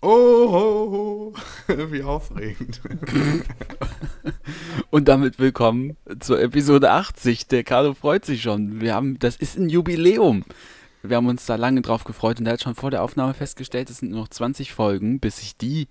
Oh, 0.00 0.52
ho, 0.52 1.34
ho. 1.68 1.90
wie 1.90 2.04
aufregend. 2.04 2.80
Und 4.90 5.08
damit 5.08 5.40
willkommen 5.40 5.96
zur 6.20 6.40
Episode 6.40 6.92
80. 6.92 7.48
Der 7.48 7.64
Carlo 7.64 7.94
freut 7.94 8.24
sich 8.24 8.42
schon. 8.42 8.80
Wir 8.80 8.94
haben, 8.94 9.18
das 9.18 9.34
ist 9.34 9.58
ein 9.58 9.68
Jubiläum. 9.68 10.44
Wir 11.02 11.16
haben 11.16 11.26
uns 11.26 11.46
da 11.46 11.56
lange 11.56 11.82
drauf 11.82 12.04
gefreut 12.04 12.38
und 12.38 12.46
er 12.46 12.52
hat 12.52 12.62
schon 12.62 12.76
vor 12.76 12.92
der 12.92 13.02
Aufnahme 13.02 13.34
festgestellt, 13.34 13.90
es 13.90 13.98
sind 13.98 14.10
nur 14.10 14.20
noch 14.20 14.28
20 14.28 14.72
Folgen, 14.72 15.20
bis 15.20 15.40
ich 15.40 15.56
die, 15.56 15.88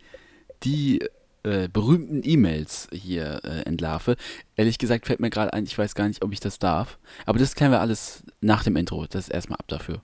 die 0.64 1.02
äh, 1.44 1.68
berühmten 1.68 2.22
E-Mails 2.24 2.88
hier 2.94 3.42
äh, 3.44 3.62
entlarve. 3.64 4.16
Ehrlich 4.56 4.78
gesagt 4.78 5.08
fällt 5.08 5.20
mir 5.20 5.30
gerade 5.30 5.54
ein, 5.54 5.66
ich 5.66 5.78
weiß 5.78 5.96
gar 5.96 6.08
nicht, 6.08 6.24
ob 6.24 6.32
ich 6.32 6.40
das 6.40 6.60
darf. 6.60 6.98
Aber 7.26 7.40
das 7.40 7.56
klären 7.56 7.72
wir 7.72 7.82
alles 7.82 8.24
nach 8.40 8.64
dem 8.64 8.78
Intro. 8.78 9.06
Das 9.06 9.28
ist 9.28 9.34
erstmal 9.34 9.60
ab 9.60 9.68
dafür. 9.68 10.02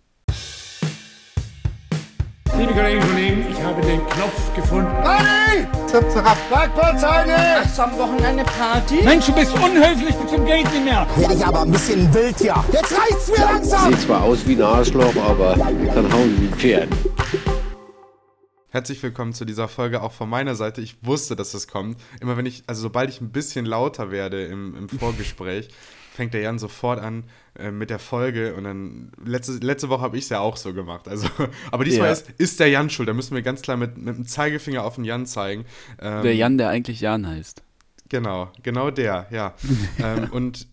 Liebe 2.58 2.72
Kolleginnen 2.72 3.02
und 3.02 3.10
Kollegen, 3.10 3.46
ich 3.50 3.64
habe 3.64 3.82
den 3.82 4.00
Knopf 4.06 4.56
gefunden. 4.56 4.92
Nein! 5.04 5.68
Zap, 5.88 6.10
zap. 6.12 6.38
Hast 6.52 7.78
du 7.78 7.82
am 7.82 7.98
Wochenende 7.98 8.44
Party? 8.44 9.02
Mensch, 9.04 9.26
du 9.26 9.34
bist 9.34 9.54
unhöflich 9.54 10.16
bis 10.16 10.32
zum 10.32 10.46
Geht 10.46 10.72
nicht 10.72 10.86
mehr. 10.86 11.08
Werde 11.16 11.34
ich 11.34 11.44
aber 11.44 11.62
ein 11.62 11.72
bisschen 11.72 12.14
wild 12.14 12.38
hier. 12.38 12.64
Jetzt 12.72 12.96
reicht's 12.96 13.30
mir 13.30 13.44
langsam! 13.44 13.92
Sieht 13.92 14.02
zwar 14.02 14.22
aus 14.22 14.46
wie 14.46 14.54
ein 14.54 14.62
Arschloch, 14.62 15.16
aber 15.16 15.56
dann 15.56 16.14
hauen 16.14 16.38
sie 16.38 16.48
ein 16.48 16.54
Pferd. 16.56 16.90
Herzlich 18.70 19.02
willkommen 19.02 19.34
zu 19.34 19.46
dieser 19.46 19.68
Folge 19.68 20.04
auch 20.04 20.12
von 20.12 20.30
meiner 20.30 20.54
Seite. 20.54 20.82
Ich 20.82 20.98
wusste, 21.02 21.36
dass 21.36 21.56
es 21.56 21.68
kommt. 21.68 22.00
Immer 22.22 22.38
wenn 22.38 22.46
ich, 22.46 22.64
also 22.68 22.84
sobald 22.84 23.10
ich 23.10 23.20
ein 23.20 23.32
bisschen 23.32 23.66
lauter 23.66 24.12
werde 24.12 24.46
im, 24.46 24.76
im 24.76 24.90
Vorgespräch, 24.90 25.70
fängt 26.14 26.36
der 26.36 26.42
Jan 26.42 26.60
sofort 26.60 27.00
an 27.00 27.24
äh, 27.58 27.72
mit 27.72 27.90
der 27.90 28.00
Folge 28.00 28.56
und 28.56 28.64
dann 28.64 29.12
letzte, 29.24 29.54
letzte 29.54 29.90
Woche 29.90 30.02
habe 30.02 30.18
ich 30.18 30.24
es 30.24 30.30
ja 30.30 30.40
auch 30.40 30.58
so 30.58 30.74
gemacht. 30.74 31.08
Also, 31.08 31.28
aber 31.72 31.84
diesmal 31.86 32.08
Ja. 32.08 32.14
ist, 32.14 32.30
ist 32.38 32.60
der 32.60 32.70
Jan 32.70 32.90
schuld. 32.90 33.08
Da 33.10 33.14
müssen 33.14 33.36
wir 33.36 33.42
ganz 33.44 33.62
klar 33.62 33.78
mit, 33.78 33.98
mit 33.98 34.16
dem 34.18 34.26
Zeigefinger 34.26 34.84
auf 34.84 34.96
den 34.96 35.04
Jan 35.06 35.26
zeigen. 35.26 35.66
Ähm, 36.02 36.24
Der 36.24 36.36
Jan, 36.36 36.58
der 36.58 36.70
eigentlich 36.70 37.02
Jan 37.02 37.28
heißt. 37.28 37.62
Genau, 38.10 38.52
genau 38.62 38.92
der, 38.92 39.28
ja. 39.32 39.54
ähm, 40.04 40.30
und 40.32 40.68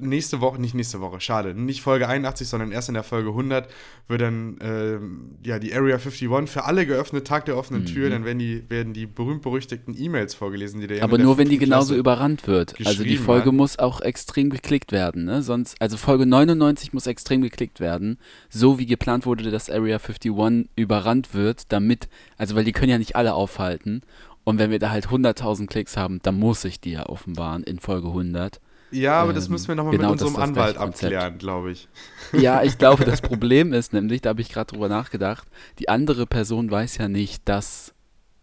nächste 0.00 0.40
Woche, 0.40 0.60
nicht 0.60 0.74
nächste 0.74 1.00
Woche, 1.00 1.20
schade, 1.20 1.54
nicht 1.54 1.82
Folge 1.82 2.08
81, 2.08 2.48
sondern 2.48 2.72
erst 2.72 2.88
in 2.88 2.94
der 2.94 3.02
Folge 3.02 3.30
100 3.30 3.68
wird 4.08 4.20
dann 4.20 4.58
ähm, 4.60 5.30
ja, 5.44 5.58
die 5.58 5.72
Area 5.72 5.96
51 5.96 6.28
für 6.50 6.64
alle 6.64 6.86
geöffnet, 6.86 7.26
Tag 7.26 7.44
der 7.44 7.56
offenen 7.56 7.84
Tür, 7.86 8.10
dann 8.10 8.24
werden 8.24 8.38
die, 8.38 8.68
werden 8.68 8.92
die 8.92 9.06
berühmt-berüchtigten 9.06 9.94
E-Mails 9.96 10.34
vorgelesen, 10.34 10.80
die 10.80 10.86
der 10.86 11.02
Aber 11.02 11.12
in 11.14 11.18
der 11.18 11.26
nur 11.26 11.38
wenn 11.38 11.48
die 11.48 11.58
genauso 11.58 11.88
Klasse- 11.88 12.00
überrannt 12.00 12.46
wird. 12.46 12.74
Also 12.84 13.04
die 13.04 13.16
Folge 13.16 13.48
hat. 13.48 13.54
muss 13.54 13.78
auch 13.78 14.00
extrem 14.00 14.50
geklickt 14.50 14.92
werden, 14.92 15.24
ne? 15.24 15.42
Sonst, 15.42 15.80
also 15.80 15.96
Folge 15.96 16.26
99 16.26 16.92
muss 16.92 17.06
extrem 17.06 17.42
geklickt 17.42 17.80
werden, 17.80 18.18
so 18.48 18.78
wie 18.78 18.86
geplant 18.86 19.26
wurde, 19.26 19.50
dass 19.50 19.70
Area 19.70 19.98
51 19.98 20.68
überrannt 20.76 21.34
wird, 21.34 21.72
damit, 21.72 22.08
also 22.36 22.56
weil 22.56 22.64
die 22.64 22.72
können 22.72 22.90
ja 22.90 22.98
nicht 22.98 23.16
alle 23.16 23.34
aufhalten. 23.34 24.02
Und 24.44 24.58
wenn 24.58 24.70
wir 24.70 24.78
da 24.78 24.90
halt 24.90 25.08
100.000 25.08 25.66
Klicks 25.66 25.96
haben, 25.96 26.20
dann 26.22 26.38
muss 26.38 26.64
ich 26.64 26.80
die 26.80 26.92
ja 26.92 27.06
offenbaren 27.06 27.62
in 27.62 27.78
Folge 27.78 28.08
100. 28.08 28.60
Ja, 28.90 29.20
aber 29.22 29.32
das 29.32 29.46
Ähm, 29.46 29.52
müssen 29.52 29.68
wir 29.68 29.74
nochmal 29.76 29.96
genau, 29.96 30.10
mit 30.10 30.20
das 30.20 30.28
unserem 30.28 30.54
das 30.54 30.64
Anwalt 30.64 30.76
abklären, 30.78 31.38
glaube 31.38 31.72
ich. 31.72 31.88
Ja, 32.32 32.62
ich 32.62 32.78
glaube, 32.78 33.04
das 33.04 33.20
Problem 33.22 33.72
ist 33.72 33.92
nämlich, 33.92 34.20
da 34.22 34.30
habe 34.30 34.40
ich 34.40 34.50
gerade 34.50 34.72
drüber 34.72 34.88
nachgedacht, 34.88 35.48
die 35.80 35.88
andere 35.88 36.26
Person 36.26 36.70
weiß 36.70 36.98
ja 36.98 37.08
nicht, 37.08 37.48
dass 37.48 37.92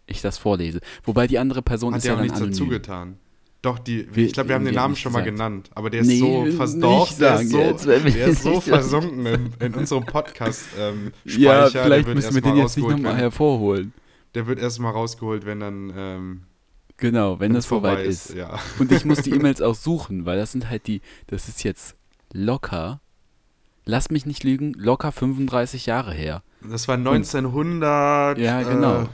ich 0.08 0.22
das 0.22 0.38
vorlese. 0.38 0.80
Wobei 1.04 1.28
die 1.28 1.39
andere 1.39 1.62
Person 1.62 1.94
Hat 1.94 2.00
ist 2.00 2.06
ja 2.06 2.12
ja 2.12 2.16
auch 2.16 2.17
dann 2.20 2.26
nichts 2.26 2.38
anonym. 2.42 2.54
dazu 2.58 2.67
getan. 2.70 3.17
Doch, 3.62 3.80
die, 3.80 4.08
ich 4.16 4.34
glaube, 4.34 4.50
wir 4.50 4.56
haben 4.56 4.66
den 4.66 4.76
Namen 4.76 4.95
schon 4.95 5.12
mal 5.12 5.20
gesagt. 5.23 5.36
genannt, 5.38 5.70
aber 5.73 5.89
der 5.89 6.02
ist 6.02 6.08
Nee, 6.08 6.20
so 6.20 6.45
versdorft, 6.56 7.20
der 7.20 7.39
ist 7.42 7.50
so, 7.50 7.59
jetzt, 7.59 7.86
der 7.88 8.28
ist 8.28 8.44
so 8.44 8.61
versunken 8.61 9.26
in, 9.26 9.54
in 9.59 9.73
unserem 9.73 10.06
Podcast 10.06 10.67
ähm, 10.80 11.11
Ja, 11.26 11.67
vielleicht 11.67 12.08
müssen 12.08 12.36
wir 12.36 12.42
den 12.42 12.56
jetzt 12.58 12.78
nicht 12.78 12.88
nochmal 12.88 13.17
hervorholen. 13.17 13.94
Der 14.36 14.45
wird 14.48 14.59
erstmal 14.59 14.92
rausgeholt, 14.94 15.45
wenn 15.45 15.59
dann 15.59 15.94
ähm, 15.98 16.42
Genau, 16.98 17.40
wenn 17.40 17.53
das 17.53 17.67
soweit 17.67 17.98
vorbei 17.98 18.03
ist. 18.06 18.34
Ja. 18.34 18.59
Und 18.80 18.92
ich 18.92 19.06
muss 19.06 19.22
die 19.22 19.31
E-Mails 19.31 19.62
auch 19.62 19.76
suchen, 19.76 20.26
weil 20.26 20.38
das 20.38 20.52
sind 20.52 20.70
halt 20.70 20.88
die, 20.88 21.02
das 21.28 21.48
ist 21.48 21.64
jetzt 21.64 21.95
locker, 22.33 22.99
lass 23.86 24.10
mich 24.10 24.26
nicht 24.26 24.44
lügen, 24.44 24.73
locker 24.73 25.11
35 25.11 25.86
Jahre 25.86 26.14
her. 26.14 26.42
Das 26.61 26.88
war 26.88 26.95
1900. 26.95 28.38
Ja, 28.39 28.61
genau. 28.64 29.02
Äh, 29.02 29.08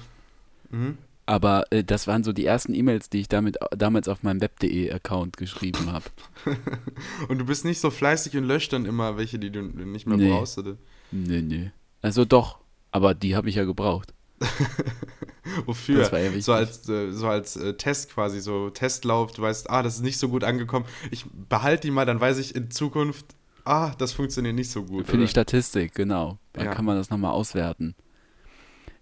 mhm. 0.75 0.97
Aber 1.25 1.65
äh, 1.71 1.83
das 1.83 2.07
waren 2.07 2.23
so 2.23 2.33
die 2.33 2.45
ersten 2.45 2.73
E-Mails, 2.73 3.09
die 3.09 3.21
ich 3.21 3.29
damit 3.29 3.57
damals 3.71 4.07
auf 4.07 4.23
meinem 4.23 4.41
web.de-Account 4.41 5.37
geschrieben 5.37 5.91
habe. 5.91 6.05
Und 7.29 7.37
du 7.37 7.45
bist 7.45 7.63
nicht 7.65 7.79
so 7.79 7.91
fleißig 7.91 8.35
und 8.35 8.43
löscht 8.43 8.73
dann 8.73 8.85
immer 8.85 9.15
welche, 9.17 9.39
die 9.39 9.49
du 9.49 9.61
nicht 9.61 10.05
mehr 10.05 10.17
Nee. 10.17 10.29
brauchst, 10.29 10.57
oder? 10.57 10.75
Nö, 11.11 11.41
nö. 11.41 11.67
Also 12.01 12.25
doch, 12.25 12.59
aber 12.91 13.13
die 13.13 13.35
habe 13.37 13.47
ich 13.47 13.55
ja 13.55 13.63
gebraucht. 13.63 14.13
Wofür? 15.65 15.99
Das 15.99 16.11
war 16.11 16.19
ja 16.19 16.27
wichtig. 16.27 16.45
so 16.45 16.53
als, 16.53 16.87
äh, 16.89 17.11
so 17.11 17.27
als 17.27 17.55
äh, 17.55 17.73
Test 17.75 18.11
quasi, 18.13 18.39
so 18.39 18.69
Testlauf, 18.69 19.31
du 19.33 19.41
weißt, 19.41 19.69
ah, 19.69 19.83
das 19.83 19.95
ist 19.95 20.01
nicht 20.03 20.17
so 20.17 20.29
gut 20.29 20.43
angekommen. 20.43 20.85
Ich 21.11 21.25
behalte 21.49 21.87
die 21.87 21.91
mal, 21.91 22.05
dann 22.05 22.19
weiß 22.19 22.37
ich 22.39 22.55
in 22.55 22.71
Zukunft, 22.71 23.25
ah, 23.65 23.93
das 23.97 24.13
funktioniert 24.13 24.55
nicht 24.55 24.71
so 24.71 24.83
gut. 24.83 25.05
Für 25.05 25.13
die 25.17 25.23
oder? 25.23 25.27
Statistik, 25.27 25.93
genau. 25.95 26.37
Da 26.53 26.63
Ja. 26.65 26.73
kann 26.73 26.85
man 26.85 26.97
das 26.97 27.09
nochmal 27.09 27.31
auswerten. 27.31 27.95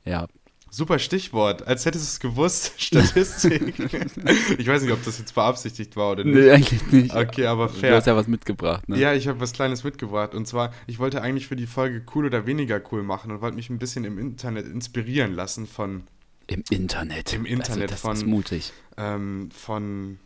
Ja, 0.03 0.27
Super 0.73 0.99
Stichwort, 0.99 1.67
als 1.67 1.85
hättest 1.85 2.05
du 2.05 2.07
es 2.07 2.19
gewusst, 2.21 2.71
Statistik. 2.77 3.73
ich 4.57 4.65
weiß 4.67 4.81
nicht, 4.83 4.93
ob 4.93 5.03
das 5.03 5.19
jetzt 5.19 5.35
beabsichtigt 5.35 5.97
war 5.97 6.13
oder 6.13 6.23
nicht. 6.23 6.33
nee, 6.35 6.49
eigentlich 6.49 6.91
nicht. 6.91 7.13
Okay, 7.15 7.45
aber 7.45 7.67
Du 7.67 7.73
fair. 7.73 7.95
hast 7.95 8.07
ja 8.07 8.15
was 8.15 8.27
mitgebracht, 8.27 8.87
ne? 8.87 8.97
Ja, 8.97 9.13
ich 9.13 9.27
habe 9.27 9.39
was 9.41 9.51
Kleines 9.51 9.83
mitgebracht. 9.83 10.33
Und 10.33 10.47
zwar, 10.47 10.73
ich 10.87 10.97
wollte 10.97 11.21
eigentlich 11.21 11.47
für 11.47 11.57
die 11.57 11.67
Folge 11.67 12.01
cool 12.15 12.25
oder 12.25 12.45
weniger 12.45 12.81
cool 12.91 13.03
machen 13.03 13.31
und 13.31 13.41
wollte 13.41 13.57
mich 13.57 13.69
ein 13.69 13.79
bisschen 13.79 14.05
im 14.05 14.17
Internet 14.17 14.65
inspirieren 14.65 15.33
lassen 15.33 15.67
von, 15.67 16.03
Im 16.47 16.63
Internet. 16.69 17.33
Im 17.33 17.45
Internet 17.45 17.81
also, 17.83 17.91
das 17.91 18.01
von- 18.01 18.15
ist 18.15 18.25
mutig. 18.25 18.71
ähm, 18.97 19.49
von 19.51 20.19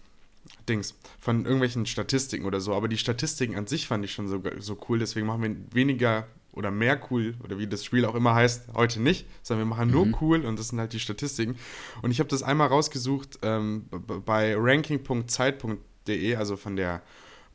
Dings, 0.70 0.94
von 1.20 1.44
irgendwelchen 1.46 1.88
Statistiken 1.88 2.46
oder 2.46 2.60
so. 2.60 2.76
Aber 2.76 2.88
die 2.88 2.98
Statistiken 3.00 3.56
an 3.56 3.66
sich 3.66 3.88
fand 3.88 4.06
ich 4.06 4.12
schon 4.14 4.28
so, 4.28 4.44
so 4.60 4.78
cool. 4.90 5.00
Deswegen 5.00 5.26
machen 5.26 5.42
wir 5.42 5.56
weniger 5.76 6.28
oder 6.56 6.72
mehr 6.72 7.00
cool 7.10 7.36
oder 7.44 7.58
wie 7.58 7.68
das 7.68 7.84
Spiel 7.84 8.06
auch 8.06 8.16
immer 8.16 8.34
heißt, 8.34 8.74
heute 8.74 9.02
nicht, 9.02 9.28
sondern 9.44 9.68
wir 9.68 9.76
machen 9.76 9.92
nur 9.92 10.08
cool 10.22 10.46
und 10.46 10.58
das 10.58 10.70
sind 10.70 10.80
halt 10.80 10.94
die 10.94 11.00
Statistiken. 11.00 11.56
Und 12.02 12.12
ich 12.12 12.20
habe 12.20 12.30
das 12.30 12.44
einmal 12.44 12.68
rausgesucht 12.68 13.40
ähm, 13.42 13.86
bei 14.26 14.56
ranking.zeit.de, 14.58 16.36
also 16.36 16.56
von 16.58 16.76
der 16.76 17.02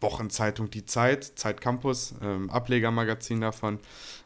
Wochenzeitung 0.01 0.71
Die 0.71 0.85
Zeit, 0.87 1.25
Zeit 1.25 1.61
Campus, 1.61 2.15
ähm, 2.23 2.51
Ablegermagazin 2.51 3.41
davon. 3.41 3.79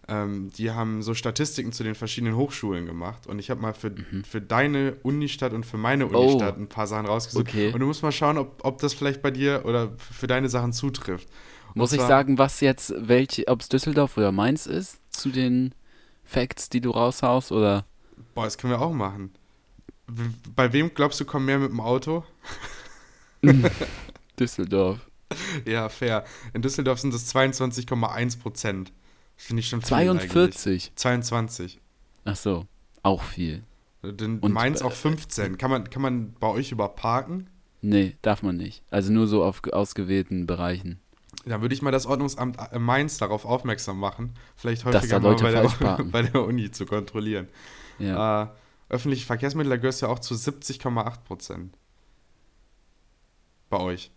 Ähm, 0.06 0.50
die 0.50 0.70
haben 0.70 1.02
so 1.02 1.14
Statistiken 1.14 1.72
zu 1.72 1.82
den 1.82 1.94
verschiedenen 1.94 2.36
Hochschulen 2.36 2.86
gemacht. 2.86 3.26
Und 3.26 3.38
ich 3.38 3.50
habe 3.50 3.60
mal 3.60 3.74
für, 3.74 3.92
für 4.28 4.40
deine 4.40 4.96
Unistadt 5.02 5.52
und 5.52 5.66
für 5.66 5.78
meine 5.78 6.06
Oh. 6.06 6.20
Unistadt 6.20 6.58
ein 6.58 6.68
paar 6.68 6.86
Sachen 6.86 7.06
rausgesucht. 7.06 7.48
Okay. 7.48 7.72
Und 7.72 7.80
du 7.80 7.86
musst 7.86 8.02
mal 8.02 8.12
schauen, 8.12 8.38
ob, 8.38 8.64
ob 8.64 8.78
das 8.78 8.94
vielleicht 8.94 9.22
bei 9.22 9.30
dir 9.30 9.62
oder 9.64 9.92
für 9.96 10.26
deine 10.26 10.48
Sachen 10.48 10.72
zutrifft. 10.72 11.28
Muss 11.74 11.92
ich 11.92 12.00
sagen, 12.00 12.38
was 12.38 12.60
jetzt, 12.60 12.94
welche, 12.96 13.48
ob 13.48 13.60
es 13.60 13.68
Düsseldorf 13.68 14.16
oder 14.16 14.30
Mainz 14.32 14.66
ist, 14.66 15.00
zu 15.10 15.30
den 15.30 15.74
Facts, 16.24 16.68
die 16.68 16.80
du 16.80 16.90
raushaust, 16.90 17.50
oder? 17.52 17.84
Boah, 18.34 18.44
das 18.44 18.56
können 18.58 18.72
wir 18.72 18.80
auch 18.80 18.92
machen. 18.92 19.32
Bei 20.54 20.72
wem 20.72 20.92
glaubst 20.94 21.18
du, 21.20 21.24
kommen 21.24 21.46
mehr 21.46 21.58
mit 21.58 21.70
dem 21.70 21.80
Auto? 21.80 22.24
Düsseldorf. 24.38 24.98
Ja, 25.64 25.88
fair. 25.88 26.24
In 26.52 26.62
Düsseldorf 26.62 27.00
sind 27.00 27.12
es 27.14 27.34
22,1 27.34 28.38
Prozent. 28.40 28.92
Finde 29.36 29.60
ich 29.60 29.68
schon 29.68 29.82
viel 29.82 29.94
eigentlich. 29.96 30.30
42. 30.30 30.92
22. 30.94 31.80
Ach 32.24 32.36
so, 32.36 32.66
auch 33.02 33.22
viel. 33.22 33.64
Den 34.02 34.38
Und, 34.40 34.52
Mainz 34.52 34.82
auch 34.82 34.92
15. 34.92 35.58
Kann 35.58 35.70
man, 35.70 35.88
kann 35.90 36.02
man 36.02 36.34
bei 36.34 36.48
euch 36.48 36.72
überparken? 36.72 37.48
Nee, 37.80 38.16
darf 38.22 38.42
man 38.42 38.56
nicht. 38.56 38.82
Also 38.90 39.12
nur 39.12 39.26
so 39.26 39.42
auf 39.44 39.62
ge- 39.62 39.72
ausgewählten 39.72 40.46
Bereichen. 40.46 41.00
Dann 41.46 41.60
würde 41.60 41.74
ich 41.74 41.82
mal 41.82 41.90
das 41.90 42.06
Ordnungsamt 42.06 42.58
äh, 42.72 42.78
Mainz 42.78 43.18
darauf 43.18 43.44
aufmerksam 43.44 43.98
machen, 43.98 44.34
vielleicht 44.56 44.84
häufiger 44.84 45.20
da 45.20 45.28
mal 45.28 45.36
bei 45.36 45.50
der, 45.50 46.04
bei 46.04 46.22
der 46.22 46.42
Uni 46.44 46.70
zu 46.70 46.86
kontrollieren. 46.86 47.48
Ja. 47.98 48.42
Äh, 48.42 48.48
öffentliche 48.88 49.26
Verkehrsmittel, 49.26 49.70
da 49.70 49.76
gehörst 49.76 50.02
du 50.02 50.06
ja 50.06 50.12
auch 50.12 50.18
zu 50.18 50.34
70,8 50.34 51.22
Prozent. 51.24 51.78
Bei 53.68 53.78
euch. 53.78 54.10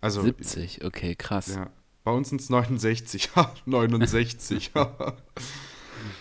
Also, 0.00 0.22
70, 0.22 0.84
okay, 0.84 1.14
krass. 1.14 1.54
ja. 1.54 1.70
Bei 2.04 2.12
uns 2.12 2.30
sind 2.30 2.40
es 2.40 2.48
69. 2.48 3.36
Ha, 3.36 3.54
69. 3.66 4.72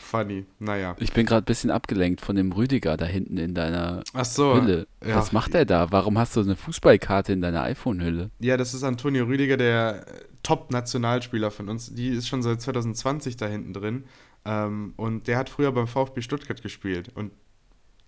Funny. 0.01 0.45
Naja. 0.59 0.95
Ich 0.99 1.13
bin 1.13 1.25
gerade 1.25 1.43
ein 1.43 1.45
bisschen 1.45 1.71
abgelenkt 1.71 2.21
von 2.21 2.35
dem 2.35 2.51
Rüdiger 2.51 2.97
da 2.97 3.05
hinten 3.05 3.37
in 3.37 3.53
deiner 3.53 4.03
Ach 4.13 4.25
so. 4.25 4.55
Hülle. 4.55 4.87
ja. 5.05 5.15
Was 5.15 5.31
macht 5.31 5.53
er 5.55 5.65
da? 5.65 5.91
Warum 5.91 6.17
hast 6.17 6.35
du 6.35 6.41
eine 6.41 6.55
Fußballkarte 6.55 7.33
in 7.33 7.41
deiner 7.41 7.63
iPhone-Hülle? 7.63 8.31
Ja, 8.39 8.57
das 8.57 8.73
ist 8.73 8.83
Antonio 8.83 9.25
Rüdiger, 9.25 9.57
der 9.57 10.07
äh, 10.07 10.23
Top-Nationalspieler 10.43 11.51
von 11.51 11.69
uns. 11.69 11.93
Die 11.93 12.09
ist 12.09 12.27
schon 12.27 12.41
seit 12.41 12.61
2020 12.61 13.37
da 13.37 13.47
hinten 13.47 13.73
drin. 13.73 14.05
Ähm, 14.45 14.93
und 14.95 15.27
der 15.27 15.37
hat 15.37 15.49
früher 15.49 15.71
beim 15.71 15.87
VfB 15.87 16.21
Stuttgart 16.21 16.61
gespielt. 16.61 17.11
Und 17.13 17.31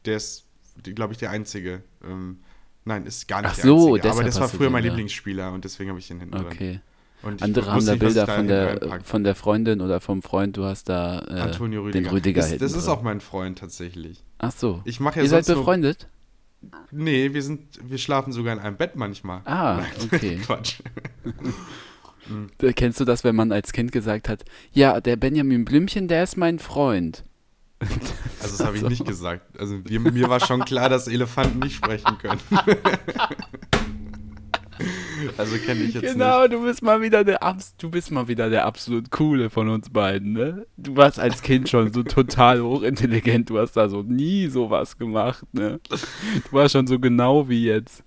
der 0.06 0.18
ist, 0.18 0.46
glaube 0.84 1.14
ich, 1.14 1.20
der 1.20 1.32
Einzige. 1.32 1.84
Ähm, 2.04 2.40
nein, 2.86 3.06
ist 3.06 3.28
gar 3.28 3.42
nicht 3.42 3.52
Ach 3.52 3.56
der 3.56 3.64
so, 3.66 3.96
Einzige. 3.96 4.12
Aber 4.12 4.24
das 4.24 4.40
war 4.40 4.48
früher 4.48 4.70
mein. 4.70 4.84
Lieblingsspieler 4.84 5.52
und 5.52 5.66
deswegen 5.66 5.90
habe 5.90 6.00
ich 6.00 6.10
ihn 6.10 6.20
hinten 6.20 6.36
drin. 6.36 6.46
Okay. 6.48 6.80
Andere 7.24 7.72
haben 7.72 7.86
da 7.86 7.92
nicht, 7.94 8.00
Bilder 8.00 8.26
da 8.26 8.36
von 8.36 8.48
der, 8.48 9.00
von 9.04 9.24
der 9.24 9.36
Freundin 9.36 9.82
oder 9.82 10.02
vom 10.02 10.22
Freund. 10.22 10.58
Du 10.58 10.64
hast 10.66 10.90
da 10.90 11.20
äh, 11.28 11.40
Antonio 11.42 11.82
Rüdiger. 11.84 12.04
den 12.04 12.12
Rüdiger 12.12 12.42
das, 12.42 12.58
das 12.58 12.74
ist 12.74 12.88
auch 12.88 13.02
mein 13.04 13.22
Freund 13.22 13.60
tatsächlich. 13.60 14.24
Ach 14.40 14.52
so. 14.52 14.82
Ich 14.86 15.00
mache 15.00 15.18
ja 15.18 15.24
Ihr 15.24 15.30
seid 15.30 15.46
sonst 15.46 15.56
nur- 15.58 15.66
befreundet? 15.66 16.08
Nee, 16.92 17.34
wir 17.34 17.42
sind, 17.42 17.62
wir 17.84 17.98
schlafen 17.98 18.34
sogar 18.34 18.54
in 18.54 18.60
einem 18.60 18.78
Bett 18.78 18.96
manchmal. 18.96 19.42
Ah, 19.46 19.80
okay. 20.12 20.38
Quatsch. 20.44 20.80
Äh, 22.62 22.72
Kennst 22.74 23.00
du 23.00 23.04
das, 23.04 23.24
wenn 23.24 23.36
man 23.36 23.52
als 23.52 23.74
Kind 23.74 23.92
gesagt 23.92 24.30
hat, 24.30 24.46
ja, 24.72 25.02
der 25.02 25.16
Benjamin 25.16 25.66
Blümchen, 25.66 26.08
der 26.08 26.24
ist 26.24 26.38
mein 26.38 26.60
Freund? 26.60 27.24
Also 28.42 28.58
das 28.58 28.66
habe 28.66 28.78
ich 28.78 28.84
nicht 28.84 29.06
gesagt. 29.06 29.60
Also 29.60 29.76
mir, 29.88 30.00
mir 30.00 30.30
war 30.30 30.40
schon 30.40 30.64
klar, 30.66 30.88
dass 30.88 31.08
Elefanten 31.08 31.60
nicht 31.60 31.76
sprechen 31.76 32.18
können. 32.20 32.40
also 35.38 35.58
kenne 35.58 35.82
ich 35.84 35.94
jetzt 35.94 36.14
Genau, 36.14 36.42
nicht. 36.42 36.54
du 36.54 36.64
bist 36.64 36.82
mal 36.82 37.02
wieder 37.02 37.24
der 37.24 37.44
abs 37.44 37.76
du 37.78 37.90
bist 37.90 38.12
mal 38.12 38.28
wieder 38.28 38.50
der 38.50 38.66
absolut 38.66 39.12
coole 39.12 39.50
von 39.50 39.70
uns 39.70 39.90
beiden, 39.90 40.34
ne? 40.34 40.66
Du 40.78 40.96
warst 40.96 41.20
als 41.20 41.42
Kind 41.42 41.70
schon 41.70 41.92
so 41.94 42.04
total 42.04 42.62
hochintelligent, 42.62 43.50
du 43.50 43.60
hast 43.60 43.74
da 43.74 43.90
so 43.90 44.02
nie 44.04 44.48
sowas 44.48 44.98
gemacht, 44.98 45.46
ne? 45.54 45.80
Du 45.90 46.52
warst 46.52 46.74
schon 46.74 46.88
so 46.88 47.00
genau 47.00 47.48
wie 47.50 47.66
jetzt. 47.66 48.04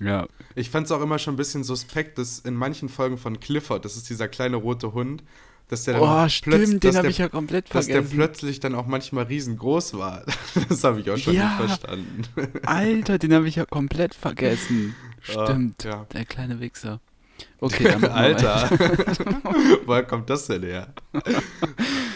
Ja. 0.00 0.26
Ich 0.54 0.70
fand 0.70 0.86
es 0.86 0.92
auch 0.92 1.02
immer 1.02 1.18
schon 1.18 1.34
ein 1.34 1.36
bisschen 1.36 1.62
suspekt, 1.64 2.16
dass 2.18 2.38
in 2.38 2.54
manchen 2.54 2.88
Folgen 2.88 3.18
von 3.18 3.38
Clifford, 3.38 3.84
das 3.84 3.96
ist 3.96 4.08
dieser 4.08 4.28
kleine 4.28 4.56
rote 4.56 4.94
Hund, 4.94 5.22
dass 5.68 5.84
der 5.84 6.00
dann 6.00 6.02
Oh, 6.24 6.28
stimmt, 6.28 6.82
den 6.82 6.96
habe 6.96 7.08
ich 7.10 7.18
ja 7.18 7.28
komplett 7.28 7.72
dass 7.72 7.86
der 7.86 7.96
vergessen. 7.96 8.16
plötzlich 8.16 8.58
dann 8.60 8.74
auch 8.74 8.86
manchmal 8.86 9.24
riesengroß 9.24 9.94
war. 9.98 10.24
Das 10.68 10.82
habe 10.84 11.00
ich 11.00 11.10
auch 11.10 11.16
schon 11.18 11.34
Ja. 11.34 11.48
nicht 11.48 11.56
verstanden. 11.68 12.22
Alter, 12.66 13.18
den 13.18 13.32
habe 13.34 13.46
ich 13.46 13.56
ja 13.56 13.66
komplett 13.66 14.14
vergessen. 14.14 14.96
Stimmt, 15.22 15.84
ja. 15.84 16.06
der 16.12 16.24
kleine 16.24 16.60
Wichser. 16.60 17.00
Okay, 17.58 17.84
dann 17.84 18.04
Alter, 18.04 18.68
woher 19.86 20.02
kommt 20.02 20.28
das 20.28 20.46
denn 20.46 20.62
her? 20.62 20.92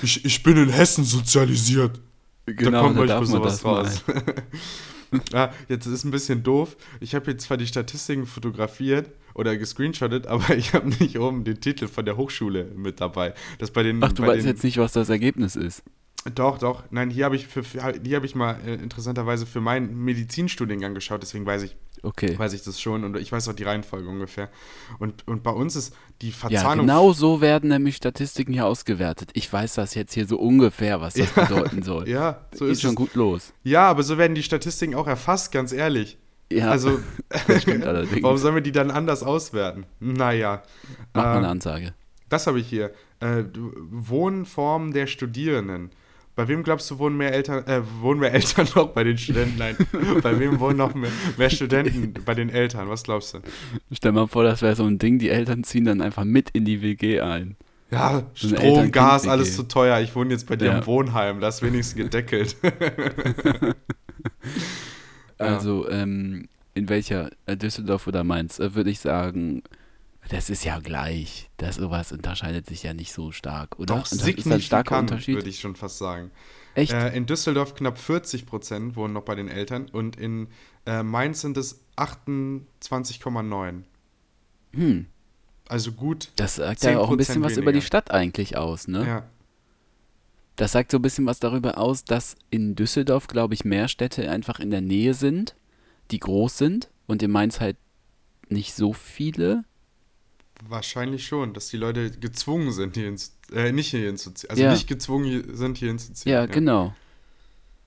Ich, 0.03 0.23
ich 0.23 0.43
bin 0.43 0.57
in 0.57 0.69
Hessen 0.69 1.05
sozialisiert. 1.05 1.99
Genau, 2.47 2.71
da 2.71 2.81
kommt 2.81 2.97
manchmal 2.97 3.21
man 3.21 3.27
sowas 3.27 3.65
raus. 3.65 4.05
ja, 5.33 5.53
jetzt 5.69 5.87
ist 5.87 5.93
es 5.93 6.05
ein 6.05 6.11
bisschen 6.11 6.43
doof. 6.43 6.77
Ich 7.01 7.15
habe 7.15 7.31
jetzt 7.31 7.45
zwar 7.45 7.57
die 7.57 7.67
Statistiken 7.67 8.27
fotografiert 8.27 9.11
oder 9.35 9.57
gescreenshottet, 9.57 10.27
aber 10.27 10.57
ich 10.57 10.75
habe 10.75 10.89
nicht 10.89 11.19
oben 11.19 11.45
den 11.45 11.61
Titel 11.61 11.89
von 11.89 12.05
der 12.05 12.17
Hochschule 12.17 12.65
mit 12.77 13.01
dabei. 13.01 13.35
Das 13.59 13.71
bei 13.71 13.83
den, 13.83 14.03
Ach, 14.03 14.13
du 14.13 14.23
weißt 14.23 14.43
den, 14.43 14.47
jetzt 14.47 14.65
nicht, 14.65 14.79
was 14.79 14.93
das 14.93 15.09
Ergebnis 15.09 15.57
ist. 15.57 15.83
Doch, 16.35 16.59
doch. 16.59 16.85
Nein, 16.91 17.11
hier 17.11 17.27
habe 17.27 17.37
ich 17.37 17.47
für, 17.47 17.63
für 17.63 17.93
hier 18.03 18.17
habe 18.17 18.27
ich 18.27 18.35
mal 18.35 18.59
äh, 18.67 18.75
interessanterweise 18.75 19.45
für 19.47 19.61
meinen 19.61 20.05
Medizinstudiengang 20.05 20.95
geschaut, 20.95 21.23
deswegen 21.23 21.45
weiß 21.45 21.63
ich, 21.65 21.77
Okay. 22.05 22.39
weiß 22.39 22.53
ich 22.53 22.63
das 22.63 22.81
schon 22.81 23.03
und 23.05 23.17
ich 23.17 23.33
weiß 23.33 23.49
auch 23.49 23.55
die 23.55 23.65
Reihenfolge 23.65 24.09
ungefähr. 24.09 24.49
Und, 24.99 25.27
und 25.27 25.43
bei 25.43 25.51
uns 25.51 25.75
ist 25.77 25.95
die 26.23 26.29
Ja, 26.31 26.35
Verzahnung. 26.35 26.87
genau 26.87 27.13
so 27.13 27.41
werden 27.41 27.71
nämlich 27.71 27.97
Statistiken 27.97 28.53
hier 28.53 28.67
ausgewertet. 28.67 29.31
Ich 29.33 29.53
weiß 29.53 29.75
das 29.75 29.95
jetzt 29.95 30.13
hier 30.15 30.27
so 30.27 30.39
ungefähr, 30.39 31.01
was 31.01 31.15
das 31.15 31.31
bedeuten 31.35 31.83
soll. 31.83 32.09
Ja, 32.09 32.47
so 32.53 32.65
Geht 32.67 32.73
ist 32.75 32.83
schon 32.83 32.91
es. 32.91 32.97
gut 32.97 33.15
los. 33.15 33.53
Ja, 33.63 33.89
aber 33.89 34.03
so 34.03 34.19
werden 34.19 34.35
die 34.35 34.43
Statistiken 34.43 34.95
auch 34.95 35.07
erfasst, 35.07 35.51
ganz 35.53 35.73
ehrlich. 35.73 36.19
Ja, 36.53 36.71
Also, 36.71 37.01
warum 38.21 38.37
sollen 38.39 38.55
wir 38.55 38.63
die 38.63 38.71
dann 38.73 38.91
anders 38.91 39.23
auswerten? 39.23 39.87
Naja. 39.99 40.63
Mach 41.15 41.25
mal 41.25 41.39
eine 41.39 41.49
Ansage. 41.49 41.95
Das 42.29 42.47
habe 42.47 42.61
ich 42.61 42.69
hier. 42.69 42.93
Äh, 43.21 43.45
Wohnform 43.91 44.93
der 44.93 45.07
Studierenden. 45.07 45.91
Bei 46.37 46.49
wem 46.49 46.63
glaubst 46.65 46.91
du, 46.91 46.99
wohnen 46.99 47.17
mehr 47.17 47.33
Eltern, 47.33 47.65
äh, 47.67 47.81
wohnen 48.01 48.21
mehr 48.21 48.33
Eltern 48.35 48.67
noch 48.75 48.89
bei 48.89 49.05
den 49.05 49.17
Studenten? 49.19 49.57
Nein. 49.59 49.77
bei 50.23 50.39
wem 50.39 50.59
wohnen 50.59 50.79
noch 50.79 50.95
mehr, 50.95 51.11
mehr 51.37 51.51
Studenten 51.51 52.13
bei 52.25 52.35
den 52.35 52.51
Eltern? 52.51 52.89
Was 52.89 53.05
glaubst 53.05 53.35
du? 53.35 53.39
Stell 53.93 54.13
mal 54.13 54.27
vor, 54.27 54.43
das 54.45 54.61
wäre 54.63 54.75
so 54.75 54.85
ein 54.85 54.99
Ding, 54.99 55.19
die 55.19 55.29
Eltern 55.31 55.63
ziehen 55.65 55.85
dann 55.85 56.01
einfach 56.01 56.25
mit 56.25 56.51
in 56.51 56.65
die 56.65 56.83
WG 56.83 57.21
ein. 57.21 57.57
Ja, 57.91 58.25
So 58.35 58.49
Strom, 58.49 58.91
Gas, 58.91 59.29
alles 59.29 59.55
zu 59.55 59.63
teuer. 59.65 60.01
Ich 60.01 60.17
wohne 60.17 60.31
jetzt 60.33 60.49
bei 60.49 60.57
dir 60.57 60.67
Ja. 60.67 60.79
im 60.79 60.87
Wohnheim. 60.87 61.39
Das 61.41 61.57
ist 61.57 61.63
wenigstens 61.63 61.97
gedeckelt. 61.97 62.57
Also, 65.39 65.89
ähm, 65.91 66.49
in 66.75 66.89
welcher, 66.89 67.31
äh, 67.47 67.57
Düsseldorf 67.57 68.07
oder 68.07 68.23
Mainz, 68.25 68.59
äh, 68.61 68.75
würde 68.75 68.91
ich 68.91 69.01
sagen, 69.01 69.63
das 70.29 70.51
ist 70.51 70.65
ja 70.65 70.79
gleich. 70.81 71.51
Das 71.59 71.77
sowas 71.77 72.13
unterscheidet 72.13 72.67
sich 72.67 72.83
ja 72.83 72.95
nicht 72.95 73.13
so 73.13 73.31
stark, 73.33 73.79
oder? 73.79 73.97
Doch, 73.97 74.03
das 74.09 74.13
ist 74.13 74.21
starker 74.23 74.59
signifikant, 74.59 75.11
Unterschied. 75.11 75.35
würde 75.37 75.49
ich 75.49 75.61
schon 75.61 75.77
fast 75.77 75.99
sagen. 75.99 76.31
Echt? 76.75 76.93
Äh, 76.93 77.15
in 77.17 77.27
Düsseldorf 77.27 77.75
knapp 77.75 77.99
40 77.99 78.47
Prozent 78.47 78.97
wohnen 78.97 79.15
noch 79.15 79.23
bei 79.23 79.35
den 79.35 79.49
Eltern 79.49 79.87
und 79.91 80.17
in 80.17 80.49
äh, 80.87 81.03
Mainz 81.03 81.41
sind 81.43 81.57
es 81.57 81.81
28,9. 81.97 83.83
hm, 84.73 85.07
Also 85.69 85.93
gut. 85.93 86.31
das 86.37 86.57
sagt 86.57 86.83
ja 86.83 86.99
auch 86.99 87.11
ein 87.11 87.15
10% 87.15 87.17
bisschen 87.17 87.43
was 87.43 87.53
über 87.53 87.73
die 87.73 87.77
weniger. 87.77 87.87
Stadt 87.87 88.11
eigentlich 88.11 88.57
aus, 88.57 88.89
ne? 88.89 89.07
Ja. 89.07 89.23
Das 90.57 90.73
sagt 90.73 90.91
so 90.93 90.99
ein 90.99 91.03
bisschen 91.03 91.27
was 91.27 91.41
darüber 91.41 91.79
aus, 91.79 92.05
dass 92.05 92.37
in 92.51 92.77
Düsseldorf, 92.77 93.27
glaube 93.27 93.55
ich, 93.55 93.65
mehr 93.65 93.89
Städte 93.89 94.31
einfach 94.31 94.61
in 94.61 94.71
der 94.71 94.81
Nähe 94.81 95.15
sind, 95.15 95.57
die 96.11 96.21
groß 96.21 96.59
sind 96.59 96.91
und 97.07 97.23
in 97.23 97.31
Mainz 97.31 97.61
halt 97.61 97.77
nicht 98.49 98.75
so 98.75 98.93
viele. 98.93 99.65
Wahrscheinlich 100.69 101.27
schon, 101.27 101.53
dass 101.53 101.69
die 101.69 101.77
Leute 101.77 102.11
gezwungen 102.11 102.73
sind, 102.73 102.95
hier 102.97 103.09
ins, 103.09 103.37
äh, 103.53 103.73
nicht 103.73 103.89
hier 103.89 104.07
hinzuziehen. 104.07 104.51
Also 104.51 104.63
Ja. 104.63 104.73
nicht 104.73 104.87
gezwungen 104.87 105.55
sind, 105.57 105.77
hier 105.79 105.89
hinzuziehen. 105.89 106.33
Ja, 106.33 106.47
genau. 106.47 106.95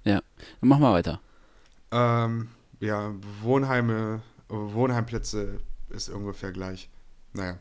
Ja, 0.04 0.22
dann 0.62 0.70
mach 0.70 0.80
mal 0.80 0.94
weiter. 0.94 1.20
Ähm, 1.92 2.50
ja, 2.80 3.14
Wohnheime, 3.42 4.22
Wohnheimplätze 4.50 5.60
ist 5.90 6.10
ungefähr 6.10 6.52
gleich. 6.52 6.90
Naja. 7.34 7.58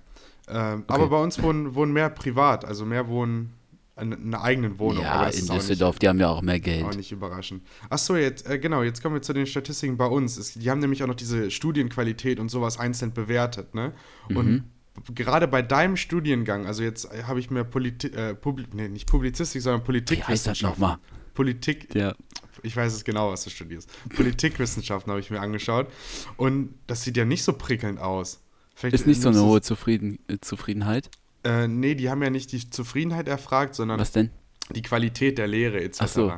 Ähm, 0.49 0.85
Aber 0.88 1.09
bei 1.09 1.20
uns 1.23 1.43
wohnen, 1.43 1.75
wohnen 1.75 1.93
mehr 1.93 2.11
privat, 2.11 2.64
also 2.64 2.85
mehr 2.85 3.09
wohnen 3.09 3.52
in 3.99 4.12
einer 4.12 4.43
eigenen 4.43 4.79
Wohnung. 4.79 5.02
ja, 5.02 5.26
in 5.29 5.47
Düsseldorf, 5.47 5.99
die 5.99 6.09
haben 6.09 6.20
ja 6.20 6.29
auch 6.29 6.43
mehr 6.43 6.55
Nicht, 6.56 6.64
Geld. 6.64 6.85
auch 6.85 6.94
nicht 6.94 7.11
überraschend. 7.12 7.64
Achso, 7.88 8.14
jetzt, 8.17 8.47
äh, 8.49 8.59
genau, 8.59 8.82
jetzt 8.82 9.02
kommen 9.02 9.14
wir 9.14 9.23
zu 9.23 9.32
den 9.32 9.47
Statistiken 9.47 9.97
bei 9.97 10.06
uns. 10.06 10.37
Es, 10.37 10.52
die 10.55 10.70
haben 10.70 10.81
nämlich 10.81 11.02
auch 11.02 11.06
noch 11.06 11.14
diese 11.14 11.50
Studienqualität 11.50 12.38
und 12.38 12.50
sowas 12.50 12.79
einzeln 12.79 13.12
bewertet, 13.14 13.75
ne? 13.75 13.93
Mhm. 14.29 14.64
Gerade 15.14 15.46
bei 15.48 15.62
deinem 15.62 15.96
Studiengang, 15.96 16.66
also 16.66 16.82
jetzt 16.82 17.04
äh, 17.12 17.25
habe 17.25 17.40
ich 17.40 17.50
mir 17.50 17.64
Politik, 17.64 18.14
äh, 18.16 18.34
Publi 18.34 18.64
nee, 18.72 18.88
nicht 18.88 19.06
Publizistik, 19.08 19.62
sondern 19.62 19.81
Wie 19.81 19.93
heißt 19.93 20.10
das 20.10 20.16
Politikwissenschaften. 20.16 20.81
nochmal? 20.81 20.98
Politik, 21.34 21.94
Ja. 21.94 22.14
ich 22.62 22.75
weiß 22.76 22.94
es 22.94 23.04
genau, 23.04 23.31
was 23.31 23.44
du 23.44 23.50
studierst. 23.50 23.90
Politikwissenschaften 24.16 25.10
habe 25.10 25.20
ich 25.20 25.31
mir 25.31 25.40
angeschaut. 25.40 25.88
Und 26.37 26.75
das 26.87 27.02
sieht 27.02 27.16
ja 27.16 27.25
nicht 27.25 27.43
so 27.44 27.52
prickelnd 27.52 28.00
aus. 28.00 28.40
Vielleicht 28.75 28.94
Ist 28.94 29.06
nicht 29.06 29.22
so 29.22 29.28
eine 29.31 29.43
hohe 29.43 29.60
Zufrieden, 29.60 30.19
äh, 30.28 30.38
Zufriedenheit. 30.40 31.10
Äh, 31.44 31.69
nee, 31.69 31.94
die 31.94 32.10
haben 32.10 32.22
ja 32.22 32.31
nicht 32.31 32.52
die 32.52 32.69
Zufriedenheit 32.70 33.28
erfragt, 33.28 33.75
sondern 33.75 34.00
Was 34.00 34.12
denn? 34.12 34.31
die 34.70 34.82
Qualität 34.82 35.38
der 35.38 35.46
Lehre 35.46 35.81
etc. 35.82 35.99
Ach 36.00 36.08
so. 36.08 36.32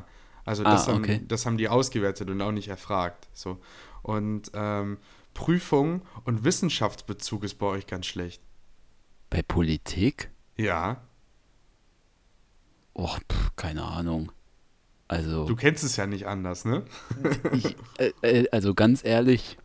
Also 0.44 0.64
Ah, 0.64 0.72
das, 0.72 0.88
haben, 0.88 0.98
okay. 0.98 1.20
das 1.26 1.46
haben 1.46 1.58
die 1.58 1.68
ausgewertet 1.68 2.28
und 2.30 2.40
auch 2.42 2.52
nicht 2.52 2.68
erfragt. 2.68 3.28
So. 3.34 3.58
Und 4.02 4.50
ähm, 4.54 4.98
Prüfung 5.34 6.02
und 6.24 6.44
Wissenschaftsbezug 6.44 7.44
ist 7.44 7.54
bei 7.58 7.66
euch 7.66 7.86
ganz 7.86 8.06
schlecht. 8.06 8.42
Bei 9.30 9.42
Politik? 9.42 10.30
Ja, 10.56 11.02
Och, 12.98 13.20
pff, 13.30 13.54
keine 13.54 13.84
Ahnung. 13.84 14.32
Also, 15.06 15.46
du 15.46 15.54
kennst 15.54 15.84
es 15.84 15.96
ja 15.96 16.06
nicht 16.06 16.26
anders, 16.26 16.64
ne? 16.64 16.84
ich, 17.52 17.76
äh, 17.98 18.12
äh, 18.22 18.48
also 18.50 18.74
ganz 18.74 19.04
ehrlich, 19.04 19.56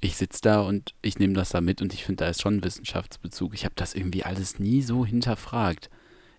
ich 0.00 0.16
sitze 0.16 0.40
da 0.42 0.62
und 0.62 0.94
ich 1.02 1.18
nehme 1.18 1.34
das 1.34 1.50
da 1.50 1.60
mit 1.60 1.82
und 1.82 1.92
ich 1.92 2.04
finde, 2.04 2.24
da 2.24 2.30
ist 2.30 2.40
schon 2.40 2.56
ein 2.56 2.64
Wissenschaftsbezug. 2.64 3.52
Ich 3.52 3.66
habe 3.66 3.74
das 3.76 3.94
irgendwie 3.94 4.24
alles 4.24 4.58
nie 4.58 4.80
so 4.80 5.04
hinterfragt. 5.04 5.90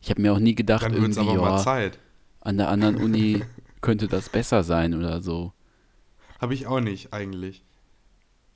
Ich 0.02 0.10
habe 0.10 0.22
mir 0.24 0.34
auch 0.34 0.40
nie 0.40 0.56
gedacht, 0.56 0.84
Dann 0.84 0.94
irgendwie, 0.94 1.20
aber 1.20 1.52
mal 1.52 1.64
Zeit. 1.64 2.00
an 2.42 2.58
der 2.58 2.70
anderen 2.70 2.96
Uni 2.96 3.44
könnte 3.82 4.08
das 4.08 4.30
besser 4.30 4.64
sein 4.64 4.96
oder 4.96 5.22
so. 5.22 5.54
Habe 6.40 6.56
ich 6.56 6.66
auch 6.66 6.80
nicht 6.80 7.14
eigentlich. 7.14 7.64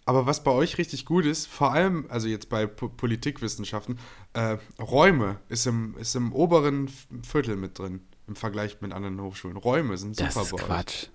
Aber 0.07 0.27
was 0.27 0.43
bei 0.43 0.51
euch 0.51 0.77
richtig 0.77 1.05
gut 1.05 1.25
ist, 1.25 1.47
vor 1.47 1.73
allem, 1.73 2.05
also 2.09 2.27
jetzt 2.27 2.47
bei 2.49 2.67
Po- 2.67 2.89
Politikwissenschaften, 2.89 3.97
äh, 4.33 4.57
Räume 4.79 5.39
ist 5.49 5.65
im, 5.65 5.97
ist 5.97 6.15
im 6.15 6.31
oberen 6.31 6.89
Viertel 7.23 7.55
mit 7.55 7.79
drin, 7.79 8.01
im 8.27 8.35
Vergleich 8.35 8.81
mit 8.81 8.93
anderen 8.93 9.19
Hochschulen. 9.19 9.57
Räume 9.57 9.97
sind 9.97 10.15
super 10.15 10.27
Das 10.33 10.37
ist 10.43 10.51
bei 10.51 10.57
euch. 10.57 10.65
Quatsch. 10.65 11.07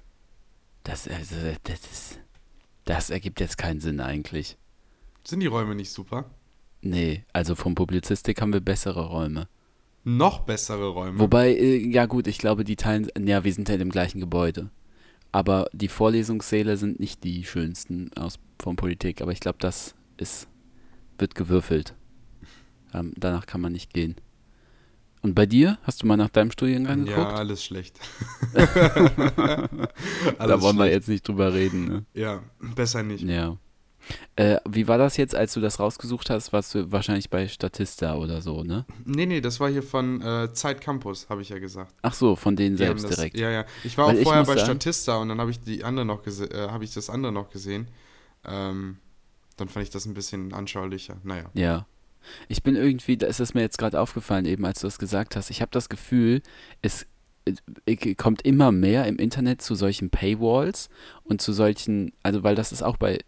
Das, 0.82 1.06
also, 1.08 1.36
das 1.64 1.80
ist. 1.80 2.18
Das 2.84 3.10
ergibt 3.10 3.38
jetzt 3.38 3.58
keinen 3.58 3.80
Sinn 3.80 4.00
eigentlich. 4.00 4.56
Sind 5.24 5.40
die 5.40 5.46
Räume 5.46 5.74
nicht 5.76 5.92
super? 5.92 6.24
Nee, 6.82 7.24
also 7.32 7.54
von 7.54 7.74
Publizistik 7.74 8.40
haben 8.40 8.52
wir 8.52 8.60
bessere 8.60 9.06
Räume. 9.06 9.48
Noch 10.02 10.40
bessere 10.40 10.88
Räume. 10.88 11.18
Wobei, 11.20 11.50
äh, 11.54 11.76
ja 11.76 12.06
gut, 12.06 12.26
ich 12.26 12.38
glaube, 12.38 12.64
die 12.64 12.74
teilen, 12.76 13.08
ja, 13.18 13.44
wir 13.44 13.52
sind 13.52 13.68
ja 13.68 13.74
im 13.76 13.90
gleichen 13.90 14.18
Gebäude. 14.18 14.70
Aber 15.32 15.68
die 15.72 15.88
Vorlesungssäle 15.88 16.76
sind 16.76 16.98
nicht 16.98 17.24
die 17.24 17.44
schönsten 17.44 18.10
aus, 18.16 18.38
von 18.60 18.76
Politik. 18.76 19.22
Aber 19.22 19.32
ich 19.32 19.40
glaube, 19.40 19.58
das 19.60 19.94
ist, 20.16 20.48
wird 21.18 21.34
gewürfelt. 21.34 21.94
Ähm, 22.92 23.12
danach 23.16 23.46
kann 23.46 23.60
man 23.60 23.72
nicht 23.72 23.94
gehen. 23.94 24.16
Und 25.22 25.34
bei 25.34 25.46
dir? 25.46 25.78
Hast 25.82 26.02
du 26.02 26.06
mal 26.06 26.16
nach 26.16 26.30
deinem 26.30 26.50
Studiengang 26.50 27.06
ja, 27.06 27.14
geguckt? 27.14 27.32
alles 27.32 27.64
schlecht. 27.64 28.00
da 28.54 29.78
alles 30.38 30.60
wollen 30.62 30.76
wir 30.76 30.84
schlecht. 30.84 30.94
jetzt 30.94 31.08
nicht 31.08 31.28
drüber 31.28 31.52
reden. 31.52 31.84
Ne? 31.88 32.04
Ja, 32.14 32.42
besser 32.74 33.02
nicht. 33.02 33.22
Ja. 33.22 33.58
Äh, 34.36 34.56
wie 34.68 34.88
war 34.88 34.98
das 34.98 35.16
jetzt, 35.16 35.34
als 35.34 35.52
du 35.54 35.60
das 35.60 35.78
rausgesucht 35.78 36.30
hast? 36.30 36.52
Warst 36.52 36.74
du 36.74 36.90
wahrscheinlich 36.90 37.30
bei 37.30 37.46
Statista 37.48 38.14
oder 38.16 38.40
so, 38.42 38.64
ne? 38.64 38.84
Nee, 39.04 39.26
nee, 39.26 39.40
das 39.40 39.60
war 39.60 39.68
hier 39.70 39.82
von 39.82 40.20
äh, 40.22 40.52
Zeit 40.52 40.80
Campus, 40.80 41.28
habe 41.28 41.42
ich 41.42 41.48
ja 41.50 41.58
gesagt. 41.58 41.94
Ach 42.02 42.14
so, 42.14 42.36
von 42.36 42.56
denen 42.56 42.76
Die 42.76 42.84
selbst 42.84 43.04
das, 43.04 43.16
direkt. 43.16 43.36
Ja, 43.38 43.50
ja. 43.50 43.64
Ich 43.84 43.96
war 43.98 44.08
Weil 44.08 44.18
auch 44.18 44.22
vorher 44.22 44.44
bei 44.44 44.54
sagen- 44.56 44.64
Statista 44.80 45.16
und 45.18 45.28
dann 45.28 45.40
habe 45.40 45.50
ich 45.50 45.60
die 45.60 45.84
andere 45.84 46.04
noch 46.06 46.22
gese 46.22 46.50
äh, 46.50 46.68
habe 46.70 46.84
ich 46.84 46.92
das 46.94 47.10
andere 47.10 47.32
noch 47.32 47.50
gesehen. 47.50 47.88
Ähm, 48.44 48.96
dann 49.56 49.68
fand 49.68 49.84
ich 49.84 49.90
das 49.90 50.06
ein 50.06 50.14
bisschen 50.14 50.52
anschaulicher. 50.54 51.16
Naja. 51.22 51.44
Ja. 51.54 51.86
Ich 52.48 52.62
bin 52.62 52.76
irgendwie, 52.76 53.16
da 53.16 53.26
ist 53.26 53.40
es 53.40 53.54
mir 53.54 53.60
jetzt 53.62 53.78
gerade 53.78 54.00
aufgefallen, 54.00 54.44
eben 54.46 54.64
als 54.64 54.80
du 54.80 54.86
das 54.86 54.98
gesagt 54.98 55.36
hast. 55.36 55.50
Ich 55.50 55.60
habe 55.62 55.70
das 55.72 55.88
Gefühl, 55.88 56.42
es 56.82 57.06
äh, 57.86 58.14
kommt 58.14 58.42
immer 58.42 58.72
mehr 58.72 59.06
im 59.06 59.16
Internet 59.16 59.62
zu 59.62 59.74
solchen 59.74 60.10
Paywalls 60.10 60.88
und 61.24 61.40
zu 61.40 61.52
solchen, 61.52 62.12
also 62.22 62.42
weil 62.42 62.54
das 62.54 62.72
ist 62.72 62.82
auch 62.82 62.96
bei 62.98 63.18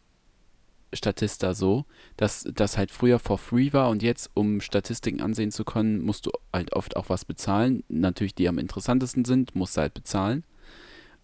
Statista 0.93 1.55
so, 1.55 1.85
dass 2.17 2.49
das 2.55 2.77
halt 2.77 2.91
früher 2.91 3.19
for 3.19 3.39
free 3.39 3.73
war 3.73 3.89
und 3.91 4.03
jetzt, 4.03 4.31
um 4.35 4.61
Statistiken 4.61 5.21
ansehen 5.21 5.51
zu 5.51 5.65
können, 5.65 6.03
musst 6.03 6.27
du 6.27 6.31
halt 6.53 6.73
oft 6.73 6.97
auch 6.97 7.09
was 7.09 7.25
bezahlen. 7.25 7.85
Natürlich, 7.89 8.35
die 8.35 8.49
am 8.49 8.59
interessantesten 8.59 9.25
sind, 9.25 9.55
musst 9.55 9.77
du 9.77 9.81
halt 9.81 9.95
bezahlen. 9.95 10.45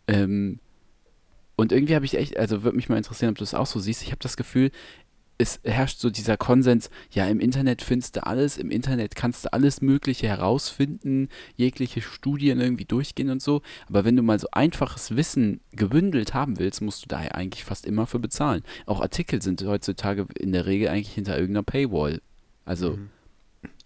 Ähm, 0.07 0.61
und 1.57 1.73
irgendwie 1.73 1.95
habe 1.95 2.05
ich 2.05 2.17
echt, 2.17 2.37
also 2.37 2.63
würde 2.63 2.77
mich 2.77 2.89
mal 2.89 2.97
interessieren, 2.97 3.31
ob 3.31 3.39
du 3.39 3.45
es 3.45 3.55
auch 3.55 3.67
so 3.67 3.81
siehst. 3.81 4.03
Ich 4.03 4.11
habe 4.11 4.23
das 4.23 4.37
Gefühl, 4.37 4.71
es 5.39 5.61
herrscht 5.65 6.01
so 6.01 6.11
dieser 6.11 6.37
Konsens, 6.37 6.91
ja, 7.11 7.27
im 7.27 7.39
Internet 7.39 7.83
findest 7.83 8.17
du 8.17 8.27
alles, 8.27 8.59
im 8.59 8.71
Internet 8.71 9.15
kannst 9.15 9.45
du 9.45 9.53
alles 9.53 9.81
Mögliche 9.81 10.27
herausfinden, 10.27 11.29
jegliche 11.57 12.01
Studien 12.03 12.61
irgendwie 12.61 12.85
durchgehen 12.85 13.31
und 13.31 13.41
so. 13.41 13.63
Aber 13.89 14.05
wenn 14.05 14.17
du 14.17 14.23
mal 14.23 14.39
so 14.39 14.49
einfaches 14.51 15.17
Wissen 15.17 15.61
gebündelt 15.73 16.35
haben 16.35 16.59
willst, 16.59 16.83
musst 16.83 17.05
du 17.05 17.09
daher 17.09 17.37
eigentlich 17.37 17.65
fast 17.65 17.87
immer 17.87 18.07
für 18.07 18.19
bezahlen. 18.19 18.65
Auch 18.87 19.01
Artikel 19.01 19.41
sind 19.41 19.65
heutzutage 19.65 20.27
in 20.39 20.53
der 20.53 20.67
Regel 20.67 20.89
eigentlich 20.89 21.15
hinter 21.15 21.39
irgendeiner 21.39 21.63
Paywall. 21.63 22.21
Also 22.65 22.97
Mhm. 22.97 23.11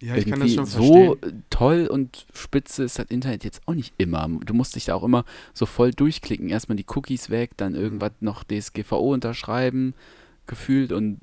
Ja, 0.00 0.16
ich 0.16 0.26
kann 0.26 0.40
das 0.40 0.52
schon 0.52 0.66
so 0.66 1.16
verstehen. 1.16 1.44
toll 1.48 1.86
und 1.86 2.26
spitze 2.34 2.84
ist 2.84 2.98
das 2.98 3.06
Internet 3.06 3.44
jetzt 3.44 3.62
auch 3.66 3.74
nicht 3.74 3.94
immer. 3.98 4.28
Du 4.44 4.52
musst 4.52 4.74
dich 4.74 4.86
da 4.86 4.94
auch 4.94 5.04
immer 5.04 5.24
so 5.54 5.64
voll 5.64 5.92
durchklicken. 5.92 6.48
Erstmal 6.48 6.76
die 6.76 6.84
Cookies 6.94 7.30
weg, 7.30 7.52
dann 7.56 7.74
irgendwas 7.74 8.12
noch 8.20 8.44
DSGVO 8.44 9.14
unterschreiben, 9.14 9.94
gefühlt 10.46 10.92
und 10.92 11.20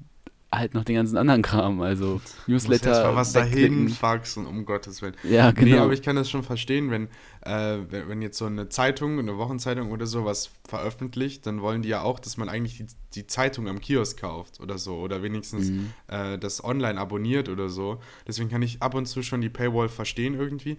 halt 0.52 0.74
noch 0.74 0.84
den 0.84 0.96
ganzen 0.96 1.18
anderen 1.18 1.42
Kram. 1.42 1.82
Also 1.82 2.22
Newsletter. 2.48 2.90
erst 2.90 3.04
mal 3.04 3.16
was 3.16 3.34
dahin 3.34 3.88
faxen, 3.90 4.46
um 4.46 4.66
Gottes 4.66 5.02
Willen. 5.02 5.16
Ja, 5.24 5.52
Nee, 5.52 5.72
genau. 5.72 5.84
aber 5.84 5.94
ich 5.94 6.02
kann 6.02 6.16
das 6.16 6.30
schon 6.30 6.44
verstehen, 6.44 6.90
wenn, 6.90 7.08
äh, 7.42 7.78
wenn 7.90 8.22
jetzt 8.22 8.38
so 8.38 8.46
eine 8.46 8.68
Zeitung, 8.70 9.20
eine 9.20 9.38
Wochenzeitung 9.38 9.92
oder 9.92 10.08
sowas 10.08 10.50
veröffentlicht, 10.68 11.46
dann 11.46 11.62
wollen 11.62 11.82
die 11.84 11.90
ja 11.90 12.02
auch, 12.02 12.20
dass 12.20 12.38
man 12.38 12.50
eigentlich 12.50 12.78
die, 12.78 12.88
die 13.16 13.28
Zeitung 13.28 13.68
am 13.68 13.80
Kiosk 13.80 14.20
kauft 14.20 14.60
oder 14.60 14.78
so 14.78 14.98
oder 15.00 15.22
wenigstens 15.22 15.70
Mhm. 15.70 15.94
äh, 16.08 16.38
das 16.40 16.64
online 16.64 17.00
abonniert 17.00 17.48
oder 17.50 17.70
so. 17.70 18.00
Deswegen 18.28 18.50
kann 18.50 18.62
ich 18.62 18.82
ab 18.82 18.96
und 18.96 19.06
zu 19.06 19.22
schon 19.22 19.42
die 19.42 19.50
Paywall 19.50 19.90
verstehen 19.90 20.34
irgendwie. 20.34 20.78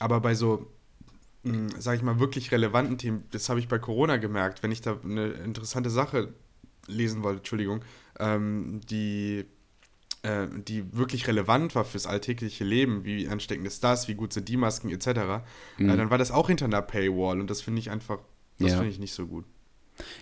Aber 0.00 0.20
bei 0.20 0.34
so, 0.34 0.66
mh, 1.44 1.68
sag 1.78 1.96
ich 1.96 2.02
mal, 2.02 2.18
wirklich 2.20 2.52
relevanten 2.52 2.98
Themen, 2.98 3.24
das 3.30 3.48
habe 3.48 3.60
ich 3.60 3.68
bei 3.68 3.78
Corona 3.78 4.16
gemerkt, 4.16 4.62
wenn 4.62 4.72
ich 4.72 4.80
da 4.80 4.98
eine 5.04 5.26
interessante 5.28 5.90
Sache 5.90 6.34
lesen 6.86 7.22
wollte, 7.22 7.38
Entschuldigung, 7.38 7.80
ähm, 8.20 8.80
die 8.90 9.44
äh, 10.22 10.46
die 10.66 10.96
wirklich 10.96 11.26
relevant 11.28 11.74
war 11.74 11.84
fürs 11.84 12.06
alltägliche 12.06 12.64
Leben, 12.64 13.04
wie 13.04 13.28
ansteckend 13.28 13.66
ist 13.66 13.84
das, 13.84 14.08
wie 14.08 14.14
gut 14.14 14.32
sind 14.32 14.48
die 14.48 14.56
Masken 14.56 14.90
etc., 14.90 15.06
äh, 15.08 15.40
dann 15.78 16.08
war 16.10 16.16
das 16.18 16.30
auch 16.30 16.48
hinter 16.48 16.64
einer 16.64 16.80
Paywall 16.82 17.40
und 17.40 17.50
das 17.50 17.60
finde 17.60 17.80
ich 17.80 17.90
einfach, 17.90 18.20
das 18.58 18.70
Ja. 18.72 18.76
finde 18.78 18.90
ich 18.92 18.98
nicht 18.98 19.12
so 19.12 19.26
gut. 19.26 19.44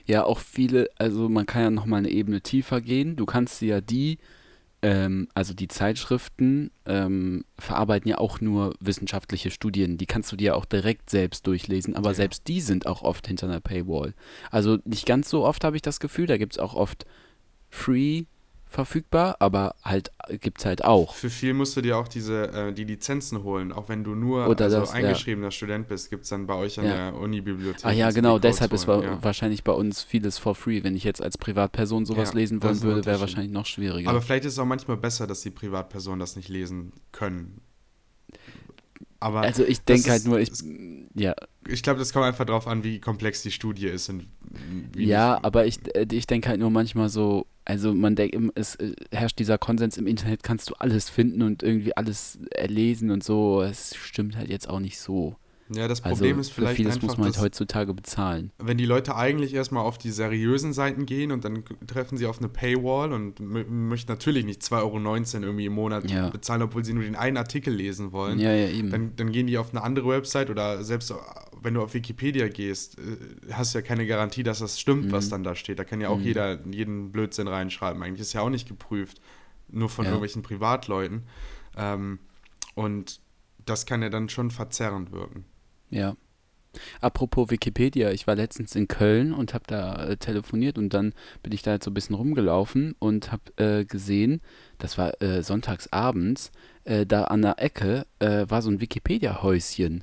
Ja, 0.04 0.25
auch 0.25 0.40
viele, 0.40 0.90
also 0.99 1.28
man 1.28 1.46
kann 1.46 1.62
ja 1.62 1.70
nochmal 1.70 1.99
eine 2.00 2.11
Ebene 2.11 2.40
tiefer 2.42 2.80
gehen. 2.80 3.14
Du 3.16 3.25
kannst 3.26 3.62
ja 3.62 3.80
die, 3.80 4.18
ähm, 4.82 5.28
also 5.34 5.54
die 5.54 5.68
Zeitschriften 5.68 6.72
ähm, 6.84 7.44
verarbeiten 7.58 8.08
ja 8.11 8.18
auch 8.18 8.40
nur 8.40 8.75
wissenschaftliche 8.80 9.50
Studien. 9.52 9.96
Die 9.96 10.06
kannst 10.06 10.32
du 10.32 10.37
dir 10.37 10.56
auch 10.56 10.64
direkt 10.64 11.11
selbst 11.11 11.46
durchlesen, 11.46 11.94
aber 11.94 12.11
Ja. 12.11 12.14
selbst 12.14 12.49
die 12.49 12.61
sind 12.61 12.87
auch 12.87 13.02
oft 13.02 13.26
hinter 13.28 13.46
einer 13.46 13.61
Paywall. 13.61 14.14
Also 14.50 14.78
nicht 14.84 15.06
ganz 15.06 15.30
so 15.30 15.44
oft 15.44 15.62
habe 15.64 15.76
ich 15.76 15.82
das 15.82 16.00
Gefühl, 16.00 16.26
da 16.26 16.37
gibt 16.37 16.54
es 16.54 16.58
auch 16.58 16.75
oft 16.75 17.06
free 17.73 18.25
verfügbar, 18.67 19.37
aber 19.41 19.75
halt 19.85 20.11
gibt 20.41 20.61
es 20.61 20.64
halt 20.64 20.83
auch. 20.85 21.14
Für 21.14 21.29
viel 21.29 21.52
musst 21.52 21.76
du 21.76 21.83
dir 21.83 21.99
auch 21.99 22.09
diese, 22.09 22.45
äh, 22.52 22.73
die 22.73 22.85
Lizenzen 22.85 23.43
holen, 23.43 23.71
auch 23.71 23.88
wenn 23.91 24.02
du 24.02 24.14
nur 24.14 24.49
Oder 24.49 24.64
also 24.67 24.81
das, 24.81 24.91
ja. 24.91 24.97
eingeschriebener 24.97 25.50
Student 25.50 25.88
bist, 25.88 26.09
gibt 26.09 26.23
es 26.23 26.31
dann 26.31 26.47
bei 26.47 26.55
euch 26.55 26.79
an 26.79 26.87
Ja. 26.87 27.11
der 27.11 27.21
Uni-Bibliothek. 27.21 27.85
Ah 27.85 27.91
ja, 27.93 28.11
genau, 28.11 28.38
deshalb 28.38 28.73
ist 28.73 28.87
holen, 28.87 29.02
ja. 29.02 29.19
wahrscheinlich 29.23 29.62
bei 29.62 29.73
uns 29.73 30.02
vieles 30.02 30.38
for 30.38 30.55
free. 30.55 30.83
Wenn 30.83 30.97
ich 30.97 31.05
jetzt 31.05 31.23
als 31.23 31.37
Privatperson 31.37 32.07
sowas 32.07 32.31
Ja, 32.31 32.37
lesen 32.37 32.62
wollen 32.62 32.81
würde, 32.83 33.05
wäre 33.05 33.21
wahrscheinlich 33.21 33.52
noch 33.52 33.67
schwieriger. 33.67 34.09
Aber 34.09 34.23
vielleicht 34.23 34.47
ist 34.47 34.55
es 34.55 34.59
auch 34.59 34.64
manchmal 34.64 34.97
besser, 34.97 35.26
dass 35.26 35.43
die 35.43 35.50
Privatpersonen 35.50 36.21
das 36.21 36.37
nicht 36.37 36.49
lesen 36.49 36.93
können. 37.11 37.61
Aber 39.21 39.43
also 39.43 39.64
ich 39.64 39.83
denke 39.83 40.11
halt 40.11 40.25
nur, 40.25 40.41
ich, 40.41 40.50
ja, 41.14 41.35
ich 41.69 41.83
glaube, 41.83 41.99
das 42.00 42.12
kommt 42.12 42.25
einfach 42.25 42.45
drauf 42.45 42.67
an, 42.67 42.83
wie 42.83 43.00
komplex 43.00 43.43
die 43.43 43.52
Studie 43.52 43.87
ist 43.87 44.09
und 44.09 44.26
wie 44.95 45.05
ja, 45.05 45.38
aber 45.43 45.67
ich, 45.67 45.79
äh, 45.95 46.07
ich 46.11 46.26
denke 46.26 46.49
halt 46.49 46.59
nur 46.59 46.71
manchmal 46.71 47.09
so, 47.09 47.47
also 47.64 47.95
man 47.95 48.16
denkt, 48.16 48.37
es 48.54 48.76
äh, 48.76 48.95
herrscht 49.11 49.38
dieser 49.38 49.59
Konsens, 49.59 49.97
im 49.97 50.07
Internet 50.07 50.42
kannst 50.42 50.71
du 50.71 50.75
alles 50.75 51.09
finden 51.09 51.42
und 51.42 51.62
irgendwie 51.62 51.97
alles 51.97 52.38
erlesen 52.50 53.11
und 53.11 53.23
so. 53.23 53.62
Es 53.62 53.95
stimmt 53.97 54.37
halt 54.37 54.49
jetzt 54.49 54.69
auch 54.69 54.81
nicht 54.81 54.99
so. 54.99 55.37
Ja, 55.75 55.88
das 55.88 56.02
Also 56.02 56.16
Problem 56.16 56.38
ist 56.38 56.50
für 56.50 56.62
vielleicht 56.62 56.76
vieles 56.76 56.95
einfach, 56.97 57.09
muss 57.09 57.16
man 57.16 57.26
halt 57.26 57.38
heutzutage 57.38 57.95
bezahlen. 57.95 58.50
wenn 58.59 58.76
die 58.76 58.85
Leute 58.85 59.16
eigentlich 59.16 59.54
erstmal 59.54 59.85
auf 59.85 59.97
die 59.97 60.11
seriösen 60.11 60.73
Seiten 60.73 61.07
gehen 61.07 61.33
und 61.33 61.45
dann 61.45 61.64
treffen 61.87 62.19
sie 62.19 62.26
auf 62.26 62.38
eine 62.40 62.49
Paywall 62.49 63.12
und 63.12 63.40
mö- 63.40 63.66
möchten 63.66 64.11
natürlich 64.12 64.45
nicht 64.45 64.61
2,19 64.62 64.78
Euro 65.37 65.45
irgendwie 65.47 65.66
im 65.66 65.73
Monat 65.73 66.11
Ja. 66.11 66.28
bezahlen, 66.28 66.62
obwohl 66.62 66.85
sie 66.85 66.92
nur 66.92 67.04
den 67.04 67.16
einen 67.16 67.37
Artikel 67.38 67.73
lesen 67.73 68.12
wollen. 68.12 68.38
Ja, 68.38 68.52
ja, 68.52 68.69
eben. 68.69 68.90
Dann, 68.90 69.16
dann 69.16 69.33
gehen 69.33 69.47
die 69.47 69.57
auf 69.57 69.71
eine 69.71 69.83
andere 69.83 70.09
Website 70.09 70.50
oder 70.50 70.85
selbst 70.85 71.11
äh, 71.11 71.14
wenn 71.62 71.75
du 71.75 71.83
auf 71.83 71.95
Wikipedia 71.95 72.49
gehst, 72.49 72.99
äh, 72.99 73.52
hast 73.52 73.73
du 73.75 73.78
ja 73.78 73.83
keine 73.83 74.07
Garantie, 74.07 74.42
dass 74.42 74.59
das 74.59 74.78
stimmt, 74.81 75.11
was 75.12 75.26
Mhm. 75.26 75.31
dann 75.31 75.45
da 75.45 75.54
steht. 75.54 75.78
Da 75.78 75.85
kann 75.85 76.00
ja 76.00 76.09
auch 76.09 76.21
jeder 76.21 76.59
jeden 76.66 77.12
Blödsinn 77.12 77.47
reinschreiben. 77.49 78.02
Eigentlich 78.02 78.21
ist 78.21 78.33
ja 78.35 78.42
auch 78.42 78.50
nicht 78.50 78.69
geprüft, 78.69 79.21
nur 79.69 79.88
von 79.88 80.04
Ja. 80.04 80.11
irgendwelchen 80.11 80.42
Privatleuten. 80.42 81.23
Ähm, 81.78 82.19
und 82.75 83.21
das 83.64 83.87
kann 83.87 84.02
ja 84.02 84.11
dann 84.11 84.28
schon 84.28 84.50
verzerrend 84.50 85.12
wirken. 85.12 85.45
Ja. 85.92 86.16
Apropos 87.02 87.50
Wikipedia, 87.50 88.12
ich 88.12 88.26
war 88.26 88.34
letztens 88.34 88.75
in 88.75 88.88
Köln 88.88 89.34
und 89.34 89.52
habe 89.52 89.64
da 89.66 90.06
äh, 90.06 90.16
telefoniert 90.16 90.78
und 90.78 90.94
dann 90.94 91.12
bin 91.42 91.52
ich 91.52 91.61
da 91.61 91.72
halt 91.72 91.84
so 91.84 91.90
ein 91.90 91.94
bisschen 91.94 92.16
rumgelaufen 92.16 92.96
und 92.99 93.30
habe 93.30 93.42
äh, 93.56 93.84
gesehen, 93.84 94.40
das 94.78 94.96
war 94.96 95.20
äh, 95.20 95.42
sonntags 95.42 95.92
abends, 95.92 96.50
äh, 96.84 97.04
da 97.04 97.25
an 97.25 97.42
der 97.42 97.62
Ecke 97.62 98.06
äh, 98.20 98.46
war 98.49 98.62
so 98.62 98.70
ein 98.70 98.80
Wikipedia-Häuschen. 98.80 100.02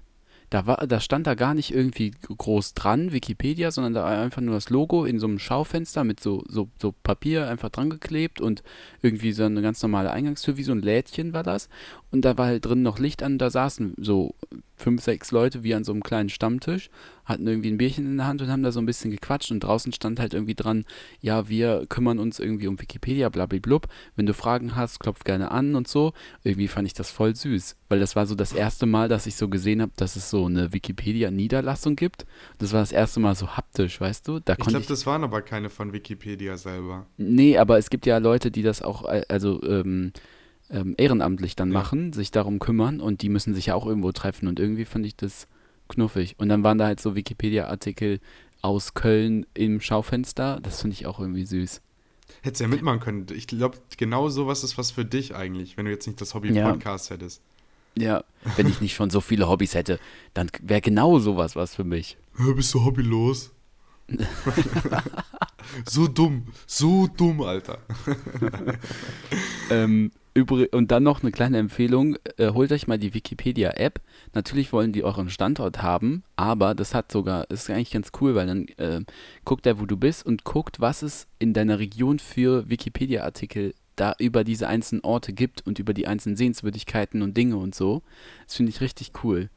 Da, 0.52 0.64
da 0.64 1.00
stand 1.00 1.28
da 1.28 1.36
gar 1.36 1.54
nicht 1.54 1.72
irgendwie 1.72 2.12
groß 2.28 2.74
dran, 2.74 3.12
Wikipedia, 3.12 3.70
sondern 3.70 3.94
da 3.94 4.06
einfach 4.08 4.42
nur 4.42 4.56
das 4.56 4.72
Logo 4.72 5.06
in 5.06 5.20
so 5.20 5.28
einem 5.28 5.38
Schaufenster 5.38 6.04
mit 6.04 6.20
so, 6.20 6.44
so, 6.48 6.70
so 6.82 6.92
Papier 6.92 7.48
einfach 7.48 7.70
dran 7.70 7.92
geklebt 7.92 8.42
und 8.42 8.64
irgendwie 9.04 9.32
so 9.32 9.44
eine 9.44 9.62
ganz 9.62 9.82
normale 9.84 10.10
Eingangstür, 10.10 10.58
wie 10.58 10.64
so 10.64 10.72
ein 10.72 10.82
Lädchen 10.82 11.34
war 11.34 11.44
das. 11.44 11.70
Und 12.12 12.26
da 12.26 12.38
war 12.38 12.48
halt 12.48 12.66
drin 12.66 12.82
noch 12.82 13.00
Licht 13.00 13.22
an, 13.22 13.38
da 13.38 13.50
saßen 13.50 13.94
so 13.98 14.36
fünf, 14.76 15.04
sechs 15.04 15.32
Leute 15.32 15.64
wie 15.64 15.76
an 15.76 15.84
so 15.84 15.92
einem 15.92 16.02
kleinen 16.02 16.30
Stammtisch, 16.30 16.90
hatten 17.26 17.46
irgendwie 17.46 17.70
ein 17.70 17.78
Bierchen 17.78 18.06
in 18.06 18.18
der 18.18 18.28
Hand 18.28 18.42
und 18.42 18.50
haben 18.50 18.64
da 18.64 18.72
so 18.72 18.80
ein 18.80 18.86
bisschen 18.86 19.12
gequatscht 19.12 19.52
und 19.52 19.60
draußen 19.60 19.92
stand 19.94 20.20
halt 20.20 20.34
irgendwie 20.34 20.56
dran, 20.56 20.86
ja, 21.22 21.50
wir 21.50 21.86
kümmern 21.88 22.18
uns 22.18 22.40
irgendwie 22.40 22.68
um 22.68 22.80
Wikipedia, 22.80 23.30
blablablub. 23.30 23.88
Wenn 24.16 24.26
du 24.26 24.34
Fragen 24.34 24.76
hast, 24.76 25.00
klopf 25.00 25.24
gerne 25.24 25.52
an 25.52 25.76
und 25.76 25.88
so. 25.88 26.14
Irgendwie 26.44 26.68
fand 26.68 26.88
ich 26.88 26.94
das 26.94 27.12
voll 27.12 27.36
süß, 27.36 27.76
weil 27.90 28.00
das 28.00 28.16
war 28.16 28.26
so 28.26 28.36
das 28.36 28.54
erste 28.54 28.86
Mal, 28.86 29.10
dass 29.10 29.28
ich 29.28 29.36
so 29.36 29.50
gesehen 29.50 29.82
habe, 29.82 29.92
dass 29.96 30.16
es 30.16 30.30
so 30.30 30.46
eine 30.46 30.74
Wikipedia-Niederlassung 30.74 31.96
gibt. 31.96 32.26
Das 32.58 32.74
war 32.74 32.80
das 32.80 32.92
erste 32.92 33.20
Mal 33.20 33.36
so 33.36 33.56
haptisch, 33.58 34.02
weißt 34.02 34.28
du? 34.28 34.40
Da 34.40 34.56
Ich 34.58 34.66
glaube, 34.66 34.86
das 34.88 35.06
waren 35.06 35.24
aber 35.24 35.42
keine 35.42 35.70
von 35.70 35.94
Wikipedia 35.94 36.58
selber. 36.58 37.06
Nee, 37.18 37.58
aber 37.58 37.78
es 37.78 37.90
gibt 37.90 38.06
ja 38.06 38.18
Leute, 38.18 38.50
die 38.50 38.64
das 38.64 38.82
auch, 38.82 39.08
äh, 39.08 39.24
also 39.28 39.62
ähm, 39.64 40.14
ähm, 40.70 40.96
ehrenamtlich 40.98 41.56
dann 41.56 41.72
Ja. 41.72 41.80
machen, 41.80 42.14
sich 42.14 42.32
darum 42.32 42.60
kümmern 42.60 43.00
und 43.02 43.22
die 43.22 43.30
müssen 43.30 43.54
sich 43.54 43.68
ja 43.68 43.76
auch 43.76 43.86
irgendwo 43.86 44.12
treffen 44.12 44.48
und 44.48 44.60
irgendwie 44.60 44.86
fand 44.86 45.06
ich 45.06 45.16
das 45.16 45.48
knuffig. 45.88 46.36
Und 46.38 46.50
dann 46.50 46.64
waren 46.64 46.78
da 46.78 46.86
halt 46.86 47.00
so 47.00 47.16
Wikipedia-Artikel 47.16 48.20
aus 48.62 48.94
Köln 48.94 49.46
im 49.54 49.80
Schaufenster, 49.82 50.60
das 50.62 50.82
finde 50.82 50.94
ich 50.96 51.06
auch 51.08 51.20
irgendwie 51.20 51.46
süß. 51.46 51.82
Hättest 52.42 52.62
ja 52.62 52.68
mitmachen 52.68 53.00
können. 53.00 53.26
Ich 53.34 53.48
glaube, 53.48 53.78
genau 53.98 54.30
sowas 54.30 54.64
ist 54.64 54.78
was 54.78 54.92
für 54.92 55.04
dich 55.06 55.36
eigentlich, 55.36 55.78
wenn 55.78 55.86
du 55.86 55.92
jetzt 55.92 56.06
nicht 56.08 56.22
das 56.22 56.34
Hobby 56.36 56.52
Ja. 56.54 56.78
Hättest. 57.10 57.42
Ja, 57.98 58.24
wenn 58.56 58.68
ich 58.68 58.82
nicht 58.82 58.94
schon 58.96 59.10
so 59.10 59.20
viele 59.20 59.50
Hobbys 59.50 59.74
hätte, 59.74 60.00
dann 60.34 60.50
wäre 60.62 60.80
genau 60.82 61.20
sowas 61.20 61.56
was 61.56 61.76
für 61.76 61.84
mich. 61.84 62.18
Bist 62.56 62.74
du 62.74 62.86
hobbylos? 62.86 63.52
so 65.86 66.08
dumm, 66.08 66.48
so 66.66 67.08
dumm, 67.08 67.42
Alter. 67.42 67.80
Ähm, 69.70 70.12
und 70.44 70.92
dann 70.92 71.04
noch 71.04 71.22
eine 71.22 71.32
kleine 71.32 71.58
Empfehlung, 71.58 72.18
äh, 72.38 72.52
holt 72.52 72.72
euch 72.72 72.88
mal 72.88 72.98
die 72.98 73.14
Wikipedia-App. 73.14 74.02
Natürlich 74.34 74.74
wollen 74.74 74.92
die 74.92 75.04
euren 75.04 75.30
Standort 75.30 75.82
haben, 75.82 76.24
aber 76.36 76.76
das 76.76 76.94
hat 76.94 77.12
sogar, 77.12 77.50
ist 77.50 77.70
eigentlich 77.70 77.92
ganz 77.92 78.12
cool, 78.22 78.36
weil 78.36 78.48
dann 78.48 78.68
äh, 78.78 79.02
guckt 79.46 79.66
er, 79.66 79.80
wo 79.80 79.86
du 79.86 79.98
bist 79.98 80.26
und 80.26 80.44
guckt, 80.44 80.80
was 80.80 81.02
es 81.02 81.28
in 81.40 81.54
deiner 81.54 81.80
Region 81.80 82.20
für 82.20 82.70
Wikipedia-Artikel 82.70 83.74
da 83.96 84.16
über 84.18 84.44
diese 84.44 84.68
einzelnen 84.68 85.04
Orte 85.04 85.34
gibt 85.34 85.66
und 85.68 85.80
über 85.80 85.94
die 85.94 86.08
einzelnen 86.08 86.38
Sehenswürdigkeiten 86.38 87.22
und 87.22 87.36
Dinge 87.36 87.58
und 87.58 87.76
so. 87.76 88.02
Das 88.46 88.56
finde 88.56 88.72
ich 88.72 88.82
richtig 88.82 89.12
cool. 89.24 89.50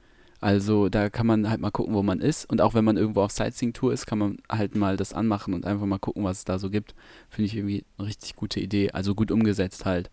Also 0.42 0.88
da 0.88 1.08
kann 1.08 1.28
man 1.28 1.48
halt 1.48 1.60
mal 1.60 1.70
gucken, 1.70 1.94
wo 1.94 2.02
man 2.02 2.20
ist. 2.20 2.50
Und 2.50 2.60
auch 2.60 2.74
wenn 2.74 2.84
man 2.84 2.96
irgendwo 2.96 3.22
auf 3.22 3.30
Sightseeing-Tour 3.30 3.92
ist, 3.92 4.06
kann 4.06 4.18
man 4.18 4.38
halt 4.50 4.74
mal 4.74 4.96
das 4.96 5.12
anmachen 5.12 5.54
und 5.54 5.64
einfach 5.64 5.86
mal 5.86 6.00
gucken, 6.00 6.24
was 6.24 6.38
es 6.38 6.44
da 6.44 6.58
so 6.58 6.68
gibt. 6.68 6.96
Finde 7.30 7.46
ich 7.46 7.56
irgendwie 7.56 7.84
eine 7.96 8.08
richtig 8.08 8.34
gute 8.34 8.58
Idee. 8.58 8.90
Also 8.90 9.14
gut 9.14 9.30
umgesetzt 9.30 9.84
halt. 9.84 10.10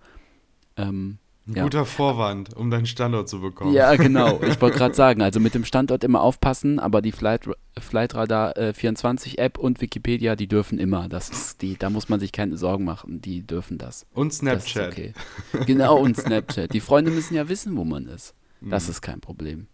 Ähm, 0.80 1.18
Ein 1.48 1.56
Ja. 1.56 1.64
guter 1.64 1.86
Vorwand, 1.86 2.56
um 2.56 2.70
deinen 2.70 2.86
Standort 2.86 3.28
zu 3.28 3.42
bekommen. 3.42 3.74
ja, 3.74 3.96
genau. 3.96 4.40
Ich 4.44 4.62
wollte 4.62 4.78
gerade 4.78 4.94
sagen, 4.94 5.22
also 5.24 5.40
mit 5.40 5.56
dem 5.56 5.66
Standort 5.66 6.04
immer 6.04 6.22
aufpassen, 6.22 6.80
aber 6.80 7.02
die 7.02 7.12
Flight, 7.12 7.50
Flightradar 7.80 8.56
äh, 8.56 8.74
24 8.74 9.40
App 9.40 9.58
und 9.58 9.82
Wikipedia, 9.82 10.36
die 10.36 10.48
dürfen 10.48 10.78
immer. 10.78 11.10
Das 11.10 11.30
ist 11.30 11.62
die, 11.64 11.76
da 11.76 11.90
muss 11.90 12.08
man 12.08 12.20
sich 12.20 12.32
keine 12.32 12.56
Sorgen 12.58 12.84
machen. 12.84 13.20
Die 13.22 13.42
dürfen 13.42 13.80
das. 13.80 14.06
Und 14.14 14.28
Das 14.32 14.38
Snapchat. 14.38 14.92
okay. 14.92 15.14
Genau, 15.66 15.98
und 16.00 16.18
Snapchat. 16.22 16.72
Die 16.72 16.82
Freunde 16.82 17.10
müssen 17.10 17.34
ja 17.34 17.50
wissen, 17.50 17.76
wo 17.78 17.84
man 17.84 18.06
ist. 18.08 18.36
Das 18.62 18.86
Mhm. 18.86 18.92
ist 18.92 19.02
kein 19.02 19.20
Problem. 19.22 19.66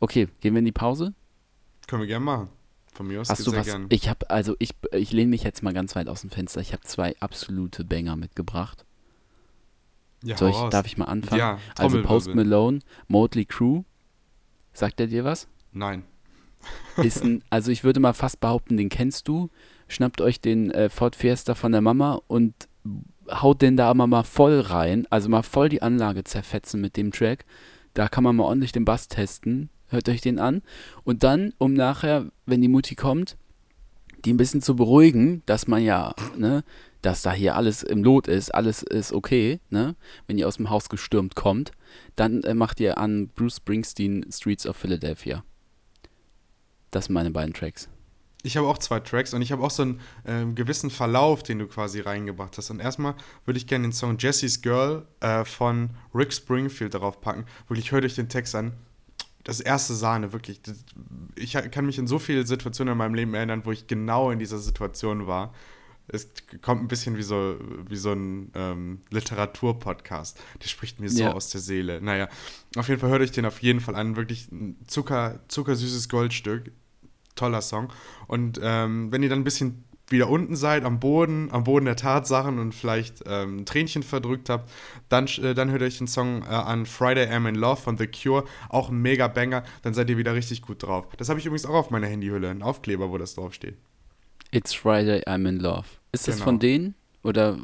Okay, 0.00 0.28
gehen 0.40 0.54
wir 0.54 0.60
in 0.60 0.64
die 0.64 0.72
Pause? 0.72 1.12
Können 1.86 2.02
wir 2.02 2.06
gerne 2.08 2.24
machen. 2.24 2.48
Von 2.94 3.06
mir 3.08 3.20
aus 3.20 3.28
Hast 3.30 3.46
du 3.46 3.52
was? 3.54 3.66
gern. 3.66 3.86
Ich 3.90 4.08
habe, 4.08 4.28
also 4.30 4.54
ich, 4.58 4.70
ich 4.92 5.12
lehne 5.12 5.30
mich 5.30 5.42
jetzt 5.44 5.62
mal 5.62 5.72
ganz 5.72 5.96
weit 5.96 6.08
aus 6.08 6.22
dem 6.22 6.30
Fenster. 6.30 6.60
Ich 6.60 6.72
habe 6.72 6.82
zwei 6.82 7.14
absolute 7.20 7.84
Banger 7.84 8.16
mitgebracht. 8.16 8.84
Ja, 10.22 10.36
Soll 10.36 10.50
ich, 10.50 10.56
raus. 10.56 10.70
darf 10.70 10.86
ich 10.86 10.96
mal 10.96 11.06
anfangen? 11.06 11.38
Ja, 11.38 11.58
also 11.76 12.02
Post. 12.02 12.34
Malone, 12.34 12.80
Motley 13.08 13.44
Crue. 13.44 13.84
Sagt 14.72 15.00
er 15.00 15.06
dir 15.06 15.24
was? 15.24 15.48
Nein. 15.72 16.04
Ist 16.96 17.24
ein, 17.24 17.42
also 17.50 17.70
ich 17.70 17.84
würde 17.84 18.00
mal 18.00 18.12
fast 18.12 18.40
behaupten, 18.40 18.76
den 18.76 18.88
kennst 18.88 19.28
du. 19.28 19.50
Schnappt 19.88 20.20
euch 20.20 20.40
den 20.40 20.70
äh, 20.70 20.88
Ford 20.88 21.16
Fiesta 21.16 21.54
von 21.54 21.72
der 21.72 21.80
Mama 21.80 22.20
und 22.26 22.54
haut 23.30 23.62
den 23.62 23.76
da 23.76 23.92
mal, 23.94 24.06
mal 24.06 24.22
voll 24.22 24.60
rein. 24.60 25.06
Also 25.10 25.28
mal 25.28 25.42
voll 25.42 25.68
die 25.68 25.82
Anlage 25.82 26.24
zerfetzen 26.24 26.80
mit 26.80 26.96
dem 26.96 27.12
Track. 27.12 27.44
Da 27.94 28.08
kann 28.08 28.24
man 28.24 28.36
mal 28.36 28.44
ordentlich 28.44 28.72
den 28.72 28.84
Bass 28.84 29.08
testen. 29.08 29.68
Hört 29.88 30.08
euch 30.08 30.22
den 30.22 30.38
an. 30.38 30.62
Und 31.04 31.22
dann, 31.22 31.52
um 31.58 31.74
nachher, 31.74 32.26
wenn 32.46 32.62
die 32.62 32.68
Mutti 32.68 32.94
kommt, 32.94 33.36
die 34.24 34.32
ein 34.32 34.38
bisschen 34.38 34.62
zu 34.62 34.76
beruhigen, 34.76 35.42
dass 35.46 35.66
man 35.66 35.82
ja, 35.82 36.14
ne, 36.36 36.64
dass 37.02 37.22
da 37.22 37.32
hier 37.32 37.56
alles 37.56 37.82
im 37.82 38.02
Lot 38.02 38.28
ist, 38.28 38.54
alles 38.54 38.82
ist 38.82 39.12
okay, 39.12 39.60
ne, 39.70 39.96
wenn 40.26 40.38
ihr 40.38 40.48
aus 40.48 40.56
dem 40.56 40.70
Haus 40.70 40.88
gestürmt 40.88 41.34
kommt, 41.34 41.72
dann 42.16 42.42
äh, 42.44 42.54
macht 42.54 42.80
ihr 42.80 42.98
an 42.98 43.28
Bruce 43.28 43.56
Springsteen 43.56 44.24
Streets 44.30 44.66
of 44.66 44.76
Philadelphia. 44.76 45.44
Das 46.90 47.06
sind 47.06 47.14
meine 47.14 47.30
beiden 47.30 47.52
Tracks. 47.52 47.88
Ich 48.44 48.56
habe 48.56 48.66
auch 48.66 48.78
zwei 48.78 49.00
Tracks 49.00 49.34
und 49.34 49.42
ich 49.42 49.52
habe 49.52 49.62
auch 49.62 49.70
so 49.70 49.82
einen 49.82 50.00
ähm, 50.26 50.54
gewissen 50.54 50.90
Verlauf, 50.90 51.42
den 51.42 51.60
du 51.60 51.66
quasi 51.66 52.00
reingebracht 52.00 52.58
hast. 52.58 52.70
Und 52.70 52.80
erstmal 52.80 53.14
würde 53.44 53.58
ich 53.58 53.66
gerne 53.66 53.86
den 53.86 53.92
Song 53.92 54.16
Jessie's 54.18 54.62
Girl 54.62 55.06
äh, 55.20 55.44
von 55.44 55.90
Rick 56.12 56.32
Springfield 56.32 56.94
darauf 56.94 57.20
packen. 57.20 57.46
Wirklich, 57.68 57.92
hört 57.92 58.04
euch 58.04 58.16
den 58.16 58.28
Text 58.28 58.54
an. 58.54 58.72
Das 59.44 59.60
erste 59.60 59.94
Sahne, 59.94 60.32
wirklich. 60.32 60.60
Ich 61.36 61.52
kann 61.52 61.86
mich 61.86 61.98
in 61.98 62.06
so 62.06 62.18
viele 62.18 62.46
Situationen 62.46 62.92
in 62.92 62.98
meinem 62.98 63.14
Leben 63.14 63.34
erinnern, 63.34 63.62
wo 63.64 63.72
ich 63.72 63.86
genau 63.86 64.30
in 64.30 64.38
dieser 64.38 64.58
Situation 64.58 65.26
war. 65.26 65.52
Es 66.12 66.28
kommt 66.60 66.82
ein 66.82 66.88
bisschen 66.88 67.16
wie 67.16 67.22
so, 67.22 67.56
wie 67.88 67.96
so 67.96 68.12
ein 68.12 68.50
ähm, 68.54 69.00
Literaturpodcast. 69.10 70.38
Der 70.62 70.68
spricht 70.68 71.00
mir 71.00 71.08
so 71.08 71.22
Ja. 71.24 71.32
aus 71.32 71.48
der 71.50 71.60
Seele. 71.60 72.00
Naja, 72.00 72.28
auf 72.76 72.88
jeden 72.88 73.00
Fall 73.00 73.10
hört 73.10 73.22
euch 73.22 73.32
den 73.32 73.46
auf 73.46 73.62
jeden 73.62 73.80
Fall 73.80 73.94
an. 73.96 74.16
Wirklich 74.16 74.50
ein 74.52 74.76
Zucker, 74.86 75.40
zuckersüßes 75.48 76.08
Goldstück 76.08 76.70
toller 77.34 77.62
Song. 77.62 77.88
Und 78.26 78.60
ähm, 78.62 79.10
wenn 79.10 79.22
ihr 79.22 79.28
dann 79.28 79.40
ein 79.40 79.44
bisschen 79.44 79.84
wieder 80.08 80.28
unten 80.28 80.56
seid, 80.56 80.84
am 80.84 81.00
Boden, 81.00 81.48
am 81.50 81.64
Boden 81.64 81.86
der 81.86 81.96
Tatsachen 81.96 82.58
und 82.58 82.74
vielleicht 82.74 83.24
ähm, 83.26 83.60
ein 83.60 83.66
Tränchen 83.66 84.02
verdrückt 84.02 84.50
habt, 84.50 84.70
dann, 85.08 85.26
äh, 85.42 85.54
dann 85.54 85.70
hört 85.70 85.80
euch 85.82 85.96
den 85.98 86.06
Song 86.06 86.42
äh, 86.42 86.46
an 86.46 86.84
Friday 86.84 87.26
I'm 87.28 87.48
in 87.48 87.54
Love 87.54 87.80
von 87.80 87.96
The 87.96 88.06
Cure, 88.06 88.44
auch 88.68 88.90
ein 88.90 89.00
mega 89.00 89.28
Banger, 89.28 89.62
dann 89.80 89.94
seid 89.94 90.10
ihr 90.10 90.18
wieder 90.18 90.34
richtig 90.34 90.60
gut 90.60 90.82
drauf. 90.82 91.08
Das 91.16 91.30
habe 91.30 91.40
ich 91.40 91.46
übrigens 91.46 91.64
auch 91.64 91.74
auf 91.74 91.90
meiner 91.90 92.06
Handyhülle, 92.08 92.50
ein 92.50 92.62
Aufkleber, 92.62 93.10
wo 93.10 93.16
das 93.16 93.34
draufsteht. 93.34 93.78
It's 94.50 94.74
Friday, 94.74 95.22
I'm 95.26 95.48
in 95.48 95.58
Love. 95.58 95.86
Ist 96.12 96.28
das 96.28 96.36
Genau. 96.36 96.44
von 96.44 96.58
denen? 96.58 96.94
Oder 97.24 97.56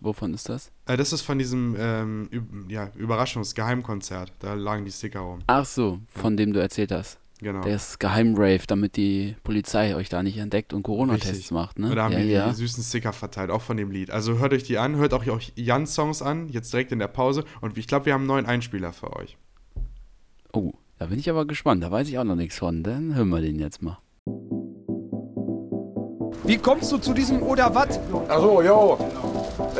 wovon 0.00 0.34
ist 0.34 0.48
das? 0.48 0.72
Äh, 0.86 0.96
das 0.96 1.12
ist 1.12 1.22
von 1.22 1.38
diesem 1.38 1.76
ähm, 1.78 2.28
ja, 2.68 2.90
Überraschungsgeheimkonzert, 2.96 4.32
da 4.40 4.54
lagen 4.54 4.84
die 4.84 4.90
Sticker 4.90 5.20
rum. 5.20 5.38
Ach 5.46 5.64
so, 5.64 6.00
von 6.08 6.36
dem 6.36 6.52
du 6.52 6.60
erzählt 6.60 6.90
hast. 6.90 7.18
Genau. 7.40 7.60
Der 7.62 7.76
ist 7.76 8.00
Geheimrave, 8.00 8.66
damit 8.66 8.96
die 8.96 9.36
Polizei 9.44 9.94
euch 9.94 10.08
da 10.08 10.24
nicht 10.24 10.38
entdeckt 10.38 10.72
und 10.72 10.82
Corona-Tests 10.82 11.52
macht, 11.52 11.78
ne? 11.78 11.94
Da 11.94 12.04
haben 12.04 12.12
ja, 12.12 12.18
die 12.18 12.28
ja. 12.30 12.48
die 12.48 12.54
süßen 12.56 12.82
Sticker 12.82 13.12
verteilt, 13.12 13.50
auch 13.50 13.62
von 13.62 13.76
dem 13.76 13.92
Lied. 13.92 14.10
Also 14.10 14.38
hört 14.38 14.52
euch 14.52 14.64
die 14.64 14.76
an, 14.78 14.96
hört 14.96 15.12
euch 15.12 15.30
auch 15.30 15.40
Jans 15.54 15.94
Songs 15.94 16.20
an, 16.20 16.48
jetzt 16.48 16.72
direkt 16.72 16.90
in 16.90 16.98
der 16.98 17.06
Pause. 17.06 17.44
Und 17.60 17.78
ich 17.78 17.86
glaube, 17.86 18.06
wir 18.06 18.14
haben 18.14 18.22
einen 18.22 18.28
neuen 18.28 18.46
Einspieler 18.46 18.92
für 18.92 19.14
euch. 19.14 19.36
Oh, 20.52 20.72
da 20.98 21.06
bin 21.06 21.20
ich 21.20 21.30
aber 21.30 21.46
gespannt. 21.46 21.84
Da 21.84 21.92
weiß 21.92 22.08
ich 22.08 22.18
auch 22.18 22.24
noch 22.24 22.34
nichts 22.34 22.58
von. 22.58 22.82
Dann 22.82 23.14
hören 23.14 23.28
wir 23.28 23.40
den 23.40 23.60
jetzt 23.60 23.82
mal. 23.82 23.98
Wie 26.48 26.56
kommst 26.56 26.90
du 26.90 26.96
zu 26.96 27.12
diesem 27.12 27.42
oder 27.42 27.68
was? 27.74 28.00
Achso, 28.26 28.62
jo. 28.62 28.96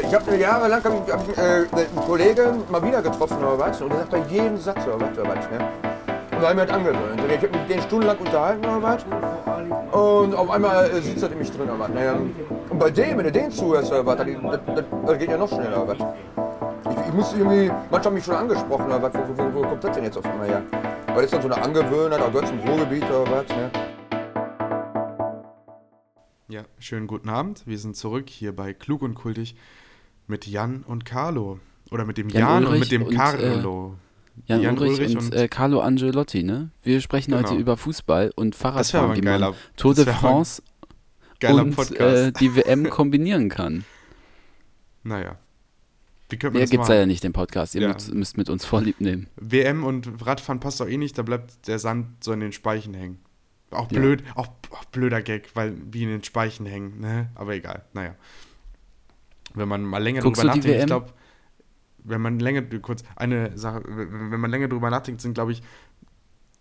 Ich 0.02 0.14
habe 0.14 0.36
jahrelang 0.36 0.84
hab 0.84 1.10
hab 1.10 1.38
äh, 1.38 1.64
einen 1.72 2.06
Kollegen 2.06 2.62
mal 2.70 2.82
wieder 2.82 3.00
getroffen 3.00 3.38
oder 3.38 3.58
was 3.58 3.80
und 3.80 3.88
der 3.88 4.00
sagt 4.00 4.10
bei 4.10 4.22
jedem 4.28 4.58
Satz 4.58 4.86
oder 4.86 5.00
was 5.00 5.18
oder 5.18 5.30
was. 5.30 5.48
Ne? 5.48 5.66
Und 6.30 6.42
da 6.42 6.50
ich 6.50 6.54
mir 6.54 6.60
halt 6.60 6.70
angewöhnt. 6.70 7.22
Ich 7.26 7.36
habe 7.38 7.58
mit 7.58 7.70
denen 7.70 7.80
stundenlang 7.80 8.18
unterhalten 8.18 8.66
oder 8.66 8.82
was. 8.82 9.02
Und 9.92 10.34
auf 10.34 10.50
einmal 10.50 10.90
äh, 10.90 11.00
sitzt 11.00 11.22
er 11.22 11.32
in 11.32 11.38
mich 11.38 11.50
drin 11.50 11.70
oder 11.70 11.78
was. 11.78 11.88
Naja. 11.88 12.16
Und 12.68 12.78
bei 12.78 12.90
dem, 12.90 13.16
wenn 13.16 13.24
du 13.24 13.32
den 13.32 13.50
zuhörst 13.50 13.90
oder 13.90 14.04
was, 14.04 14.18
das, 14.18 14.26
das, 14.26 14.60
das, 14.66 14.84
das 15.06 15.18
geht 15.18 15.30
ja 15.30 15.38
noch 15.38 15.48
schneller 15.48 15.84
oder 15.84 15.98
was. 15.98 16.92
Ich, 16.92 17.08
ich 17.08 17.14
muss 17.14 17.32
irgendwie, 17.32 17.72
manche 17.90 18.08
haben 18.08 18.14
mich 18.14 18.26
schon 18.26 18.36
angesprochen 18.36 18.88
oder 18.88 19.00
was. 19.00 19.14
Wo, 19.14 19.42
wo, 19.42 19.54
wo 19.54 19.68
kommt 19.68 19.84
das 19.84 19.92
denn 19.92 20.04
jetzt 20.04 20.18
auf 20.18 20.26
einmal 20.26 20.48
her? 20.48 20.62
Weil 21.06 21.14
das 21.14 21.24
ist 21.24 21.32
dann 21.32 21.40
so 21.40 21.48
eine 21.48 21.64
Angewöhnheit, 21.64 22.20
auch 22.20 22.30
gehört 22.30 22.48
zum 22.48 22.60
Ruhrgebiet 22.60 23.04
oder 23.04 23.24
was. 23.30 23.48
Ne? 23.56 23.87
Ja, 26.48 26.64
schönen 26.78 27.06
guten 27.06 27.28
Abend. 27.28 27.62
Wir 27.66 27.78
sind 27.78 27.96
zurück 27.96 28.30
hier 28.30 28.54
bei 28.56 28.72
Klug 28.72 29.02
und 29.02 29.14
Kultig 29.14 29.54
mit 30.26 30.46
Jan 30.46 30.82
und 30.82 31.04
Carlo. 31.04 31.60
Oder 31.90 32.04
mit 32.04 32.18
dem 32.18 32.28
Jan 32.28 32.40
Jan, 32.62 32.66
und 32.66 32.78
mit 32.80 32.90
dem 32.90 33.02
und, 33.02 33.14
Carlo. 33.14 33.96
Jan, 34.46 34.62
Jan 34.62 34.78
Ulrich, 34.78 34.98
Ulrich 35.00 35.16
und, 35.16 35.24
und- 35.24 35.34
äh, 35.34 35.48
Carlo 35.48 35.80
Angelotti, 35.80 36.42
ne? 36.42 36.70
Wir 36.82 37.00
sprechen 37.00 37.34
heute 37.34 37.48
Genau. 37.50 37.60
über 37.60 37.76
Fußball 37.76 38.32
und 38.36 38.54
Fahrradfahren, 38.54 39.16
wie 39.16 39.22
man 39.22 39.54
Tour 39.76 39.94
de 39.94 40.06
France 40.06 40.62
und 41.42 41.74
Podcast. 41.74 42.00
äh, 42.00 42.32
die 42.32 42.54
WM 42.56 42.84
kombinieren 42.90 43.48
kann. 43.48 43.84
naja. 45.02 45.36
Wie 46.30 46.36
könnte 46.36 46.46
man 46.48 46.52
Mehr 46.58 46.62
das 46.64 46.70
gibt's 46.70 46.88
machen? 46.88 46.98
ja 46.98 47.06
nicht, 47.06 47.24
den 47.24 47.32
Podcast. 47.32 47.74
Ihr 47.74 47.80
Ja. 47.82 47.92
müsst, 47.94 48.12
müsst 48.12 48.36
mit 48.36 48.50
uns 48.50 48.66
vorlieb 48.66 49.00
nehmen. 49.00 49.28
WM 49.36 49.82
und 49.82 50.10
Radfahren 50.26 50.60
passt 50.60 50.78
doch 50.78 50.86
eh 50.86 50.98
nicht, 50.98 51.16
da 51.16 51.22
bleibt 51.22 51.66
der 51.68 51.78
Sand 51.78 52.22
so 52.22 52.32
in 52.32 52.40
den 52.40 52.52
Speichen 52.52 52.92
hängen. 52.92 53.18
Auch 53.70 53.90
Ja. 53.92 53.98
blöd, 54.00 54.22
auch, 54.34 54.48
auch 54.70 54.84
blöder 54.86 55.20
Gag, 55.22 55.50
weil 55.54 55.76
wie 55.92 56.02
in 56.04 56.08
den 56.08 56.24
Speichen 56.24 56.64
hängen, 56.66 57.00
ne? 57.00 57.30
Aber 57.34 57.54
egal, 57.54 57.84
naja. 57.92 58.14
Wenn 59.54 59.68
man 59.68 59.82
mal 59.84 60.02
länger 60.02 60.22
Guckst 60.22 60.42
drüber 60.42 60.54
nachdenkt, 60.54 60.80
ich 60.80 60.86
glaube, 60.86 61.12
wenn 62.04 62.20
man 62.20 62.38
länger, 62.38 62.62
kurz, 62.80 63.02
eine 63.16 63.56
Sache, 63.58 63.82
wenn 63.86 64.40
man 64.40 64.50
länger 64.50 64.68
drüber 64.68 64.88
nachdenkt, 64.90 65.20
sind, 65.20 65.34
glaube 65.34 65.52
ich, 65.52 65.62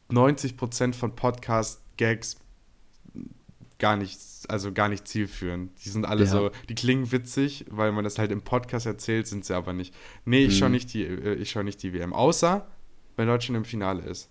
90% 0.10 0.94
von 0.94 1.16
Podcast-Gags 1.16 2.38
gar 3.80 3.96
nicht, 3.96 4.20
also 4.50 4.72
gar 4.74 4.90
nicht 4.90 5.08
zielführend. 5.08 5.72
Die 5.86 5.90
sind 5.90 6.06
alle 6.06 6.24
Ja. 6.26 6.30
so, 6.32 6.50
die 6.70 6.76
klingen 6.76 7.12
witzig, 7.12 7.66
weil 7.70 7.92
man 7.92 8.04
das 8.04 8.18
halt 8.18 8.32
im 8.32 8.42
Podcast 8.42 8.86
erzählt, 8.86 9.28
sind 9.28 9.46
sie 9.46 9.56
aber 9.56 9.74
nicht. 9.74 9.94
Nee, 10.26 10.46
ich 10.46 10.58
schaue 10.58 10.70
Mhm. 10.70 10.74
nicht 10.76 10.94
die, 10.94 11.04
äh, 11.04 11.36
ich 11.36 11.52
schaue 11.52 11.64
nicht 11.64 11.82
die 11.84 11.94
WM. 11.94 12.14
Außer, 12.14 12.68
wenn 13.18 13.28
Deutschland 13.28 13.58
im 13.58 13.66
Finale 13.66 14.04
ist. 14.04 14.30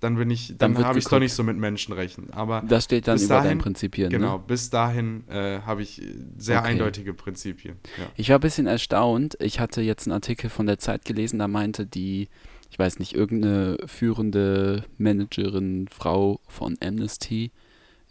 Dann 0.00 0.14
bin 0.16 0.30
ich, 0.30 0.54
Dann 0.56 0.74
dann, 0.74 0.84
habe 0.84 0.98
ich 0.98 1.04
doch 1.04 1.10
geguckt. 1.10 1.22
nicht 1.24 1.32
so 1.34 1.42
mit 1.42 1.56
Menschenrechten. 1.56 2.30
Aber 2.32 2.62
Das 2.66 2.84
steht 2.84 3.08
dann 3.08 3.16
bis 3.16 3.24
über 3.24 3.34
deinen 3.36 3.44
dahin- 3.44 3.58
Prinzipien. 3.58 4.10
genau, 4.10 4.36
Ne? 4.38 4.44
bis 4.46 4.70
dahin 4.70 5.26
äh, 5.28 5.60
habe 5.62 5.82
ich 5.82 6.00
sehr 6.36 6.60
Okay. 6.60 6.68
eindeutige 6.68 7.14
Prinzipien. 7.14 7.76
Ja. 7.98 8.04
Ich 8.16 8.28
war 8.28 8.38
ein 8.38 8.40
bisschen 8.40 8.66
erstaunt. 8.68 9.36
Ich 9.40 9.58
hatte 9.58 9.80
jetzt 9.82 10.06
einen 10.06 10.12
Artikel 10.14 10.50
von 10.50 10.66
der 10.66 10.78
Zeit 10.78 11.04
gelesen, 11.04 11.40
da 11.40 11.48
meinte 11.48 11.84
die, 11.84 12.28
ich 12.70 12.78
weiß 12.78 13.00
nicht, 13.00 13.14
irgendeine 13.14 13.76
führende 13.86 14.84
Managerin, 14.98 15.88
Frau 15.90 16.38
von 16.46 16.76
Amnesty, 16.80 17.50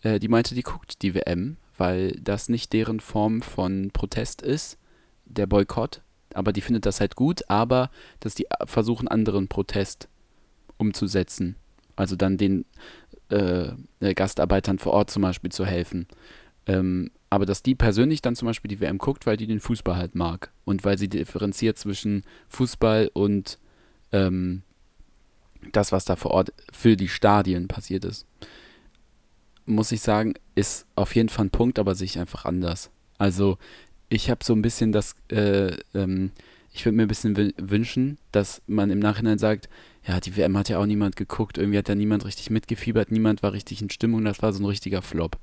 äh, 0.02 0.20
die 0.20 0.28
meinte, 0.28 0.56
die 0.56 0.64
guckt 0.64 1.02
die 1.04 1.16
WM, 1.16 1.56
weil 1.78 2.12
das 2.22 2.50
nicht 2.50 2.74
deren 2.74 3.00
Form 3.00 3.42
von 3.42 3.92
Protest 3.94 4.42
ist, 4.42 4.78
der 5.26 5.46
Boykott. 5.48 6.02
Aber 6.34 6.52
die 6.52 6.62
findet 6.62 6.86
das 6.86 7.00
halt 7.00 7.16
gut, 7.16 7.44
aber 7.50 7.90
dass 8.20 8.36
die 8.36 8.46
versuchen, 8.66 9.08
anderen 9.08 9.48
Protest 9.48 10.10
umzusetzen. 10.78 11.56
Also 11.98 12.16
dann 12.16 12.38
den 12.38 12.64
äh, 13.30 13.72
äh, 14.00 14.14
Gastarbeitern 14.14 14.80
vor 14.80 14.94
Ort 14.94 15.10
zum 15.10 15.24
Beispiel 15.24 15.52
zu 15.52 15.66
helfen. 15.66 16.08
Ähm, 16.66 17.12
aber 17.30 17.46
dass 17.46 17.62
die 17.62 17.76
persönlich 17.76 18.22
dann 18.22 18.38
zum 18.38 18.46
Beispiel 18.46 18.70
die 18.70 18.80
WM 18.80 19.00
guckt, 19.00 19.26
weil 19.26 19.36
die 19.36 19.48
den 19.48 19.60
Fußball 19.60 19.98
halt 19.98 20.16
mag 20.16 20.52
und 20.64 20.86
weil 20.86 20.98
sie 20.98 21.10
differenziert 21.10 21.78
zwischen 21.78 22.24
Fußball 22.48 23.12
und 23.14 23.60
ähm, 24.14 24.62
das, 25.74 25.92
was 25.92 26.06
da 26.06 26.16
vor 26.16 26.32
Ort 26.32 26.54
für 26.72 26.96
die 26.96 27.10
Stadien 27.10 27.68
passiert 27.68 28.06
ist, 28.06 28.26
muss 29.66 29.92
ich 29.92 30.00
sagen, 30.00 30.36
ist 30.56 30.86
auf 30.96 31.14
jeden 31.16 31.28
Fall 31.28 31.46
ein 31.46 31.52
Punkt, 31.52 31.80
aber 31.80 31.96
sehe 31.96 32.06
ich 32.06 32.20
einfach 32.20 32.46
anders. 32.46 32.90
Also 33.18 33.58
ich 34.08 34.30
habe 34.30 34.46
so 34.46 34.54
ein 34.54 34.62
bisschen 34.62 34.94
das, 34.94 35.16
äh, 35.30 35.76
ähm, 35.94 36.32
ich 36.78 36.86
würde 36.86 36.96
mir 36.96 37.02
ein 37.04 37.08
bisschen 37.08 37.36
wü- 37.36 37.54
wünschen, 37.58 38.18
dass 38.32 38.62
man 38.68 38.90
im 38.90 39.00
Nachhinein 39.00 39.38
sagt, 39.38 39.68
ja, 40.08 40.20
die 40.20 40.36
WM 40.38 40.58
hat 40.58 40.70
ja 40.70 40.80
auch 40.80 40.86
niemand 40.86 41.16
geguckt, 41.16 41.58
irgendwie 41.58 41.78
hat 41.78 41.90
da 41.90 41.96
niemand 41.96 42.24
richtig 42.26 42.50
mitgefiebert, 42.50 43.12
niemand 43.12 43.44
war 43.44 43.54
richtig 43.54 43.82
in 43.82 43.90
Stimmung, 43.90 44.24
das 44.24 44.42
war 44.42 44.54
so 44.54 44.62
ein 44.62 44.66
richtiger 44.66 45.02
Flop. 45.02 45.38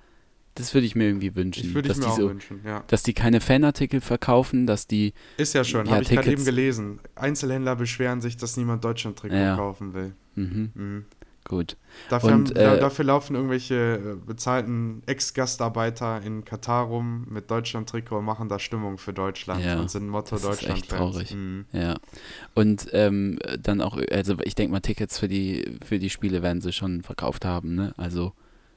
Das 0.56 0.72
würde 0.72 0.86
ich 0.86 0.94
mir 0.94 1.04
irgendwie 1.08 1.34
wünschen. 1.34 1.66
Ich 1.66 1.74
würde 1.74 1.88
ich 1.88 1.96
dass 1.96 1.98
mir 1.98 2.04
die 2.04 2.10
auch 2.12 2.16
so, 2.16 2.28
wünschen, 2.30 2.60
ja. 2.64 2.84
Dass 2.86 3.02
die 3.02 3.12
keine 3.12 3.40
Fanartikel 3.40 4.00
verkaufen, 4.00 4.66
dass 4.68 4.86
die, 4.86 5.12
Ist 5.36 5.52
ja 5.52 5.64
schon, 5.64 5.86
Ja, 5.86 5.92
habe 5.94 6.02
ich 6.04 6.10
gerade 6.10 6.30
eben 6.30 6.44
gelesen. 6.44 7.00
Einzelhändler 7.16 7.74
beschweren 7.74 8.20
sich, 8.20 8.36
dass 8.36 8.56
niemand 8.56 8.84
Deutschland-Trikot 8.84 9.34
Ja. 9.36 9.56
kaufen 9.56 9.94
will. 9.94 10.12
mhm, 10.36 10.70
Mhm. 10.74 11.04
Gut. 11.44 11.76
Dafür, 12.08 12.34
Und, 12.34 12.50
haben, 12.50 12.76
äh, 12.76 12.80
dafür 12.80 13.04
laufen 13.04 13.36
irgendwelche 13.36 13.74
äh, 13.96 14.26
bezahlten 14.26 15.02
Ex-Gastarbeiter 15.06 16.22
in 16.22 16.44
Katar 16.44 16.86
rum 16.86 17.26
mit 17.30 17.50
Deutschland-Trikot 17.50 18.18
und 18.18 18.24
machen 18.24 18.48
da 18.48 18.58
Stimmung 18.58 18.98
für 18.98 19.12
Deutschland 19.12 19.64
Ja, 19.64 19.78
und 19.80 19.90
sind 19.90 20.08
Motto 20.08 20.36
das 20.36 20.62
ist 20.62 20.68
echt 20.68 20.88
traurig. 20.90 21.34
Mhm. 21.34 21.66
Ja. 21.72 21.96
Und 22.54 22.88
ähm, 22.92 23.38
dann 23.62 23.80
auch, 23.80 23.98
also 24.10 24.36
ich 24.44 24.54
denke 24.54 24.72
mal, 24.72 24.80
Tickets 24.80 25.18
für 25.18 25.28
die, 25.28 25.78
für 25.84 25.98
die 25.98 26.10
Spiele 26.10 26.42
werden 26.42 26.60
sie 26.60 26.72
schon 26.72 27.02
verkauft 27.02 27.44
haben, 27.44 27.74
ne? 27.74 27.94
Also, 27.96 28.32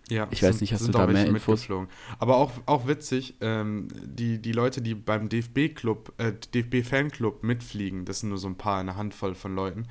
Ja, 0.09 0.27
Ich 0.31 0.41
weiß 0.43 0.51
sind- 0.51 0.61
nicht, 0.61 0.73
hast 0.73 0.87
du 0.87 0.91
da 0.91 1.05
mehr 1.07 1.25
Infos? 1.25 1.47
mitgeflogen. 1.47 1.87
Aber 2.19 2.37
auch, 2.37 2.51
auch 2.65 2.87
witzig, 2.87 3.35
ähm, 3.41 3.87
die, 4.05 4.41
die 4.41 4.51
Leute, 4.53 4.81
die 4.81 4.95
beim 4.95 5.27
DFB-Club, 5.29 6.13
äh, 6.17 6.31
DFB-Fanclub 6.53 7.43
mitfliegen, 7.43 8.05
das 8.05 8.19
sind 8.21 8.29
nur 8.29 8.37
so 8.37 8.47
ein 8.47 8.55
paar, 8.55 8.79
eine 8.79 8.95
Handvoll 8.95 9.35
von 9.35 9.53
Leuten, 9.55 9.87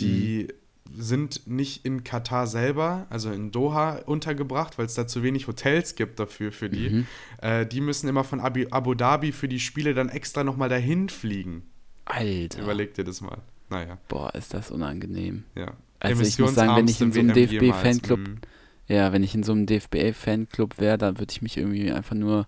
die 0.00 0.46
Mhm. 0.48 0.54
Sind 0.96 1.46
nicht 1.46 1.84
in 1.84 2.04
Katar 2.04 2.46
selber, 2.46 3.06
also 3.10 3.30
in 3.30 3.50
Doha 3.50 3.98
untergebracht, 4.06 4.78
weil 4.78 4.86
es 4.86 4.94
da 4.94 5.06
zu 5.06 5.22
wenig 5.22 5.46
Hotels 5.46 5.94
gibt 5.94 6.18
dafür 6.18 6.52
für 6.52 6.68
die. 6.68 6.90
Mhm. 6.90 7.06
Äh, 7.40 7.66
die 7.66 7.80
müssen 7.80 8.08
immer 8.08 8.24
von 8.24 8.40
Abi, 8.40 8.68
Abu 8.70 8.94
Dhabi 8.94 9.32
für 9.32 9.48
die 9.48 9.60
Spiele 9.60 9.94
dann 9.94 10.08
extra 10.08 10.44
nochmal 10.44 10.68
dahin 10.68 11.08
fliegen. 11.08 11.62
Alter. 12.04 12.62
Überleg 12.62 12.94
dir 12.94 13.04
das 13.04 13.20
mal. 13.20 13.38
Naja, 13.70 13.98
Boah, 14.08 14.34
ist 14.34 14.54
das 14.54 14.70
unangenehm. 14.70 15.44
ja. 15.54 15.72
Also 16.00 16.22
ich 16.22 16.38
muss 16.38 16.54
sagen, 16.54 16.76
wenn 16.76 16.88
ich 16.88 17.00
in 17.00 17.12
so 17.12 17.18
einem 17.18 17.34
DFB-Fanclub. 17.34 18.20
Mhm. 18.20 18.38
ja, 18.86 19.12
wenn 19.12 19.24
ich 19.24 19.34
in 19.34 19.42
so 19.42 19.52
einem 19.52 19.66
DFB-Fanclub 19.66 20.78
wäre, 20.78 20.96
dann 20.96 21.18
würde 21.18 21.32
ich 21.32 21.42
mich 21.42 21.56
irgendwie 21.56 21.90
einfach 21.90 22.14
nur, 22.14 22.46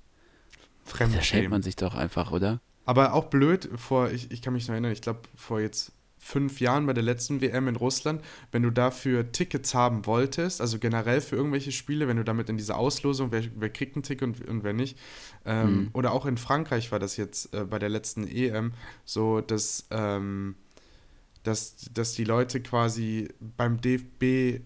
da 0.99 1.23
schämt 1.23 1.51
man 1.51 1.63
sich 1.63 1.75
doch 1.75 1.97
einfach, 1.97 2.31
oder? 2.31 2.61
Aber 2.85 3.13
auch 3.13 3.27
blöd, 3.27 3.69
vor, 3.75 4.11
ich, 4.11 4.31
ich 4.31 4.41
kann 4.41 4.53
mich 4.53 4.69
noch 4.69 4.75
erinnern, 4.75 4.93
ich 4.93 5.03
glaube 5.03 5.21
vor 5.35 5.61
jetzt 5.61 5.93
fünf 6.31 6.61
Jahren 6.61 6.87
bei 6.87 6.93
der 6.93 7.03
letzten 7.03 7.41
WM 7.41 7.69
in 7.69 7.77
Russland, 7.77 8.23
wenn 8.53 8.63
du 8.63 8.71
dafür 8.71 9.33
Tickets 9.33 9.75
haben 9.75 10.07
wolltest, 10.07 10.61
also 10.61 10.79
generell 10.79 11.21
für 11.21 11.37
irgendwelche 11.37 11.73
Spiele, 11.73 12.07
wenn 12.09 12.17
du 12.17 12.25
damit 12.25 12.49
in 12.49 12.57
diese 12.57 12.77
Auslosung, 12.77 13.33
wer, 13.33 13.43
wer 13.57 13.71
kriegt 13.71 13.97
ein 13.97 14.03
Ticket 14.03 14.23
und, 14.23 14.49
und 14.49 14.63
wer 14.65 14.73
nicht, 14.73 14.97
ähm, 15.45 15.71
Mhm. 15.85 15.91
oder 15.93 16.13
auch 16.13 16.27
in 16.27 16.37
Frankreich 16.37 16.93
war 16.93 16.99
das 16.99 17.17
jetzt 17.17 17.53
äh, 17.55 17.65
bei 17.65 17.79
der 17.79 17.89
letzten 17.89 18.27
EM 18.29 18.73
so, 19.05 19.41
dass, 19.41 19.87
ähm, 19.91 20.55
dass, 21.43 21.77
dass 21.93 22.13
die 22.15 22.25
Leute 22.25 22.61
quasi 22.61 23.29
beim 23.57 23.81
DFB 23.81 24.61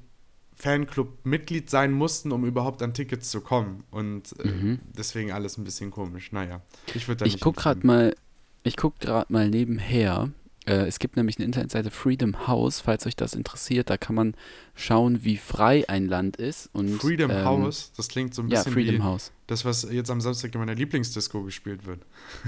Fanclub 0.57 1.25
Mitglied 1.25 1.69
sein 1.69 1.93
mussten, 1.93 2.31
um 2.31 2.45
überhaupt 2.45 2.81
an 2.83 2.95
Tickets 2.95 3.31
zu 3.31 3.41
kommen. 3.41 3.85
Und 3.91 4.39
äh, 4.39 4.49
Mhm. 4.49 4.79
deswegen 4.97 5.33
alles 5.33 5.59
ein 5.59 5.65
bisschen 5.65 5.91
komisch. 5.91 6.31
Naja, 6.33 6.63
ich 6.95 7.09
würde 7.09 7.19
da 7.21 7.27
Ich 7.27 7.33
nicht 7.35 7.43
guck 7.43 7.57
gerade 7.57 7.85
mal, 7.87 8.15
ich 8.63 8.77
guck 8.77 9.01
gerade 9.01 9.33
mal 9.33 9.49
nebenher. 9.51 10.31
Äh, 10.67 10.87
es 10.87 10.99
gibt 10.99 11.17
nämlich 11.17 11.37
eine 11.37 11.45
Internetseite 11.45 11.91
Freedom 11.91 12.47
House, 12.47 12.81
falls 12.81 13.07
euch 13.07 13.17
das 13.17 13.35
interessiert. 13.35 13.91
Da 13.91 13.97
kann 13.97 14.15
man 14.15 14.35
schauen, 14.75 15.23
wie 15.25 15.37
frei 15.37 15.89
ein 15.89 16.07
Land 16.07 16.37
ist. 16.37 16.71
Und, 16.73 17.01
Freedom 17.01 17.31
ähm, 17.31 17.45
House, 17.45 17.93
das 17.97 18.09
klingt 18.09 18.35
so 18.35 18.43
ein 18.43 18.49
Ja, 18.49 18.61
bisschen 18.61 18.73
Freedom 18.73 18.95
wie 18.97 19.03
House. 19.03 19.33
das, 19.47 19.65
was 19.65 19.87
jetzt 19.91 20.11
am 20.11 20.21
Samstag 20.21 20.55
in 20.55 20.61
meiner 20.61 20.75
Lieblingsdisco 20.75 21.43
gespielt 21.43 21.87
wird. 21.87 22.01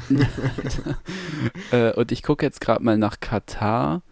Äh, 1.71 1.93
und 1.93 2.13
ich 2.13 2.23
gucke 2.23 2.45
jetzt 2.45 2.61
gerade 2.61 2.83
mal 2.83 2.97
nach 2.99 3.21
Katar. 3.21 4.03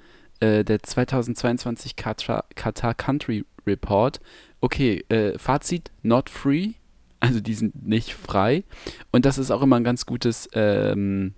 Äh, 0.41 0.65
der 0.65 0.83
2022 0.83 1.97
Katar, 1.97 2.45
Katar 2.55 2.95
Country 2.95 3.45
Report. 3.67 4.21
Okay, 4.61 5.05
äh, 5.09 5.39
Fazit, 5.39 5.91
not 6.03 6.29
free. 6.31 6.73
Also 7.21 7.41
die 7.41 7.55
sind 7.55 7.87
nicht 7.87 8.13
frei. 8.15 8.65
Und 9.13 9.25
das 9.25 9.39
ist 9.39 9.51
auch 9.51 9.63
immer 9.63 9.77
ein 9.77 9.85
ganz 9.85 10.05
gutes, 10.05 10.49
ähm, 10.53 11.35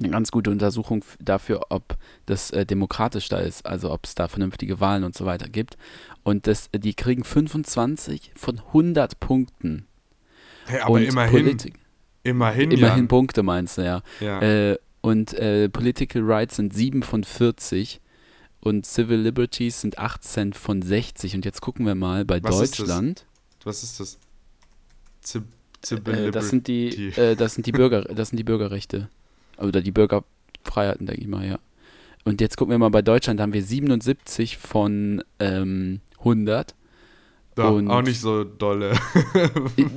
eine 0.00 0.10
ganz 0.10 0.30
gute 0.30 0.50
Untersuchung 0.50 1.04
dafür, 1.20 1.66
ob 1.68 1.96
das 2.26 2.50
äh, 2.50 2.66
demokratisch 2.66 3.28
da 3.28 3.38
ist. 3.38 3.66
Also 3.66 3.92
ob 3.92 4.04
es 4.04 4.14
da 4.14 4.28
vernünftige 4.28 4.80
Wahlen 4.80 5.04
und 5.04 5.14
so 5.14 5.26
weiter 5.26 5.48
gibt. 5.48 5.76
Und 6.22 6.46
das, 6.46 6.68
die 6.72 6.94
kriegen 6.94 7.22
25 7.24 8.32
von 8.34 8.58
100 8.58 9.20
Punkten. 9.20 9.86
Hey, 10.66 10.80
aber 10.80 10.92
und 10.94 11.02
immerhin, 11.02 11.44
Politik- 11.44 11.78
immerhin, 12.22 12.70
immerhin 12.70 12.98
Jan. 12.98 13.08
Punkte 13.08 13.42
meinst 13.42 13.78
du, 13.78 13.82
ja. 13.84 14.02
Ja. 14.20 14.40
Äh, 14.42 14.78
und 15.02 15.32
äh, 15.34 15.68
Political 15.68 16.22
Rights 16.22 16.56
sind 16.56 16.74
7 16.74 17.02
von 17.02 17.24
40 17.24 18.00
und 18.60 18.84
Civil 18.84 19.18
Liberties 19.18 19.80
sind 19.80 19.98
18 19.98 20.52
von 20.52 20.82
60. 20.82 21.34
Und 21.36 21.44
jetzt 21.44 21.60
gucken 21.62 21.86
wir 21.86 21.94
mal 21.94 22.24
bei 22.24 22.42
Was 22.42 22.60
ist? 22.60 22.78
Deutschland. 22.78 23.24
Was 23.64 23.82
ist 23.82 24.00
das? 24.00 24.18
Zib 25.22 25.44
Zib 25.82 26.06
Äh, 26.08 26.30
das 26.30 26.50
sind 26.50 26.66
die, 26.66 27.08
äh, 27.16 27.34
das 27.36 27.54
sind 27.54 27.66
die 27.66 27.72
Bürger, 27.72 28.02
das 28.02 28.28
sind 28.28 28.36
die 28.36 28.44
Bürgerrechte. 28.44 29.08
Oder 29.60 29.80
die 29.82 29.92
Bürgerfreiheiten, 29.92 31.06
denke 31.06 31.20
ich 31.22 31.28
mal, 31.28 31.46
ja. 31.46 31.58
Und 32.24 32.40
jetzt 32.40 32.56
gucken 32.56 32.72
wir 32.72 32.78
mal 32.78 32.90
bei 32.90 33.02
Deutschland, 33.02 33.40
da 33.40 33.44
haben 33.44 33.52
wir 33.52 33.62
77 33.62 34.58
von 34.58 35.22
ähm, 35.38 36.00
100. 36.18 36.74
Ja, 37.58 37.68
und- 37.68 37.88
auch 37.90 38.02
nicht 38.02 38.20
so 38.20 38.44
dolle. 38.44 38.92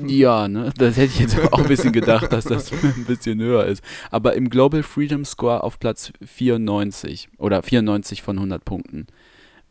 Ja, 0.07 0.47
ne? 0.47 0.71
Das 0.77 0.97
hätte 0.97 1.11
ich 1.13 1.19
jetzt 1.19 1.39
auch 1.53 1.59
ein 1.59 1.67
bisschen 1.67 1.93
gedacht, 1.93 2.31
dass 2.33 2.45
das 2.45 2.71
ein 2.83 3.05
bisschen 3.05 3.39
höher 3.39 3.65
ist. 3.65 3.83
Aber 4.11 4.35
im 4.35 4.49
Global 4.49 4.83
Freedom 4.83 5.23
Score 5.25 5.63
auf 5.63 5.79
Platz 5.79 6.11
94 6.25 7.29
oder 7.37 7.61
94 7.61 8.21
von 8.21 8.37
100 8.37 8.63
Punkten. 8.65 9.07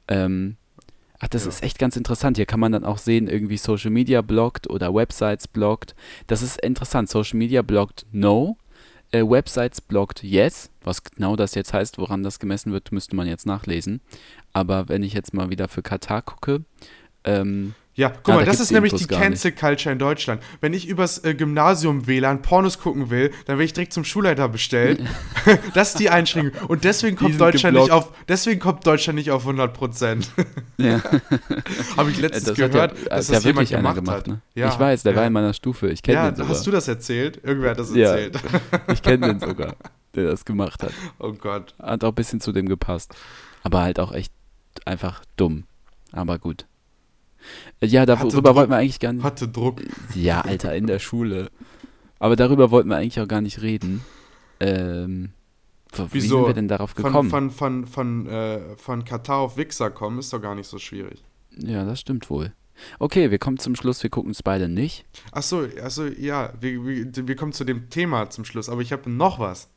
Ähm, 0.09 0.57
ach, 1.19 1.29
das 1.29 1.45
Ja. 1.45 1.51
ist 1.51 1.63
echt 1.63 1.79
ganz 1.79 1.97
interessant. 1.97 2.37
Hier 2.37 2.47
kann 2.47 2.61
man 2.61 2.73
dann 2.73 2.85
auch 2.85 2.99
sehen, 2.99 3.29
irgendwie 3.29 3.57
Social 3.57 3.91
Media 3.91 4.23
blockt 4.23 4.69
oder 4.71 4.95
Websites 4.95 5.49
blockt. 5.49 5.95
Das 6.27 6.43
ist 6.43 6.61
interessant. 6.63 7.09
Social 7.09 7.39
Media 7.39 7.63
blockt 7.63 8.07
no. 8.13 8.57
Äh, 9.13 9.23
Websites 9.23 9.81
blockt 9.81 10.23
yes. 10.23 10.71
Was 10.83 11.05
genau 11.05 11.37
das 11.37 11.55
jetzt 11.55 11.73
heißt, 11.73 11.99
woran 11.99 12.23
das 12.23 12.39
gemessen 12.39 12.73
wird, 12.73 12.93
müsste 12.93 13.15
man 13.15 13.29
jetzt 13.29 13.47
nachlesen. 13.47 14.01
Aber 14.53 14.89
wenn 14.89 15.03
ich 15.03 15.13
jetzt 15.13 15.35
mal 15.35 15.51
wieder 15.51 15.69
für 15.69 15.83
Katar 15.83 16.23
gucke, 16.23 16.65
ähm, 17.25 17.75
Ja, 17.95 18.09
guck 18.09 18.29
Ah, 18.31 18.33
mal, 18.37 18.45
da 18.47 18.51
das 18.53 18.59
ist 18.61 18.71
nämlich 18.73 18.93
Infos 18.93 19.07
die 19.07 19.15
nicht. 19.15 19.23
Cancel 19.23 19.53
Culture 19.53 19.93
in 19.93 19.99
Deutschland. 19.99 20.43
Wenn 20.63 20.73
ich 20.73 20.89
übers 20.89 21.23
äh, 21.25 21.35
Gymnasium 21.35 22.07
WLAN 22.07 22.41
Pornos 22.41 22.79
gucken 22.79 23.11
will, 23.11 23.29
dann 23.45 23.57
werde 23.59 23.65
ich 23.65 23.75
direkt 23.75 23.93
zum 23.93 24.05
Schulleiter 24.05 24.49
bestellt. 24.49 25.03
das 25.75 25.91
ist 25.91 25.99
die 25.99 26.09
Einschränkung. 26.09 26.69
Und 26.69 26.85
deswegen 26.85 27.17
kommt 27.17 27.39
Deutschland 27.39 27.77
nicht 27.77 27.89
geblockt. 27.91 28.09
auf, 28.09 28.17
deswegen 28.29 28.61
kommt 28.61 28.87
Deutschland 28.87 29.19
nicht 29.19 29.31
auf 29.31 29.43
100 29.43 29.75
Prozent. 29.75 30.31
ja. 30.79 31.03
Habe 31.99 32.11
ich 32.11 32.19
letztens 32.19 32.45
das 32.45 32.59
hat 32.59 32.73
gehört, 32.73 32.99
ja, 32.99 33.09
dass 33.11 33.29
hat 33.29 33.37
das 33.37 33.45
ja 33.45 33.51
jemand 33.51 33.69
gemacht, 33.69 33.95
gemacht. 33.97 34.17
hat. 34.17 34.27
Ne? 34.29 34.41
Ja, 34.55 34.69
ich 34.69 34.79
weiß, 34.79 35.03
der 35.03 35.13
ja. 35.13 35.19
war 35.19 35.27
in 35.27 35.33
meiner 35.35 35.53
Stufe. 35.53 35.91
Ich 35.91 36.03
kenne 36.03 36.17
Ja, 36.17 36.31
den 36.31 36.37
sogar. 36.37 36.51
hast 36.51 36.67
du 36.67 36.71
das 36.71 36.89
erzählt? 36.89 37.41
Irgendwer 37.45 37.71
hat 37.73 37.79
das 37.79 37.95
Ja. 37.95 38.15
erzählt. 38.17 38.39
ich 38.91 39.03
kenne 39.03 39.27
den 39.35 39.41
sogar, 39.41 39.77
der 40.15 40.29
das 40.31 40.47
gemacht 40.47 40.83
hat. 40.83 40.93
Oh 41.19 41.33
Gott. 41.33 41.75
Hat 41.79 42.03
auch 42.05 42.09
ein 42.09 42.15
bisschen 42.15 42.41
zu 42.41 42.53
dem 42.53 42.69
gepasst. 42.71 43.15
Aber 43.63 43.83
halt 43.83 44.01
auch 44.01 44.13
echt 44.13 44.33
einfach 44.87 45.23
dumm. 45.37 45.65
Aber 46.13 46.39
gut. 46.39 46.65
Äh, 47.81 47.87
Ja, 47.87 48.07
darüber 48.07 48.55
wollten 48.55 48.71
wir 48.71 48.77
eigentlich 48.77 49.01
gar 49.01 49.13
nicht. 49.13 49.23
Hatte 49.25 49.49
Druck. 49.49 49.83
Ja, 50.15 50.41
Alter, 50.43 50.75
in 50.75 50.87
der 50.87 50.99
Schule. 50.99 51.51
Aber 52.19 52.37
darüber 52.37 52.71
wollten 52.71 52.89
wir 52.89 52.97
eigentlich 52.97 53.21
auch 53.21 53.29
gar 53.29 53.41
nicht 53.41 53.63
reden. 53.63 54.03
Ähm, 54.61 55.31
w- 55.93 56.03
wie 56.11 56.15
Wieso? 56.15 56.39
sind 56.39 56.47
wir 56.47 56.55
denn 56.55 56.69
darauf 56.69 56.91
Von, 56.91 57.05
gekommen? 57.05 57.31
von, 57.31 57.51
von, 57.51 57.87
von, 57.87 58.27
äh, 58.27 58.77
von 58.77 59.05
Katar 59.05 59.39
auf 59.39 59.57
Wichser 59.57 59.91
kommen 59.91 60.19
ist 60.19 60.33
doch 60.33 60.41
gar 60.41 60.55
nicht 60.55 60.69
so 60.69 60.79
schwierig. 60.79 61.25
ja, 61.59 61.85
das 61.85 62.01
stimmt 62.01 62.31
wohl. 62.31 62.53
Okay, 62.99 63.31
wir 63.31 63.39
kommen 63.39 63.59
zum 63.59 63.77
Schluss, 63.77 64.03
wir 64.03 64.11
gucken 64.11 64.31
es 64.31 64.43
beide 64.43 64.69
nicht. 64.69 65.05
Achso, 65.31 65.67
also 65.83 66.07
ja, 66.07 66.53
wir, 66.61 66.85
wir, 66.87 67.29
wir 67.29 67.37
kommen 67.37 67.53
zu 67.53 67.65
dem 67.65 67.91
Thema 67.91 68.31
zum 68.31 68.45
Schluss, 68.45 68.69
aber 68.69 68.81
ich 68.81 68.93
habe 68.93 69.11
noch 69.11 69.39
was, 69.39 69.69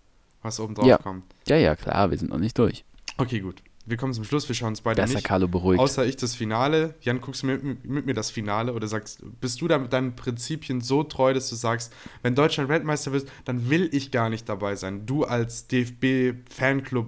was 0.41 0.59
oben 0.59 0.75
drauf 0.75 0.85
Ja. 0.87 0.97
kommt. 0.97 1.25
Ja, 1.47 1.57
ja, 1.57 1.75
klar, 1.75 2.09
wir 2.09 2.17
sind 2.17 2.29
noch 2.31 2.39
nicht 2.39 2.57
durch. 2.57 2.85
Okay, 3.17 3.39
gut. 3.41 3.61
Wir 3.87 3.97
kommen 3.97 4.13
zum 4.13 4.23
Schluss, 4.23 4.47
wir 4.47 4.55
schauen 4.55 4.69
uns 4.69 4.81
beide 4.81 4.97
Da 4.97 5.03
ist 5.03 5.11
der 5.11 5.17
nicht. 5.17 5.27
Carlo 5.27 5.47
beruhigt. 5.47 5.79
Außer 5.79 6.05
ich 6.05 6.15
das 6.15 6.33
Finale. 6.33 6.95
Jan, 7.01 7.21
guckst 7.21 7.43
du 7.43 7.47
mit, 7.47 7.85
mit, 7.85 8.05
mir 8.05 8.13
das 8.13 8.31
Finale 8.31 8.73
oder 8.73 8.87
sagst, 8.87 9.23
bist 9.39 9.61
du 9.61 9.67
da 9.67 9.77
mit 9.77 9.93
deinen 9.93 10.15
Prinzipien 10.15 10.81
so 10.81 11.03
treu, 11.03 11.33
dass 11.33 11.49
du 11.49 11.55
sagst, 11.55 11.93
wenn 12.23 12.33
Deutschland 12.33 12.69
Weltmeister 12.69 13.11
wird, 13.11 13.29
dann 13.45 13.69
will 13.69 13.89
ich 13.91 14.11
gar 14.11 14.29
nicht 14.29 14.49
dabei 14.49 14.75
sein. 14.75 15.05
Du 15.05 15.23
als 15.23 15.67
DFB-Fanclub 15.67 17.07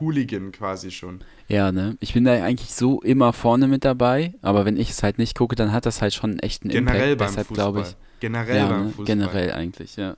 Hooligan 0.00 0.52
quasi 0.52 0.90
schon. 0.90 1.20
Ja, 1.48 1.72
ne? 1.72 1.96
Ich 2.00 2.12
bin 2.12 2.24
da 2.24 2.32
eigentlich 2.32 2.74
so 2.74 3.00
immer 3.00 3.32
vorne 3.32 3.68
mit 3.68 3.84
dabei, 3.84 4.34
aber 4.42 4.64
wenn 4.64 4.76
ich 4.76 4.90
es 4.90 5.02
halt 5.02 5.18
nicht 5.18 5.36
gucke, 5.36 5.54
dann 5.56 5.72
hat 5.72 5.86
das 5.86 6.02
halt 6.02 6.12
schon 6.12 6.30
einen 6.30 6.38
echten 6.40 6.68
Generell 6.68 7.12
Impact. 7.12 7.18
beim 7.18 7.28
Deshalb 7.28 7.46
Fußball. 7.48 7.72
glaube 7.72 7.88
ich, 7.88 7.96
Generell 8.20 8.56
ja, 8.56 8.68
beim 8.68 8.80
ne? 8.80 8.88
Fußball. 8.88 9.04
generell 9.06 9.52
eigentlich, 9.52 9.96
ja. 9.96 10.16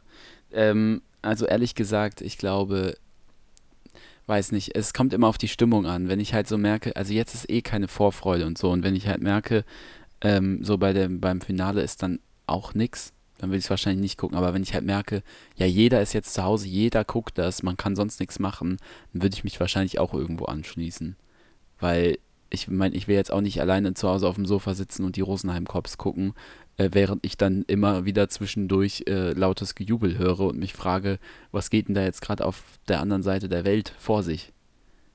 Ähm, 0.52 1.02
also 1.22 1.46
ehrlich 1.46 1.74
gesagt, 1.74 2.20
ich 2.22 2.38
glaube, 2.38 2.96
weiß 4.28 4.52
nicht, 4.52 4.76
es 4.76 4.92
kommt 4.92 5.12
immer 5.12 5.28
auf 5.28 5.38
die 5.38 5.48
Stimmung 5.48 5.86
an. 5.86 6.08
Wenn 6.08 6.20
ich 6.20 6.34
halt 6.34 6.46
so 6.46 6.58
merke, 6.58 6.94
also 6.96 7.12
jetzt 7.12 7.34
ist 7.34 7.50
eh 7.50 7.62
keine 7.62 7.88
Vorfreude 7.88 8.46
und 8.46 8.58
so, 8.58 8.70
und 8.70 8.82
wenn 8.82 8.94
ich 8.94 9.08
halt 9.08 9.22
merke, 9.22 9.64
ähm, 10.20 10.62
so 10.62 10.78
bei 10.78 10.92
dem, 10.92 11.20
beim 11.20 11.40
Finale 11.40 11.80
ist 11.82 12.02
dann 12.02 12.20
auch 12.46 12.74
nix, 12.74 13.12
dann 13.38 13.50
will 13.50 13.58
ich 13.58 13.64
es 13.64 13.70
wahrscheinlich 13.70 14.02
nicht 14.02 14.18
gucken. 14.18 14.36
Aber 14.36 14.52
wenn 14.52 14.62
ich 14.62 14.74
halt 14.74 14.84
merke, 14.84 15.22
ja, 15.56 15.66
jeder 15.66 16.02
ist 16.02 16.12
jetzt 16.12 16.34
zu 16.34 16.42
Hause, 16.42 16.66
jeder 16.68 17.04
guckt 17.04 17.38
das, 17.38 17.62
man 17.62 17.76
kann 17.76 17.96
sonst 17.96 18.20
nichts 18.20 18.38
machen, 18.38 18.78
dann 19.12 19.22
würde 19.22 19.34
ich 19.34 19.44
mich 19.44 19.58
wahrscheinlich 19.60 19.98
auch 19.98 20.12
irgendwo 20.12 20.44
anschließen. 20.46 21.16
Weil 21.78 22.18
ich 22.50 22.68
meine, 22.68 22.94
ich 22.94 23.08
will 23.08 23.14
jetzt 23.14 23.32
auch 23.32 23.40
nicht 23.40 23.60
alleine 23.60 23.94
zu 23.94 24.08
Hause 24.08 24.28
auf 24.28 24.36
dem 24.36 24.46
Sofa 24.46 24.74
sitzen 24.74 25.04
und 25.04 25.16
die 25.16 25.20
Rosenheim-Cops 25.20 25.98
gucken, 25.98 26.34
äh, 26.76 26.90
während 26.92 27.24
ich 27.24 27.36
dann 27.36 27.64
immer 27.66 28.04
wieder 28.04 28.28
zwischendurch 28.28 29.04
äh, 29.06 29.32
lautes 29.32 29.74
Gejubel 29.74 30.18
höre 30.18 30.40
und 30.40 30.58
mich 30.58 30.72
frage, 30.72 31.18
was 31.52 31.70
geht 31.70 31.88
denn 31.88 31.94
da 31.94 32.02
jetzt 32.02 32.22
gerade 32.22 32.44
auf 32.44 32.62
der 32.88 33.00
anderen 33.00 33.22
Seite 33.22 33.48
der 33.48 33.64
Welt 33.64 33.92
vor 33.98 34.22
sich? 34.22 34.52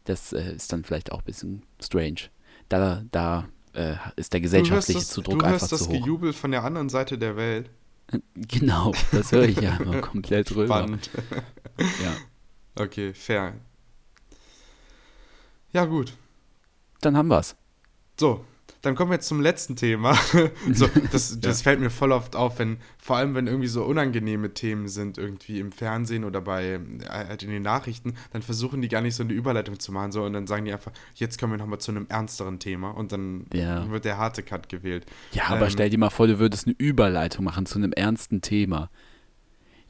Das 0.04 0.34
äh, 0.34 0.54
ist 0.54 0.72
dann 0.74 0.84
vielleicht 0.84 1.12
auch 1.12 1.20
ein 1.20 1.26
bisschen 1.26 1.64
strange. 1.82 2.30
Da, 2.70 3.04
da 3.12 3.48
äh, 3.74 3.96
ist 4.16 4.34
der 4.34 4.40
Du 4.40 4.44
hörst 4.44 4.54
gesellschaftliche 4.54 5.00
das, 5.00 5.10
Zudruck 5.10 5.40
du 5.40 5.46
einfach 5.46 5.62
hörst 5.62 5.72
das 5.72 5.84
zu 5.84 5.90
hoch. 5.90 5.94
Gejubel 5.94 6.34
von 6.34 6.52
der 6.52 6.64
anderen 6.64 6.90
Seite 6.90 7.18
der 7.18 7.36
Welt. 7.36 7.70
Genau, 8.36 8.92
das 9.12 9.32
höre 9.32 9.46
ich 9.46 9.60
ja 9.62 9.78
immer 9.78 10.02
komplett 10.02 10.50
drüber. 10.50 10.66
Spannend. 10.66 11.10
Ja. 11.78 12.14
Okay, 12.76 13.14
fair. 13.14 13.54
Ja, 15.74 15.86
gut. 15.86 16.14
Dann 17.06 17.18
haben 17.18 17.28
wir's. 17.30 17.56
So, 18.20 18.44
dann 18.82 18.96
kommen 18.96 19.12
wir 19.12 19.16
jetzt 19.16 19.28
zum 19.28 19.40
letzten 19.42 19.76
Thema. 19.78 20.14
so, 20.74 20.90
das 21.12 21.40
das 21.42 21.62
fällt 21.62 21.80
mir 21.80 21.90
voll 21.90 22.12
oft 22.12 22.36
auf, 22.36 22.60
wenn, 22.60 22.78
vor 22.98 23.16
allem 23.18 23.34
wenn 23.34 23.48
irgendwie 23.48 23.68
so 23.68 23.84
unangenehme 23.86 24.54
Themen 24.54 24.88
sind, 24.90 25.18
irgendwie 25.18 25.60
im 25.60 25.72
Fernsehen 25.72 26.24
oder 26.26 26.42
bei 26.42 26.74
äh, 26.74 26.80
halt 27.10 27.44
in 27.44 27.50
den 27.50 27.64
Nachrichten, 27.64 28.16
dann 28.34 28.42
versuchen 28.42 28.82
die 28.82 28.90
gar 28.90 29.02
nicht 29.02 29.16
so 29.16 29.24
eine 29.24 29.34
Überleitung 29.34 29.80
zu 29.80 29.92
machen, 29.92 30.12
so 30.12 30.24
und 30.24 30.34
dann 30.34 30.48
sagen 30.48 30.66
die 30.66 30.74
einfach, 30.74 30.92
jetzt 31.16 31.40
kommen 31.40 31.54
wir 31.54 31.58
nochmal 31.58 31.80
zu 31.80 31.92
einem 31.92 32.08
ernsteren 32.10 32.60
Thema 32.60 32.92
und 32.92 33.12
dann 33.14 33.46
Ja. 33.54 33.90
wird 33.90 34.04
der 34.06 34.18
harte 34.18 34.44
Cut 34.44 34.68
gewählt. 34.70 35.06
Ja, 35.32 35.46
aber 35.48 35.66
Ähm, 35.66 35.72
stell 35.72 35.90
dir 35.90 35.98
mal 35.98 36.10
vor, 36.10 36.28
du 36.28 36.40
würdest 36.40 36.68
eine 36.68 36.76
Überleitung 36.78 37.46
machen 37.46 37.66
zu 37.66 37.80
einem 37.80 37.94
ernsten 37.94 38.42
Thema. 38.42 38.90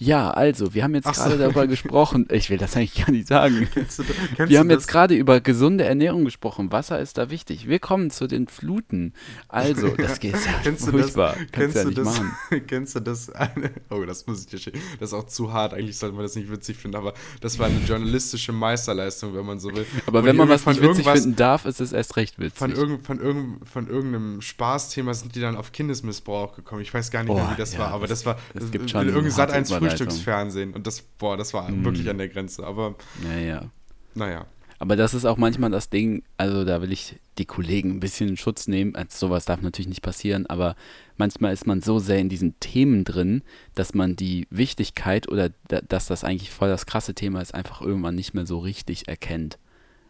Ja, 0.04 0.32
also, 0.32 0.74
wir 0.74 0.84
haben 0.84 0.96
jetzt 0.96 1.08
Ach 1.08 1.13
so. 1.13 1.24
gerade 1.24 1.38
darüber 1.38 1.68
gesprochen. 1.74 2.28
Ich 2.32 2.50
will 2.50 2.58
das 2.58 2.76
eigentlich 2.76 2.96
gar 3.06 3.12
nicht 3.12 3.28
sagen. 3.28 3.68
Kennst 3.74 4.00
du, 4.00 4.04
kennst 4.36 4.50
Wir 4.52 4.60
haben 4.60 4.68
das? 4.70 4.80
jetzt 4.84 4.88
gerade 4.88 5.16
über 5.16 5.39
gesunde 5.39 5.86
Ernährung 5.86 6.26
gesprochen. 6.26 6.72
Wasser 6.72 7.00
ist 7.00 7.18
da 7.18 7.30
wichtig. 7.30 7.68
Wir 7.68 7.80
kommen 7.80 8.10
zu 8.10 8.28
den 8.28 8.48
Fluten. 8.48 9.13
Also, 9.48 9.89
das 9.96 10.20
geht 10.20 10.34
ja 10.34 10.39
Kennst 10.63 10.88
du 10.88 10.92
das? 10.92 11.02
furchtbar. 11.02 11.36
Kannst 11.52 11.52
Kennst 11.54 11.76
du 11.76 11.80
ja 11.80 11.84
du 11.84 11.89
nicht 11.89 11.98
das? 12.00 12.06
machen. 12.18 12.32
Kennst 12.68 12.96
du 12.96 13.00
das? 13.00 13.30
Eine, 13.30 13.72
oh, 13.89 14.04
das 14.06 14.28
muss 14.28 14.42
ich 14.42 14.48
dir 14.48 14.58
schicken. 14.58 14.80
Das 15.00 15.10
ist 15.10 15.13
auch 15.13 15.26
zu 15.28 15.54
hart. 15.54 15.74
Eigentlich 15.74 15.98
sollte 15.98 16.16
man 16.16 16.24
das 16.26 16.36
nicht 16.36 16.52
witzig 16.52 16.78
finden, 16.78 16.98
aber 16.98 17.13
das 17.42 17.58
war 17.60 17.68
eine 17.68 17.80
journalistische 17.88 18.52
Meisterleistung, 18.52 19.34
wenn 19.36 19.46
man 19.46 19.60
so 19.60 19.74
will. 19.74 19.86
Aber 20.06 20.22
Wo 20.22 20.26
wenn 20.26 20.36
man 20.36 20.50
was 20.50 20.63
von 20.63 20.74
nicht 20.74 20.84
witzig 20.84 21.08
finden 21.08 21.36
darf, 21.36 21.66
ist 21.66 21.80
es 21.80 21.94
erst 21.94 22.18
recht 22.18 22.39
witzig. 22.39 22.58
Von, 22.58 22.72
irgend, 22.72 23.06
von, 23.06 23.20
irgend, 23.22 23.70
von 23.70 23.88
irgendeinem 23.88 24.42
Spaßthema 24.42 25.13
sind 25.13 25.36
die 25.36 25.39
dann 25.42 25.56
auf 25.56 25.72
Kindesmissbrauch 25.72 26.56
gekommen. 26.56 26.82
Ich 26.82 26.94
weiß 26.94 27.10
gar 27.12 27.24
nicht 27.24 27.34
mehr, 27.34 27.48
Oh, 27.48 27.54
wie 27.54 27.58
das 27.58 27.74
ja, 27.74 27.80
war, 27.80 27.88
aber 27.89 28.08
das- 28.08 28.20
das, 28.20 28.26
war 28.26 28.36
es 28.54 28.62
das 28.63 28.72
gibt 28.72 28.84
will 28.84 28.89
schon 28.89 29.08
irgendein 29.08 29.32
Sat 29.32 29.39
harte 29.50 29.54
1 29.54 29.70
Überleitung. 29.70 29.92
Frühstücksfernsehen 29.97 30.73
und 30.73 30.86
das, 30.88 31.01
boah, 31.01 31.38
das 31.38 31.53
war 31.53 31.69
Mm. 31.69 31.84
wirklich 31.86 32.10
an 32.10 32.17
der 32.17 32.29
Grenze. 32.29 32.65
Aber 32.65 32.95
ja, 33.23 33.39
ja. 33.39 33.71
naja. 34.15 34.45
Aber 34.79 34.97
das 34.97 35.13
ist 35.13 35.23
auch 35.23 35.38
manchmal 35.38 35.71
das 35.71 35.89
Ding, 35.89 36.23
also 36.36 36.65
da 36.65 36.82
will 36.82 36.91
ich 36.91 37.15
die 37.38 37.45
Kollegen 37.45 37.91
ein 37.91 37.99
bisschen 38.01 38.27
in 38.27 38.36
Schutz 38.38 38.67
nehmen. 38.67 38.95
Also 38.95 39.27
sowas 39.27 39.45
darf 39.45 39.62
natürlich 39.62 39.88
nicht 39.88 40.01
passieren, 40.01 40.45
aber 40.47 40.75
manchmal 41.15 41.53
ist 41.53 41.65
man 41.65 41.82
so 41.82 41.99
sehr 41.99 42.19
in 42.19 42.27
diesen 42.27 42.60
Themen 42.60 43.06
drin, 43.06 43.43
dass 43.75 43.93
man 43.93 44.17
die 44.17 44.45
Wichtigkeit 44.49 45.29
oder 45.29 45.51
da, 45.69 45.79
dass 45.82 46.08
das 46.08 46.25
eigentlich 46.25 46.51
voll 46.51 46.67
das 46.67 46.86
krasse 46.86 47.13
Thema 47.13 47.39
ist, 47.41 47.53
einfach 47.53 47.82
irgendwann 47.82 48.15
nicht 48.15 48.34
mehr 48.34 48.45
so 48.45 48.60
richtig 48.60 49.08
erkennt. 49.08 49.58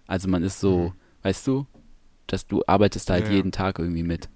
Also 0.08 0.28
man 0.28 0.42
ist 0.42 0.60
so, 0.60 0.94
weißt 1.22 1.46
du, 1.46 1.68
dass 2.26 2.48
du 2.48 2.64
arbeitest 2.66 3.10
da 3.10 3.14
halt 3.16 3.26
Ja, 3.26 3.30
ja. 3.32 3.36
jeden 3.38 3.52
Tag 3.52 3.78
irgendwie 3.78 4.02
mit. 4.04 4.28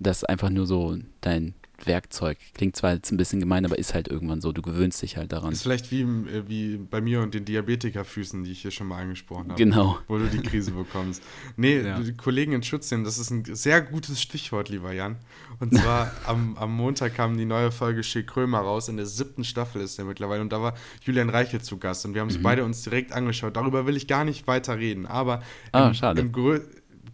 Das 0.00 0.18
ist 0.18 0.24
einfach 0.24 0.50
nur 0.50 0.66
so 0.66 0.96
dein 1.20 1.54
Werkzeug. 1.86 2.38
Klingt 2.54 2.76
zwar 2.76 2.94
jetzt 2.94 3.10
ein 3.12 3.16
bisschen 3.16 3.40
gemein, 3.40 3.64
aber 3.64 3.78
ist 3.78 3.94
halt 3.94 4.08
irgendwann 4.08 4.40
so. 4.40 4.52
Du 4.52 4.62
gewöhnst 4.62 5.00
dich 5.02 5.16
halt 5.16 5.32
daran. 5.32 5.52
Ist 5.52 5.62
vielleicht 5.62 5.90
wie, 5.90 6.02
äh, 6.02 6.42
wie 6.48 6.76
bei 6.76 7.00
mir 7.00 7.20
und 7.20 7.34
den 7.34 7.44
Diabetikerfüßen, 7.44 8.44
die 8.44 8.52
ich 8.52 8.62
hier 8.62 8.70
schon 8.70 8.88
mal 8.88 9.00
angesprochen 9.00 9.50
habe. 9.50 9.54
Genau. 9.62 9.98
Wo 10.08 10.18
du 10.18 10.26
die 10.26 10.40
Krise 10.40 10.72
bekommst. 10.72 11.22
Nee, 11.56 11.80
Ja. 11.80 12.00
die 12.00 12.12
Kollegen 12.16 12.52
in 12.52 12.62
Schutz 12.62 12.90
nehmen, 12.90 13.04
das 13.04 13.18
ist 13.18 13.30
ein 13.30 13.44
sehr 13.54 13.80
gutes 13.80 14.20
Stichwort, 14.20 14.68
lieber 14.68 14.92
Jan. 14.92 15.16
Und 15.60 15.74
zwar 15.76 16.10
am, 16.26 16.56
am 16.56 16.74
Montag 16.74 17.14
kam 17.14 17.36
die 17.36 17.44
neue 17.44 17.70
Folge 17.70 18.02
Schick 18.02 18.26
Krömer 18.28 18.58
raus. 18.60 18.88
In 18.88 18.96
der 18.96 19.06
siebten 19.06 19.44
Staffel 19.44 19.82
ist 19.82 19.98
der 19.98 20.04
mittlerweile. 20.04 20.40
Und 20.42 20.52
da 20.52 20.60
war 20.62 20.74
Julian 21.02 21.30
Reichel 21.30 21.60
zu 21.60 21.78
Gast. 21.78 22.04
Und 22.06 22.14
wir 22.14 22.20
haben 22.20 22.28
es 22.28 22.42
beide 22.42 22.64
uns 22.64 22.82
direkt 22.82 23.12
angeschaut. 23.12 23.56
Darüber 23.56 23.86
will 23.86 23.96
ich 23.96 24.06
gar 24.06 24.24
nicht 24.24 24.46
weiter 24.46 24.78
reden. 24.78 25.06
Aber 25.06 25.42
Ah, 25.72 25.88
im, 25.88 25.94
schade. 25.94 26.20
im 26.20 26.32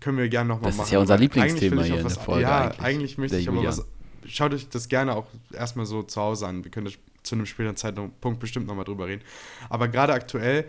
können 0.00 0.18
wir 0.18 0.28
gerne 0.28 0.48
nochmal 0.48 0.66
Das 0.66 0.74
ist 0.74 0.78
machen. 0.82 0.92
ja 0.92 0.98
unser 0.98 1.16
Lieblingsthema 1.16 1.82
hier 1.82 1.96
in 1.96 2.02
der 2.02 2.10
Folge 2.10 2.42
Ja, 2.42 2.60
eigentlich, 2.66 2.80
eigentlich, 2.80 3.18
möchte 3.18 3.38
ich 3.38 3.48
aber 3.48 3.56
Julian. 3.58 3.72
was. 3.78 3.86
Schaut 4.26 4.54
euch 4.54 4.68
das 4.68 4.88
gerne 4.88 5.14
auch 5.14 5.26
erstmal 5.52 5.86
so 5.86 6.02
zu 6.02 6.20
Hause 6.20 6.46
an. 6.46 6.64
Wir 6.64 6.70
können 6.70 6.86
das 6.86 6.94
zu 7.22 7.34
einem 7.34 7.46
späteren 7.46 7.76
Zeitpunkt 7.76 8.38
bestimmt 8.38 8.66
nochmal 8.66 8.84
drüber 8.84 9.06
reden. 9.06 9.22
Aber 9.68 9.88
gerade 9.88 10.12
aktuell, 10.12 10.64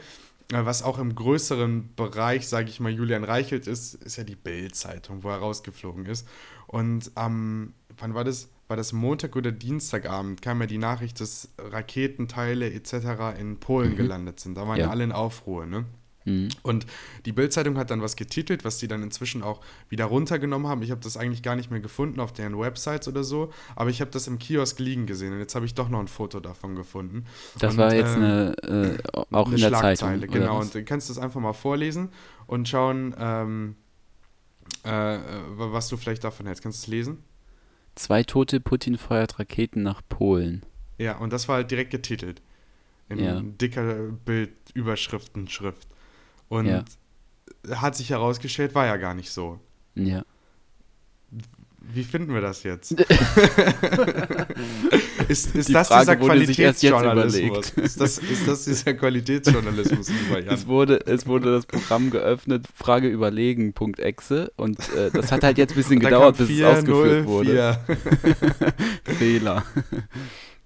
äh, 0.51 0.65
was 0.65 0.83
auch 0.83 0.99
im 0.99 1.13
größeren 1.13 1.95
Bereich, 1.95 2.47
sage 2.47 2.69
ich 2.69 2.79
mal, 2.79 2.91
Julian 2.91 3.23
Reichelt 3.23 3.67
ist, 3.67 3.95
ist 3.95 4.15
ja 4.15 4.23
die 4.23 4.35
Bild-Zeitung, 4.35 5.23
wo 5.23 5.29
er 5.29 5.37
rausgeflogen 5.37 6.05
ist. 6.05 6.27
Und 6.67 7.11
am, 7.15 7.73
wann 7.97 8.13
war 8.13 8.23
das? 8.23 8.49
War 8.67 8.77
das 8.77 8.93
Montag 8.93 9.35
oder 9.35 9.51
Dienstagabend? 9.51 10.41
Kam 10.41 10.59
ja 10.59 10.65
die 10.65 10.79
Nachricht, 10.79 11.21
dass 11.21 11.49
Raketenteile 11.59 12.73
etc. 12.73 13.39
in 13.39 13.59
Polen 13.59 13.95
gelandet 13.95 14.39
sind. 14.39 14.57
Da 14.57 14.67
waren. 14.67 14.79
Ja. 14.79 14.89
alle 14.89 15.03
in 15.03 15.11
Aufruhr, 15.11 15.67
ne? 15.67 15.85
Mhm. 16.25 16.49
Und 16.63 16.85
die 17.25 17.31
Bild-Zeitung 17.31 17.77
hat 17.77 17.91
dann 17.91 18.01
was 18.01 18.15
getitelt, 18.15 18.65
was 18.65 18.77
die 18.77 18.87
dann 18.87 19.03
inzwischen 19.03 19.43
auch 19.43 19.61
wieder 19.89 20.05
runtergenommen 20.05 20.67
haben. 20.67 20.81
Ich 20.81 20.91
habe 20.91 21.01
das 21.01 21.17
eigentlich 21.17 21.43
gar 21.43 21.55
nicht 21.55 21.71
mehr 21.71 21.79
gefunden 21.79 22.19
auf 22.19 22.33
deren 22.33 22.59
Websites 22.59 23.07
oder 23.07 23.23
so, 23.23 23.51
aber 23.75 23.89
ich 23.89 24.01
habe 24.01 24.11
das 24.11 24.27
im 24.27 24.39
Kiosk 24.39 24.79
liegen 24.79 25.05
gesehen 25.05 25.33
und 25.33 25.39
jetzt 25.39 25.55
habe 25.55 25.65
ich 25.65 25.73
doch 25.75 25.87
noch 25.89 25.99
ein 25.99 26.07
Foto 26.07 26.39
davon 26.39 26.75
gefunden. 26.75 27.25
Das 27.59 27.73
Und, 27.73 27.79
war 27.79 27.93
jetzt 27.93 28.15
ähm, 28.15 28.23
eine, 28.23 28.55
äh, 28.63 28.97
auch 29.31 29.45
eine 29.47 29.55
in 29.55 29.61
der 29.61 29.67
Schlagzeile, 29.69 30.21
Zeitung. 30.21 30.33
genau. 30.33 30.59
Und 30.59 30.73
du 30.73 30.83
kannst 30.83 31.09
das 31.09 31.17
einfach 31.17 31.39
mal 31.39 31.53
vorlesen 31.53 32.09
und 32.47 32.67
schauen, 32.67 33.15
ähm, 33.17 33.75
äh, 34.83 35.15
äh, 35.15 35.19
was 35.57 35.87
du 35.89 35.97
vielleicht 35.97 36.23
davon 36.23 36.47
hältst. 36.47 36.63
Kannst 36.63 36.79
du 36.81 36.85
es 36.85 36.87
lesen? 36.87 37.23
Zwei 37.95 38.23
Tote, 38.23 38.59
Putin 38.59 38.97
feuert 38.97 39.39
Raketen 39.39 39.83
nach 39.83 40.01
Polen. 40.09 40.63
Ja, 40.97 41.17
und 41.17 41.31
das 41.31 41.47
war 41.47 41.57
halt 41.57 41.71
direkt 41.71 41.91
getitelt. 41.91 42.41
In 43.09 43.19
Ja. 43.19 43.39
dicker 43.41 43.95
Bildüberschriftenschrift. 44.25 45.87
Und 46.49 46.65
Ja. 46.67 46.83
hat 47.75 47.95
sich 47.95 48.09
herausgestellt, 48.11 48.75
war 48.75 48.85
ja 48.85 48.97
gar 48.97 49.13
nicht 49.13 49.31
so. 49.31 49.59
Ja. 49.95 50.23
Wie 51.93 52.03
finden 52.03 52.33
wir 52.33 52.41
das 52.41 52.63
jetzt? 52.63 52.91
ist 55.27 55.55
ist 55.55 55.73
das 55.73 55.87
Frage 55.87 56.11
jetzt 56.13 56.21
Qualitätsjournalismus? 56.21 57.41
überlegt. 57.71 57.77
Ist 57.77 58.01
das, 58.01 58.17
ist 58.17 58.47
das 58.47 58.63
dieser 58.65 58.93
Qualitätsjournalismus? 58.95 60.09
Es 60.47 60.67
wurde, 60.67 60.99
es 61.05 61.27
wurde 61.27 61.51
das 61.51 61.65
Programm 61.65 62.09
geöffnet, 62.09 62.65
Frage 62.73 63.07
überlegen.exe 63.07 64.51
und 64.55 64.79
äh, 64.93 65.11
das 65.11 65.31
hat 65.31 65.43
halt 65.43 65.57
jetzt 65.57 65.73
ein 65.73 65.77
bisschen 65.77 65.99
gedauert, 65.99 66.37
bis 66.37 66.49
es 66.49 66.63
ausgeführt 66.63 67.25
404. 67.25 67.27
wurde. 67.27 67.79
Fehler. 69.17 69.63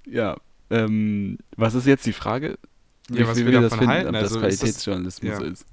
ja. 0.05 0.37
Ähm, 0.71 1.39
was 1.57 1.73
ist 1.73 1.87
jetzt 1.87 2.05
die 2.05 2.13
Frage? 2.13 2.59
Ja, 3.11 3.27
was 3.27 3.37
wie 3.37 3.45
wir 3.45 3.51
davon 3.53 3.69
das 3.69 3.73
finden, 3.77 3.87
halten, 3.89 4.09
ob 4.09 4.15
also 4.15 4.39
das 4.39 4.53
ist 4.53 4.61
das- 4.61 4.61
Qualitätsjournalismus 4.61 5.39
ja. 5.39 5.45
ist. 5.45 5.65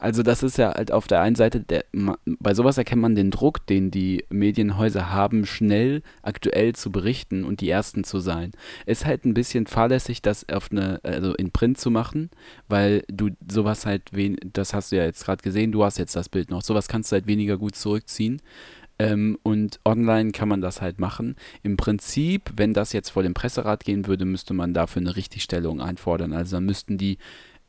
Also 0.00 0.22
das 0.24 0.42
ist 0.42 0.58
ja 0.58 0.74
halt 0.74 0.90
auf 0.90 1.06
der 1.06 1.20
einen 1.20 1.36
Seite, 1.36 1.60
der, 1.60 1.84
bei 2.24 2.54
sowas 2.54 2.76
erkennt 2.76 3.00
man 3.00 3.14
den 3.14 3.30
Druck, 3.30 3.64
den 3.66 3.90
die 3.92 4.24
Medienhäuser 4.28 5.10
haben, 5.12 5.46
schnell 5.46 6.02
aktuell 6.22 6.74
zu 6.74 6.90
berichten 6.90 7.44
und 7.44 7.60
die 7.60 7.70
Ersten 7.70 8.02
zu 8.02 8.18
sein. 8.18 8.50
Ist 8.84 9.06
halt 9.06 9.24
ein 9.24 9.32
bisschen 9.32 9.66
fahrlässig, 9.68 10.22
das 10.22 10.46
auf 10.48 10.70
eine, 10.72 11.00
also 11.04 11.34
in 11.34 11.52
Print 11.52 11.78
zu 11.78 11.90
machen, 11.90 12.30
weil 12.68 13.04
du 13.08 13.30
sowas 13.48 13.86
halt, 13.86 14.02
wen, 14.12 14.36
das 14.52 14.74
hast 14.74 14.90
du 14.90 14.96
ja 14.96 15.04
jetzt 15.04 15.24
gerade 15.24 15.42
gesehen, 15.42 15.70
du 15.72 15.84
hast 15.84 15.98
jetzt 15.98 16.16
das 16.16 16.28
Bild 16.28 16.50
noch, 16.50 16.62
sowas 16.62 16.88
kannst 16.88 17.12
du 17.12 17.14
halt 17.14 17.26
weniger 17.28 17.56
gut 17.56 17.76
zurückziehen. 17.76 18.42
Ähm, 19.00 19.38
und 19.42 19.80
online 19.84 20.32
kann 20.32 20.48
man 20.48 20.60
das 20.60 20.80
halt 20.82 20.98
machen. 21.00 21.36
Im 21.62 21.76
Prinzip, 21.76 22.50
wenn 22.56 22.74
das 22.74 22.92
jetzt 22.92 23.10
vor 23.10 23.22
dem 23.22 23.34
Presserat 23.34 23.84
gehen 23.84 24.06
würde, 24.06 24.24
müsste 24.24 24.54
man 24.54 24.74
dafür 24.74 25.00
eine 25.00 25.16
Richtigstellung 25.16 25.80
einfordern. 25.80 26.32
Also 26.32 26.56
dann 26.56 26.66
müssten 26.66 26.98
die 26.98 27.18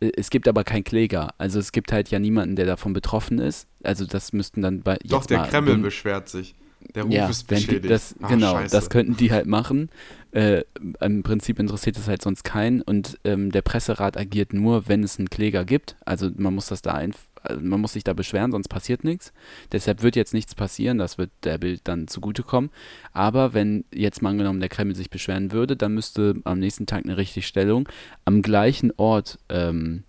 äh, 0.02 0.12
es 0.17 0.30
gibt 0.30 0.48
aber 0.48 0.63
keinen 0.63 0.84
Kläger. 0.84 1.34
Also 1.38 1.60
es 1.60 1.72
gibt 1.72 1.91
halt 1.91 2.10
ja 2.10 2.20
niemanden, 2.20 2.56
der 2.56 2.65
davon 2.65 2.94
betroffen 2.94 3.39
ist. 3.39 3.67
Also 3.84 4.06
das 4.06 4.34
müssten 4.34 4.62
dann 4.62 4.82
bei 4.82 4.98
Doch, 5.06 5.26
der 5.26 5.44
Kreml 5.44 5.74
dumm- 5.76 5.82
beschwert 5.84 6.28
sich. 6.28 6.56
Der 6.96 7.04
Ruf 7.04 7.13
ja, 7.13 7.30
ist 7.30 7.50
wenn 7.52 7.60
die, 7.60 7.65
beschädigt. 7.67 7.91
das, 7.91 8.15
Ah, 8.22 8.28
genau, 8.28 8.54
scheiße. 8.54 8.76
das 8.76 8.89
könnten 8.89 9.15
die 9.15 9.32
halt 9.32 9.46
machen. 9.46 9.89
Äh, 10.32 10.63
Im 11.00 11.22
Prinzip 11.22 11.60
interessiert 11.60 11.96
es 11.98 12.08
halt 12.08 12.24
sonst 12.24 12.44
keinen 12.44 12.82
und 12.82 13.20
ähm, 13.24 13.52
der 13.52 13.62
Presserat 13.62 14.17
agiert 14.17 14.52
nur, 14.54 14.88
wenn 14.88 15.04
es 15.04 15.20
einen 15.20 15.30
Kläger 15.30 15.63
gibt. 15.63 15.96
Also 16.06 16.32
man 16.36 16.56
muss 16.56 16.65
das 16.67 16.82
da 16.82 16.94
ein, 16.94 17.13
also 17.44 17.62
man 17.62 17.82
muss 17.82 17.94
sich 17.94 18.04
da 18.04 18.14
beschweren, 18.14 18.52
sonst 18.52 18.68
passiert 18.68 19.04
nichts. 19.04 19.34
Deshalb 19.72 20.04
wird 20.04 20.16
jetzt 20.16 20.34
nichts 20.34 20.56
passieren, 20.56 20.98
das 20.98 21.18
wird 21.18 21.32
der 21.44 21.58
Bild 21.58 21.82
dann 21.86 22.08
zugutekommen. 22.08 22.70
Aber 23.14 23.54
wenn 23.54 23.86
jetzt 23.94 24.22
mal 24.22 24.30
angenommen 24.30 24.60
der 24.60 24.70
Kreml 24.70 24.96
sich 24.96 25.10
beschweren 25.10 25.52
würde, 25.52 25.76
dann 25.76 25.94
müsste 25.94 26.36
am 26.44 26.60
nächsten 26.60 26.86
Tag 26.86 27.04
eine 27.06 27.18
Richtigstellung 27.18 27.90
am 28.26 28.42
gleichen 28.42 28.92
Ort 28.98 29.40
ähm, 29.50 30.04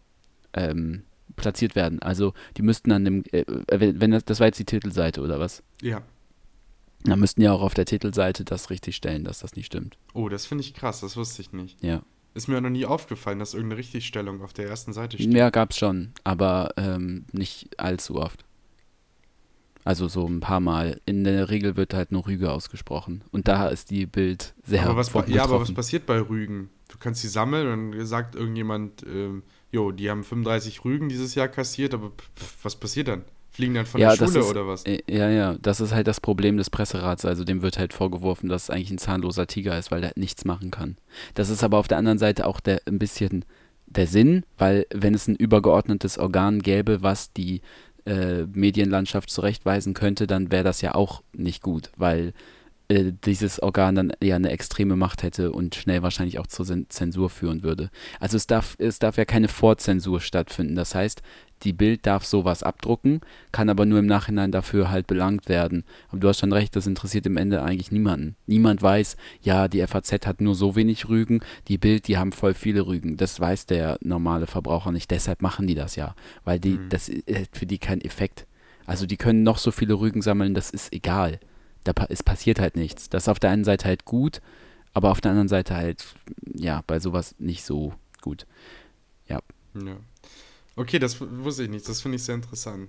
ähm, 0.52 1.02
platziert 1.36 1.74
werden. 1.74 2.00
Also 2.02 2.34
die 2.56 2.62
müssten 2.62 2.92
an 2.92 3.04
dem, 3.04 3.24
äh, 3.32 3.44
wenn 3.68 4.10
das, 4.10 4.24
das 4.24 4.40
war 4.40 4.46
jetzt 4.46 4.58
die 4.58 4.64
Titelseite 4.64 5.20
oder 5.20 5.40
was? 5.40 5.62
Ja. 5.80 6.02
Da 7.04 7.16
müssten 7.16 7.42
ja 7.42 7.52
auch 7.52 7.62
auf 7.62 7.74
der 7.74 7.84
Titelseite 7.84 8.44
das 8.44 8.70
richtig 8.70 8.94
stellen, 8.94 9.24
dass 9.24 9.40
das 9.40 9.56
nicht 9.56 9.66
stimmt. 9.66 9.98
Oh, 10.14 10.28
das 10.28 10.46
finde 10.46 10.62
ich 10.62 10.72
krass, 10.74 11.00
das 11.00 11.16
wusste 11.16 11.42
ich 11.42 11.52
nicht. 11.52 11.82
Ja. 11.82 12.02
Ist 12.34 12.48
mir 12.48 12.60
noch 12.60 12.70
nie 12.70 12.86
aufgefallen, 12.86 13.38
dass 13.38 13.54
irgendeine 13.54 13.78
Richtigstellung 13.78 14.42
auf 14.42 14.52
der 14.52 14.66
ersten 14.66 14.92
Seite 14.92 15.18
steht. 15.18 15.32
Ja, 15.34 15.50
gab's 15.50 15.76
schon, 15.76 16.12
aber 16.24 16.70
ähm, 16.76 17.26
nicht 17.32 17.78
allzu 17.78 18.16
oft. 18.16 18.44
Also 19.84 20.08
so 20.08 20.26
ein 20.26 20.40
paar 20.40 20.60
Mal. 20.60 21.00
In 21.06 21.24
der 21.24 21.50
Regel 21.50 21.76
wird 21.76 21.92
halt 21.92 22.12
nur 22.12 22.26
Rüge 22.26 22.52
ausgesprochen. 22.52 23.24
Und 23.32 23.48
da 23.48 23.68
ist 23.68 23.90
die 23.90 24.06
Bild 24.06 24.54
sehr 24.64 24.84
aber 24.84 24.96
was, 24.96 25.12
ja, 25.26 25.42
aber 25.42 25.60
was 25.60 25.74
passiert 25.74 26.06
bei 26.06 26.20
Rügen? 26.20 26.70
Du 26.88 26.98
kannst 26.98 27.22
sie 27.22 27.28
sammeln 27.28 27.94
und 27.94 28.06
sagt 28.06 28.34
irgendjemand, 28.34 29.04
ähm, 29.06 29.42
jo, 29.70 29.90
die 29.90 30.08
haben 30.08 30.22
35 30.22 30.84
Rügen 30.84 31.08
dieses 31.08 31.34
Jahr 31.34 31.48
kassiert, 31.48 31.94
aber 31.94 32.10
pff, 32.10 32.64
was 32.64 32.76
passiert 32.76 33.08
dann? 33.08 33.24
Fliegen 33.52 33.74
dann 33.74 33.86
von 33.86 34.00
ja, 34.00 34.08
der 34.08 34.16
das 34.16 34.30
Schule 34.32 34.40
ist, 34.40 34.50
oder 34.50 34.66
was? 34.66 34.84
äh, 34.84 35.02
Ja, 35.08 35.28
ja, 35.28 35.56
das 35.60 35.80
ist 35.80 35.92
halt 35.92 36.06
das 36.06 36.20
Problem 36.20 36.56
des 36.56 36.70
Presserats. 36.70 37.24
Also 37.24 37.44
dem 37.44 37.62
wird 37.62 37.78
halt 37.78 37.92
vorgeworfen, 37.92 38.48
dass 38.48 38.64
es 38.64 38.70
eigentlich 38.70 38.90
ein 38.90 38.98
zahnloser 38.98 39.46
Tiger 39.46 39.78
ist, 39.78 39.90
weil 39.90 40.00
der 40.00 40.08
halt 40.08 40.16
nichts 40.16 40.44
machen 40.44 40.70
kann. 40.70 40.96
Das 41.34 41.50
ist 41.50 41.62
aber 41.62 41.78
auf 41.78 41.88
der 41.88 41.98
anderen 41.98 42.18
Seite 42.18 42.46
auch 42.46 42.60
der, 42.60 42.80
ein 42.86 42.98
bisschen 42.98 43.44
der 43.86 44.06
Sinn, 44.06 44.44
weil 44.56 44.86
wenn 44.92 45.12
es 45.14 45.28
ein 45.28 45.36
übergeordnetes 45.36 46.18
Organ 46.18 46.60
gäbe, 46.60 47.02
was 47.02 47.32
die 47.34 47.60
äh, 48.06 48.44
Medienlandschaft 48.44 49.28
zurechtweisen 49.28 49.92
könnte, 49.92 50.26
dann 50.26 50.50
wäre 50.50 50.64
das 50.64 50.80
ja 50.80 50.94
auch 50.94 51.22
nicht 51.34 51.62
gut, 51.62 51.90
weil 51.96 52.32
äh, 52.88 53.12
dieses 53.24 53.62
Organ 53.62 53.94
dann 53.94 54.12
eher 54.20 54.36
eine 54.36 54.50
extreme 54.50 54.96
Macht 54.96 55.22
hätte 55.22 55.52
und 55.52 55.74
schnell 55.74 56.02
wahrscheinlich 56.02 56.38
auch 56.38 56.46
zur 56.46 56.66
Zensur 56.88 57.30
führen 57.30 57.62
würde. 57.62 57.90
Also 58.18 58.36
es 58.36 58.46
darf, 58.46 58.76
es 58.78 58.98
darf 58.98 59.16
ja 59.16 59.24
keine 59.24 59.48
Vorzensur 59.48 60.20
stattfinden. 60.20 60.74
Das 60.74 60.94
heißt, 60.94 61.22
die 61.62 61.72
Bild 61.72 62.06
darf 62.06 62.24
sowas 62.24 62.62
abdrucken, 62.62 63.20
kann 63.52 63.68
aber 63.68 63.86
nur 63.86 63.98
im 63.98 64.06
Nachhinein 64.06 64.52
dafür 64.52 64.90
halt 64.90 65.06
belangt 65.06 65.48
werden. 65.48 65.84
Aber 66.08 66.18
du 66.18 66.28
hast 66.28 66.40
schon 66.40 66.52
recht, 66.52 66.74
das 66.76 66.86
interessiert 66.86 67.26
im 67.26 67.36
Ende 67.36 67.62
eigentlich 67.62 67.92
niemanden. 67.92 68.36
Niemand 68.46 68.82
weiß, 68.82 69.16
ja, 69.42 69.68
die 69.68 69.86
FAZ 69.86 70.26
hat 70.26 70.40
nur 70.40 70.54
so 70.54 70.76
wenig 70.76 71.08
Rügen, 71.08 71.40
die 71.68 71.78
Bild, 71.78 72.08
die 72.08 72.18
haben 72.18 72.32
voll 72.32 72.54
viele 72.54 72.86
Rügen. 72.86 73.16
Das 73.16 73.38
weiß 73.38 73.66
der 73.66 73.98
normale 74.00 74.46
Verbraucher 74.46 74.92
nicht. 74.92 75.10
Deshalb 75.10 75.42
machen 75.42 75.66
die 75.66 75.74
das 75.74 75.96
ja, 75.96 76.14
weil 76.44 76.58
die, 76.58 76.78
das 76.88 77.08
hat 77.08 77.48
für 77.52 77.66
die 77.66 77.78
keinen 77.78 78.00
Effekt. 78.00 78.46
Also 78.86 79.06
die 79.06 79.16
können 79.16 79.42
noch 79.42 79.58
so 79.58 79.70
viele 79.70 79.94
Rügen 79.94 80.22
sammeln, 80.22 80.54
das 80.54 80.70
ist 80.70 80.92
egal. 80.92 81.38
Da, 81.84 81.92
es 82.08 82.22
passiert 82.22 82.60
halt 82.60 82.76
nichts. 82.76 83.08
Das 83.08 83.24
ist 83.24 83.28
auf 83.28 83.40
der 83.40 83.50
einen 83.50 83.64
Seite 83.64 83.86
halt 83.86 84.04
gut, 84.04 84.40
aber 84.92 85.10
auf 85.10 85.20
der 85.20 85.30
anderen 85.30 85.48
Seite 85.48 85.74
halt, 85.76 86.04
ja, 86.54 86.82
bei 86.86 86.98
sowas 86.98 87.34
nicht 87.38 87.64
so 87.64 87.94
gut. 88.20 88.46
Ja. 89.28 89.40
Okay, 90.76 90.98
das 90.98 91.20
wusste 91.20 91.64
ich 91.64 91.68
nicht. 91.70 91.88
Das 91.88 92.00
finde 92.00 92.16
ich 92.16 92.24
sehr 92.24 92.34
interessant. 92.34 92.88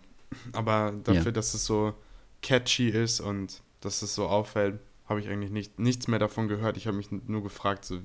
Aber 0.52 0.93
dafür, 1.04 1.26
Ja. 1.26 1.32
dass 1.32 1.54
es 1.54 1.65
so 1.65 1.93
catchy 2.41 2.89
ist 2.89 3.19
und 3.19 3.62
dass 3.82 4.02
es 4.02 4.15
so 4.15 4.28
auffällt, 4.28 4.80
habe 5.08 5.19
ich 5.19 5.28
eigentlich 5.30 5.52
nicht, 5.52 5.80
nichts 5.80 6.08
mehr 6.08 6.19
davon 6.19 6.48
gehört. 6.48 6.78
Ich 6.78 6.88
habe 6.88 6.98
mich 6.98 7.10
nur 7.12 7.43
gefragt, 7.43 7.86
so, 7.86 8.00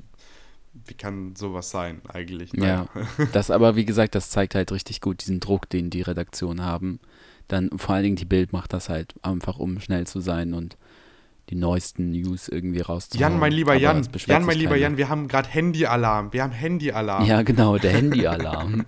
wie 0.87 0.95
kann 0.95 1.37
sowas 1.37 1.71
sein 1.71 2.03
eigentlich? 2.09 2.53
Ja, 2.55 2.89
das 3.33 3.51
aber, 3.51 3.77
wie 3.77 3.85
gesagt, 3.85 4.15
das 4.15 4.31
zeigt 4.31 4.55
halt 4.55 4.73
richtig 4.73 5.01
gut 5.01 5.23
diesen 5.23 5.41
Druck, 5.41 5.69
den 5.71 5.91
die 5.91 6.03
Redaktion 6.03 6.63
haben. 6.63 6.99
Dann 7.47 7.71
vor 7.79 7.95
allen 7.95 8.05
Dingen 8.05 8.17
die 8.17 8.25
Bild 8.27 8.53
macht 8.53 8.73
das 8.73 8.89
halt 8.89 9.15
einfach, 9.23 9.59
um 9.59 9.81
schnell 9.81 10.07
zu 10.07 10.21
sein 10.21 10.53
und 10.53 10.77
die 11.51 11.55
neuesten 11.55 12.11
News 12.11 12.49
irgendwie 12.49 12.81
rauszuhauen. 12.81 13.33
Jan, 13.33 13.41
mein 13.41 13.53
lieber 13.53 13.73
Aber 13.73 13.81
Jan, 13.81 14.07
es 14.15 14.27
Jan, 14.27 14.45
mein 14.45 14.59
lieber 14.59 14.73
keiner. 14.73 14.83
Jan, 14.83 14.97
wir 14.97 15.09
haben 15.09 15.29
gerade 15.29 15.49
Handyalarm. 15.49 16.33
Wir 16.33 16.43
haben 16.43 16.53
Handyalarm. 16.53 17.25
Ja, 17.25 17.43
genau, 17.43 17.79
der 17.79 17.93
Handyalarm. 17.97 18.85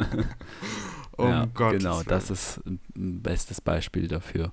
um 1.16 1.29
ja, 1.29 1.44
Gottes 1.46 1.83
genau, 1.83 1.96
Willen. 1.96 2.09
das 2.09 2.31
ist 2.31 2.61
ein 2.66 3.23
bestes 3.23 3.61
Beispiel 3.61 4.09
dafür. 4.09 4.53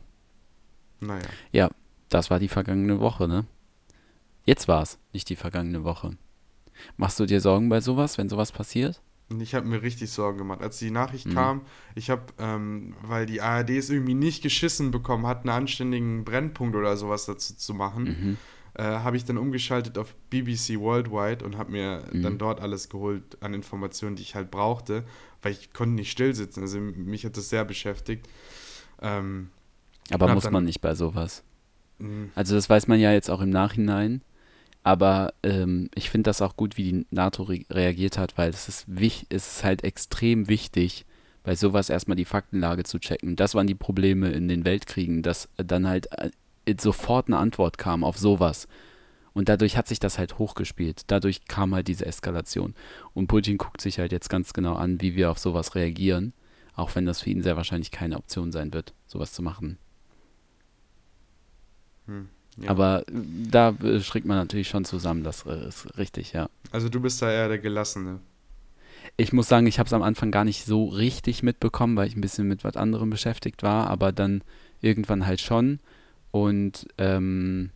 Naja. 1.00 1.28
Ja, 1.52 1.70
das 2.10 2.30
war 2.30 2.40
die 2.40 2.48
vergangene 2.48 3.00
Woche, 3.00 3.28
ne? 3.28 3.46
Jetzt 4.46 4.68
war's, 4.68 4.98
nicht 5.12 5.30
die 5.30 5.36
vergangene 5.36 5.84
Woche. 5.84 6.18
Machst 6.96 7.20
du 7.20 7.26
dir 7.26 7.42
Sorgen 7.42 7.70
bei 7.70 7.82
sowas, 7.82 8.18
wenn 8.18 8.30
sowas 8.30 8.52
passiert? 8.52 9.02
Und 9.30 9.42
ich 9.42 9.56
habe 9.56 9.68
mir 9.68 9.82
richtig 9.82 10.10
Sorgen 10.12 10.38
gemacht. 10.38 10.62
Als 10.62 10.80
die 10.80 10.90
Nachricht 10.92 11.28
Mhm. 11.28 11.34
kam, 11.34 11.62
ich 11.96 12.10
habe, 12.10 12.24
ähm, 12.40 12.96
weil 13.02 13.26
die 13.26 13.42
ARD 13.42 13.72
es 13.78 13.90
irgendwie 13.90 14.14
nicht 14.14 14.42
geschissen 14.42 14.90
bekommen 14.92 15.28
hat, 15.28 15.40
einen 15.42 15.50
anständigen 15.50 16.24
Brennpunkt 16.24 16.76
oder 16.76 16.96
sowas 16.96 17.26
dazu 17.26 17.56
zu 17.56 17.74
machen, 17.74 18.04
Mhm. 18.06 18.38
äh, 18.76 18.84
habe 18.84 19.18
ich 19.18 19.26
dann 19.26 19.38
umgeschaltet 19.38 19.98
auf 19.98 20.16
BBC 20.30 20.80
Worldwide 20.80 21.44
und 21.44 21.58
habe 21.58 21.72
mir 21.72 22.04
Mhm. 22.12 22.22
dann 22.22 22.38
dort 22.38 22.62
alles 22.62 22.88
geholt 22.88 23.38
an 23.42 23.54
Informationen, 23.54 24.16
die 24.16 24.22
ich 24.22 24.36
halt 24.36 24.50
brauchte, 24.50 25.04
weil 25.42 25.52
ich 25.52 25.74
konnte 25.74 25.96
nicht 25.96 26.12
still 26.12 26.34
sitzen. 26.34 26.62
Also 26.62 26.80
mich 26.80 27.26
hat 27.26 27.36
das 27.36 27.50
sehr 27.50 27.66
beschäftigt. 27.66 28.28
Ähm, 29.02 29.50
Aber 30.10 30.34
muss 30.34 30.50
man 30.50 30.64
nicht 30.64 30.80
bei 30.80 30.96
sowas. 30.96 31.44
mh, 32.00 32.30
Also 32.36 32.56
das 32.56 32.70
weiß 32.70 32.88
man 32.88 33.00
ja 33.00 33.12
jetzt 33.12 33.30
auch 33.30 33.42
im 33.42 33.50
Nachhinein. 33.50 34.22
Aber 34.88 35.34
ähm, 35.44 35.90
ich 35.96 36.10
finde 36.10 36.30
das 36.30 36.42
auch 36.42 36.56
gut, 36.56 36.78
wie 36.78 36.90
die 36.90 37.06
NATO 37.12 37.44
re 37.44 37.60
reagiert 37.70 38.18
hat, 38.18 38.38
weil 38.38 38.52
es 38.52 38.70
ist, 38.70 38.86
wich 38.88 39.26
es 39.28 39.46
ist 39.46 39.64
halt 39.66 39.84
extrem 39.84 40.48
wichtig, 40.48 41.06
bei 41.44 41.56
sowas 41.56 41.90
erstmal 41.90 42.16
die 42.16 42.24
Faktenlage 42.24 42.86
zu 42.86 42.98
checken. 42.98 43.36
Das 43.36 43.54
waren 43.54 43.68
die 43.68 43.76
Probleme 43.76 44.30
in 44.30 44.48
den 44.48 44.64
Weltkriegen, 44.64 45.24
dass 45.24 45.50
dann 45.58 45.90
halt 45.90 46.08
äh, 46.14 46.30
sofort 46.80 47.28
eine 47.28 47.38
Antwort 47.38 47.78
kam 47.78 48.06
auf 48.06 48.18
sowas. 48.18 48.70
Und 49.34 49.50
dadurch 49.50 49.76
hat 49.76 49.90
sich 49.90 50.00
das 50.00 50.18
halt 50.18 50.40
hochgespielt. 50.40 51.02
Dadurch 51.08 51.44
kam 51.48 51.76
halt 51.76 51.90
diese 51.90 52.06
Eskalation. 52.06 52.74
Und 53.14 53.28
Putin 53.28 53.58
guckt 53.58 53.82
sich 53.82 54.00
halt 54.00 54.14
jetzt 54.14 54.30
ganz 54.30 54.54
genau 54.54 54.76
an, 54.76 55.02
wie 55.02 55.18
wir 55.18 55.32
auf 55.32 55.38
sowas 55.38 55.76
reagieren. 55.76 56.32
Auch 56.76 56.96
wenn 56.96 57.06
das 57.06 57.24
für 57.24 57.30
ihn 57.30 57.44
sehr 57.44 57.58
wahrscheinlich 57.58 57.92
keine 57.92 58.16
Option 58.16 58.54
sein 58.54 58.72
wird, 58.72 58.94
sowas 59.06 59.34
zu 59.34 59.42
machen. 59.42 59.80
Ja. 62.58 62.70
Aber 62.70 63.02
äh, 63.08 63.12
da 63.50 63.70
äh, 63.84 64.00
schreckt 64.02 64.26
man 64.26 64.38
natürlich 64.38 64.68
schon 64.68 64.86
zusammen, 64.86 65.24
das 65.24 65.46
äh, 65.46 65.68
ist 65.68 65.98
richtig, 65.98 66.34
ja. 66.34 66.50
Also 66.72 66.90
du 66.90 67.00
bist 67.00 67.22
da 67.22 67.32
eher 67.32 67.48
der 67.48 67.60
Gelassene. 67.60 68.20
Ich 69.16 69.34
muss 69.34 69.48
sagen, 69.48 69.68
ich 69.68 69.80
habe 69.80 69.88
es 69.88 69.94
am 69.94 70.04
Anfang 70.04 70.32
gar 70.32 70.44
nicht 70.44 70.66
so 70.66 70.86
richtig 70.86 71.44
mitbekommen, 71.44 71.96
weil 71.96 72.08
ich 72.08 72.16
ein 72.16 72.22
bisschen 72.22 72.48
mit 72.48 72.64
was 72.64 72.76
anderem 72.76 73.10
beschäftigt 73.10 73.64
war, 73.64 73.90
aber 73.90 74.12
dann 74.12 74.44
irgendwann 74.82 75.26
halt 75.26 75.42
schon. 75.42 75.80
Und 76.32 76.88
ähm, 76.98 77.72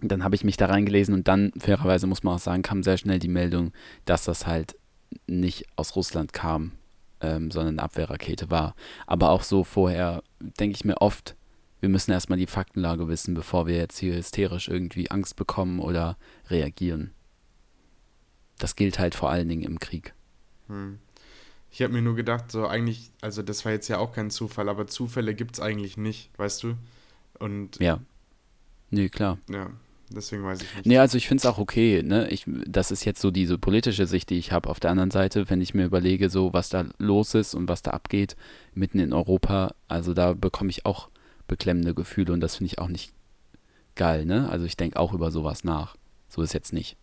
dann 0.00 0.22
habe 0.22 0.36
ich 0.36 0.44
mich 0.44 0.56
da 0.56 0.66
reingelesen 0.66 1.14
und 1.14 1.28
dann, 1.28 1.52
fairerweise 1.58 2.06
muss 2.06 2.22
man 2.22 2.34
auch 2.34 2.40
sagen, 2.40 2.62
kam 2.62 2.82
sehr 2.82 2.98
schnell 2.98 3.18
die 3.18 3.28
Meldung, 3.28 3.72
dass 4.04 4.24
das 4.24 4.46
halt 4.46 4.76
nicht 5.26 5.66
aus 5.76 5.96
Russland 5.96 6.32
kam, 6.32 6.72
ähm, 7.20 7.50
sondern 7.50 7.74
eine 7.74 7.82
Abwehrrakete 7.82 8.50
war. 8.50 8.74
Aber 9.06 9.30
auch 9.30 9.42
so 9.42 9.64
vorher 9.64 10.22
denke 10.40 10.76
ich 10.76 10.84
mir 10.84 11.00
oft, 11.00 11.34
wir 11.80 11.88
müssen 11.88 12.10
erstmal 12.10 12.38
die 12.38 12.46
Faktenlage 12.46 13.08
wissen, 13.08 13.34
bevor 13.34 13.66
wir 13.66 13.76
jetzt 13.76 13.98
hier 13.98 14.16
hysterisch 14.16 14.68
irgendwie 14.68 15.10
Angst 15.10 15.36
bekommen 15.36 15.78
oder 15.80 16.16
reagieren. 16.48 17.12
Das 18.58 18.74
gilt 18.76 18.98
halt 18.98 19.14
vor 19.14 19.30
allen 19.30 19.48
Dingen 19.48 19.62
im 19.62 19.78
Krieg. 19.78 20.14
Hm. 20.66 20.98
Ich 21.70 21.82
habe 21.82 21.92
mir 21.92 22.02
nur 22.02 22.16
gedacht, 22.16 22.50
so 22.50 22.66
eigentlich, 22.66 23.10
also 23.20 23.42
das 23.42 23.64
war 23.64 23.72
jetzt 23.72 23.88
ja 23.88 23.98
auch 23.98 24.12
kein 24.12 24.30
Zufall, 24.30 24.68
aber 24.68 24.86
Zufälle 24.86 25.34
gibt 25.34 25.54
es 25.54 25.60
eigentlich 25.60 25.96
nicht, 25.96 26.30
weißt 26.38 26.62
du? 26.62 26.74
Und 27.38 27.78
Ja. 27.78 28.00
Nee, 28.90 29.10
klar. 29.10 29.38
ja, 29.50 29.70
deswegen 30.10 30.44
weiß 30.44 30.62
ich 30.62 30.74
nicht. 30.74 30.86
Nee, 30.86 30.98
also 30.98 31.18
ich 31.18 31.28
finde 31.28 31.42
es 31.42 31.46
auch 31.46 31.58
okay, 31.58 32.02
ne? 32.02 32.28
Ich, 32.30 32.44
das 32.46 32.90
ist 32.90 33.04
jetzt 33.04 33.20
so 33.20 33.30
diese 33.30 33.58
politische 33.58 34.06
Sicht, 34.06 34.30
die 34.30 34.38
ich 34.38 34.50
habe. 34.50 34.70
Auf 34.70 34.80
der 34.80 34.90
anderen 34.90 35.10
Seite, 35.10 35.50
wenn 35.50 35.60
ich 35.60 35.74
mir 35.74 35.84
überlege, 35.84 36.30
so 36.30 36.54
was 36.54 36.70
da 36.70 36.86
los 36.96 37.34
ist 37.34 37.54
und 37.54 37.68
was 37.68 37.82
da 37.82 37.90
abgeht, 37.90 38.34
mitten 38.74 38.98
in 38.98 39.12
Europa, 39.12 39.74
also 39.88 40.14
da 40.14 40.32
bekomme 40.32 40.70
ich 40.70 40.86
auch 40.86 41.10
beklemmende 41.48 41.94
Gefühle 41.94 42.32
und 42.32 42.40
das 42.40 42.56
finde 42.56 42.72
ich 42.72 42.78
auch 42.78 42.88
nicht 42.88 43.12
geil, 43.96 44.24
ne? 44.24 44.48
Also 44.48 44.64
ich 44.64 44.76
denke 44.76 44.98
auch 45.00 45.12
über 45.12 45.30
sowas 45.32 45.64
nach. 45.64 45.96
So 46.28 46.42
ist 46.42 46.52
jetzt 46.54 46.72
nicht. 46.72 46.96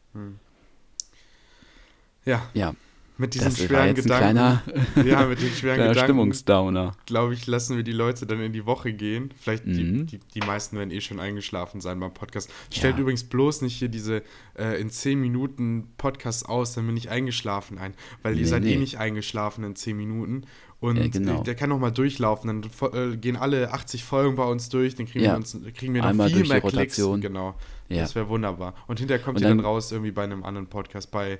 Ja, 2.25 2.49
Ja, 2.53 2.73
Mit 3.17 3.33
diesen 3.33 3.45
Das 3.45 3.59
war 3.61 3.67
schweren 3.67 3.87
jetzt 3.95 3.97
ein 3.99 4.03
Gedanken. 4.03 4.61
kleiner, 4.95 5.05
ja, 5.21 5.25
mit 5.25 5.41
den 5.41 5.49
schweren 5.51 5.77
Gedanken. 5.77 5.99
Stimmungsdowner. 6.03 6.97
Glaube 7.05 7.33
ich, 7.33 7.47
lassen 7.47 7.77
wir 7.77 7.83
die 7.83 7.93
Leute 7.93 8.25
dann 8.25 8.41
in 8.41 8.51
die 8.51 8.65
Woche 8.65 8.91
gehen. 8.93 9.29
Vielleicht 9.39 9.65
die, 9.65 9.83
Mhm. 9.83 10.05
die, 10.07 10.19
die 10.33 10.39
meisten 10.41 10.77
werden 10.77 10.91
eh 10.91 10.99
schon 11.01 11.19
eingeschlafen 11.21 11.79
sein 11.81 11.97
beim 11.99 12.13
Podcast. 12.13 12.49
Stellt 12.73 12.95
Ja. 12.95 13.01
übrigens 13.01 13.23
bloß 13.23 13.61
nicht 13.61 13.77
hier 13.77 13.87
diese 13.89 14.21
äh, 14.57 14.79
in 14.81 14.89
10 14.89 15.19
Minuten 15.21 15.93
Podcasts 15.97 16.43
aus, 16.43 16.73
dann 16.73 16.87
bin 16.87 16.97
ich 16.97 17.09
eingeschlafen 17.09 17.77
ein. 17.77 17.93
Weil 18.21 18.33
ihr 18.35 18.41
Nee, 18.41 18.47
seid 18.47 18.63
eh 18.63 18.67
nee. 18.71 18.77
nicht 18.77 18.97
eingeschlafen 18.99 19.63
in 19.63 19.75
10 19.77 19.95
Minuten. 19.95 20.45
Und 20.85 20.97
Ja, 20.97 21.07
genau. 21.07 21.43
der 21.43 21.55
kann 21.55 21.69
noch 21.69 21.79
mal 21.79 21.91
durchlaufen. 21.91 22.61
Dann 22.61 22.91
äh, 22.93 23.17
gehen 23.17 23.35
alle 23.37 23.73
80 23.73 24.03
Folgen 24.03 24.35
bei 24.35 24.45
uns 24.45 24.69
durch. 24.69 24.95
Dann 24.95 25.05
kriegen 25.05 25.25
Ja. 25.25 25.31
wir, 25.31 25.37
uns, 25.37 25.57
kriegen 25.75 25.93
wir 25.93 26.01
noch 26.01 26.09
Einmal 26.09 26.27
viel 26.27 26.37
durch 26.37 26.47
die 26.47 26.53
mehr 26.53 26.61
Klicks. 26.61 26.75
Rotation. 26.99 27.21
Genau. 27.21 27.55
Ja. 27.89 28.01
Das 28.01 28.15
wäre 28.15 28.29
wunderbar. 28.29 28.73
Und 28.87 28.99
hinterher 28.99 29.23
kommt 29.23 29.37
Und 29.37 29.43
ihr 29.43 29.49
dann, 29.49 29.57
dann- 29.57 29.65
raus 29.65 29.91
irgendwie 29.91 30.11
bei 30.11 30.23
einem 30.23 30.43
anderen 30.43 30.67
Podcast, 30.67 31.11
bei 31.11 31.39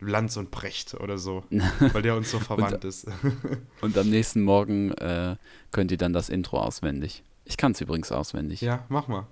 Lanz 0.00 0.36
und 0.36 0.50
Brecht 0.50 0.94
oder 0.94 1.16
so. 1.18 1.44
weil 1.92 2.02
der 2.02 2.16
uns 2.16 2.30
so 2.30 2.38
verwandt 2.38 2.84
ist. 2.84 3.06
Und 3.80 3.96
am 3.96 4.10
nächsten 4.10 4.42
Morgen 4.42 4.92
äh, 4.92 5.36
könnt 5.70 5.90
ihr 5.90 5.96
dann 5.96 6.12
das 6.12 6.28
Intro 6.28 6.58
auswendig. 6.60 7.22
Ich 7.46 7.56
kann 7.56 7.72
es 7.72 7.80
übrigens 7.80 8.12
auswendig. 8.12 8.60
ja, 8.60 8.84
mach 8.90 9.08
mal. 9.08 9.26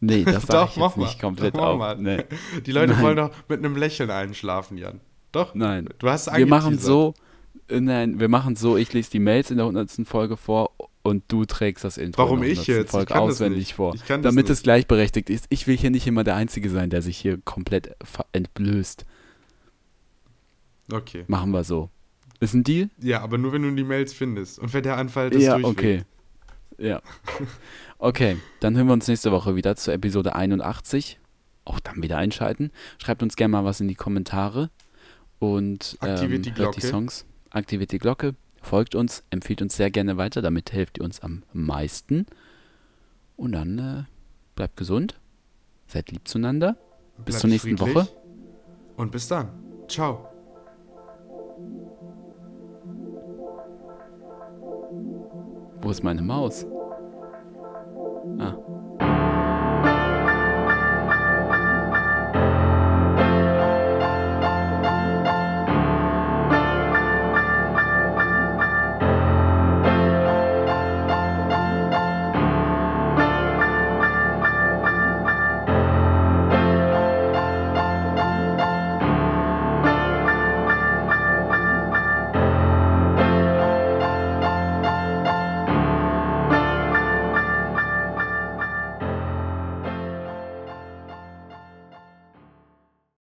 Nee, 0.00 0.24
das 0.24 0.42
sag 0.46 0.48
Doch, 0.48 0.70
ich 0.70 0.76
jetzt 0.82 0.96
nicht 0.96 1.20
komplett 1.20 1.54
Doch, 1.54 1.80
auf. 1.80 1.98
Nee. 1.98 2.24
Die 2.66 2.72
Leute 2.72 2.92
Nein. 2.92 3.02
wollen 3.02 3.16
doch 3.16 3.30
mit 3.48 3.58
einem 3.60 3.76
Lächeln 3.76 4.10
einschlafen, 4.10 4.76
Jan. 4.78 5.00
Doch? 5.32 5.54
Nein. 5.54 5.88
Du 5.98 6.08
hast 6.08 6.34
Wir 6.34 6.46
machen 6.46 6.78
so, 6.78 7.14
nein, 7.70 8.20
wir 8.20 8.28
machen 8.28 8.56
so, 8.56 8.76
ich 8.76 8.92
lese 8.92 9.10
die 9.10 9.18
Mails 9.18 9.50
in 9.50 9.56
der 9.56 9.66
100. 9.66 10.06
Folge 10.06 10.36
vor 10.36 10.72
und 11.02 11.24
du 11.28 11.44
trägst 11.44 11.84
das 11.84 11.96
Intro 11.96 12.22
Warum 12.22 12.38
in 12.38 12.44
der 12.44 12.52
ich 12.52 12.58
100. 12.60 12.78
jetzt? 12.78 12.86
Ich 12.86 12.90
Folge 12.90 13.12
das 13.14 13.18
auswendig 13.18 13.74
vor. 13.74 13.94
Ich 13.94 14.02
damit 14.04 14.34
nicht. 14.34 14.50
es 14.50 14.62
gleichberechtigt 14.62 15.30
ist. 15.30 15.46
Ich 15.48 15.66
will 15.66 15.76
hier 15.76 15.90
nicht 15.90 16.06
immer 16.06 16.24
der 16.24 16.36
Einzige 16.36 16.70
sein, 16.70 16.90
der 16.90 17.02
sich 17.02 17.16
hier 17.18 17.38
komplett 17.44 17.96
entblößt. 18.32 19.04
Okay. 20.92 21.24
Machen 21.28 21.52
wir 21.52 21.64
so. 21.64 21.90
Ist 22.40 22.54
ein 22.54 22.64
Deal? 22.64 22.88
Ja, 23.00 23.20
aber 23.20 23.38
nur 23.38 23.52
wenn 23.52 23.62
du 23.62 23.70
die 23.70 23.84
Mails 23.84 24.12
findest. 24.12 24.58
Und 24.58 24.72
wenn 24.72 24.82
der 24.82 24.96
Anfall 24.96 25.30
das 25.30 25.42
ja, 25.42 25.58
okay. 25.62 26.04
Ja. 26.78 27.00
Okay, 28.02 28.38
dann 28.60 28.74
hören 28.78 28.86
wir 28.86 28.94
uns 28.94 29.08
nächste 29.08 29.30
Woche 29.30 29.56
wieder 29.56 29.76
zur 29.76 29.92
Episode 29.92 30.34
81. 30.34 31.18
Auch 31.66 31.80
dann 31.80 32.02
wieder 32.02 32.16
einschalten. 32.16 32.70
Schreibt 32.96 33.22
uns 33.22 33.36
gerne 33.36 33.52
mal 33.52 33.64
was 33.66 33.82
in 33.82 33.88
die 33.88 33.94
Kommentare. 33.94 34.70
Und 35.38 35.98
ähm, 36.00 36.08
Aktiviert 36.08 36.46
die 36.46 36.48
hört 36.50 36.76
die 36.76 36.80
Glocke. 36.80 36.80
Songs. 36.80 37.26
Aktiviert 37.50 37.92
die 37.92 37.98
Glocke. 37.98 38.34
Folgt 38.62 38.94
uns. 38.94 39.24
Empfiehlt 39.30 39.62
uns 39.62 39.76
sehr 39.76 39.90
gerne 39.90 40.16
weiter. 40.16 40.42
Damit 40.42 40.72
helft 40.72 40.98
ihr 40.98 41.04
uns 41.04 41.20
am 41.20 41.42
meisten. 41.52 42.26
Und 43.36 43.52
dann 43.52 43.78
äh, 43.78 44.02
bleibt 44.54 44.76
gesund. 44.76 45.18
Seid 45.86 46.10
lieb 46.10 46.28
zueinander. 46.28 46.76
Bis 47.16 47.24
Bleibt 47.24 47.40
zur 47.40 47.50
nächsten. 47.50 47.80
Woche. 47.80 48.08
Und 48.96 49.10
bis 49.10 49.28
dann. 49.28 49.48
Ciao. 49.88 50.28
Wo 55.82 55.90
ist 55.90 56.04
meine 56.04 56.22
Maus? 56.22 56.66
Ah. 58.38 58.54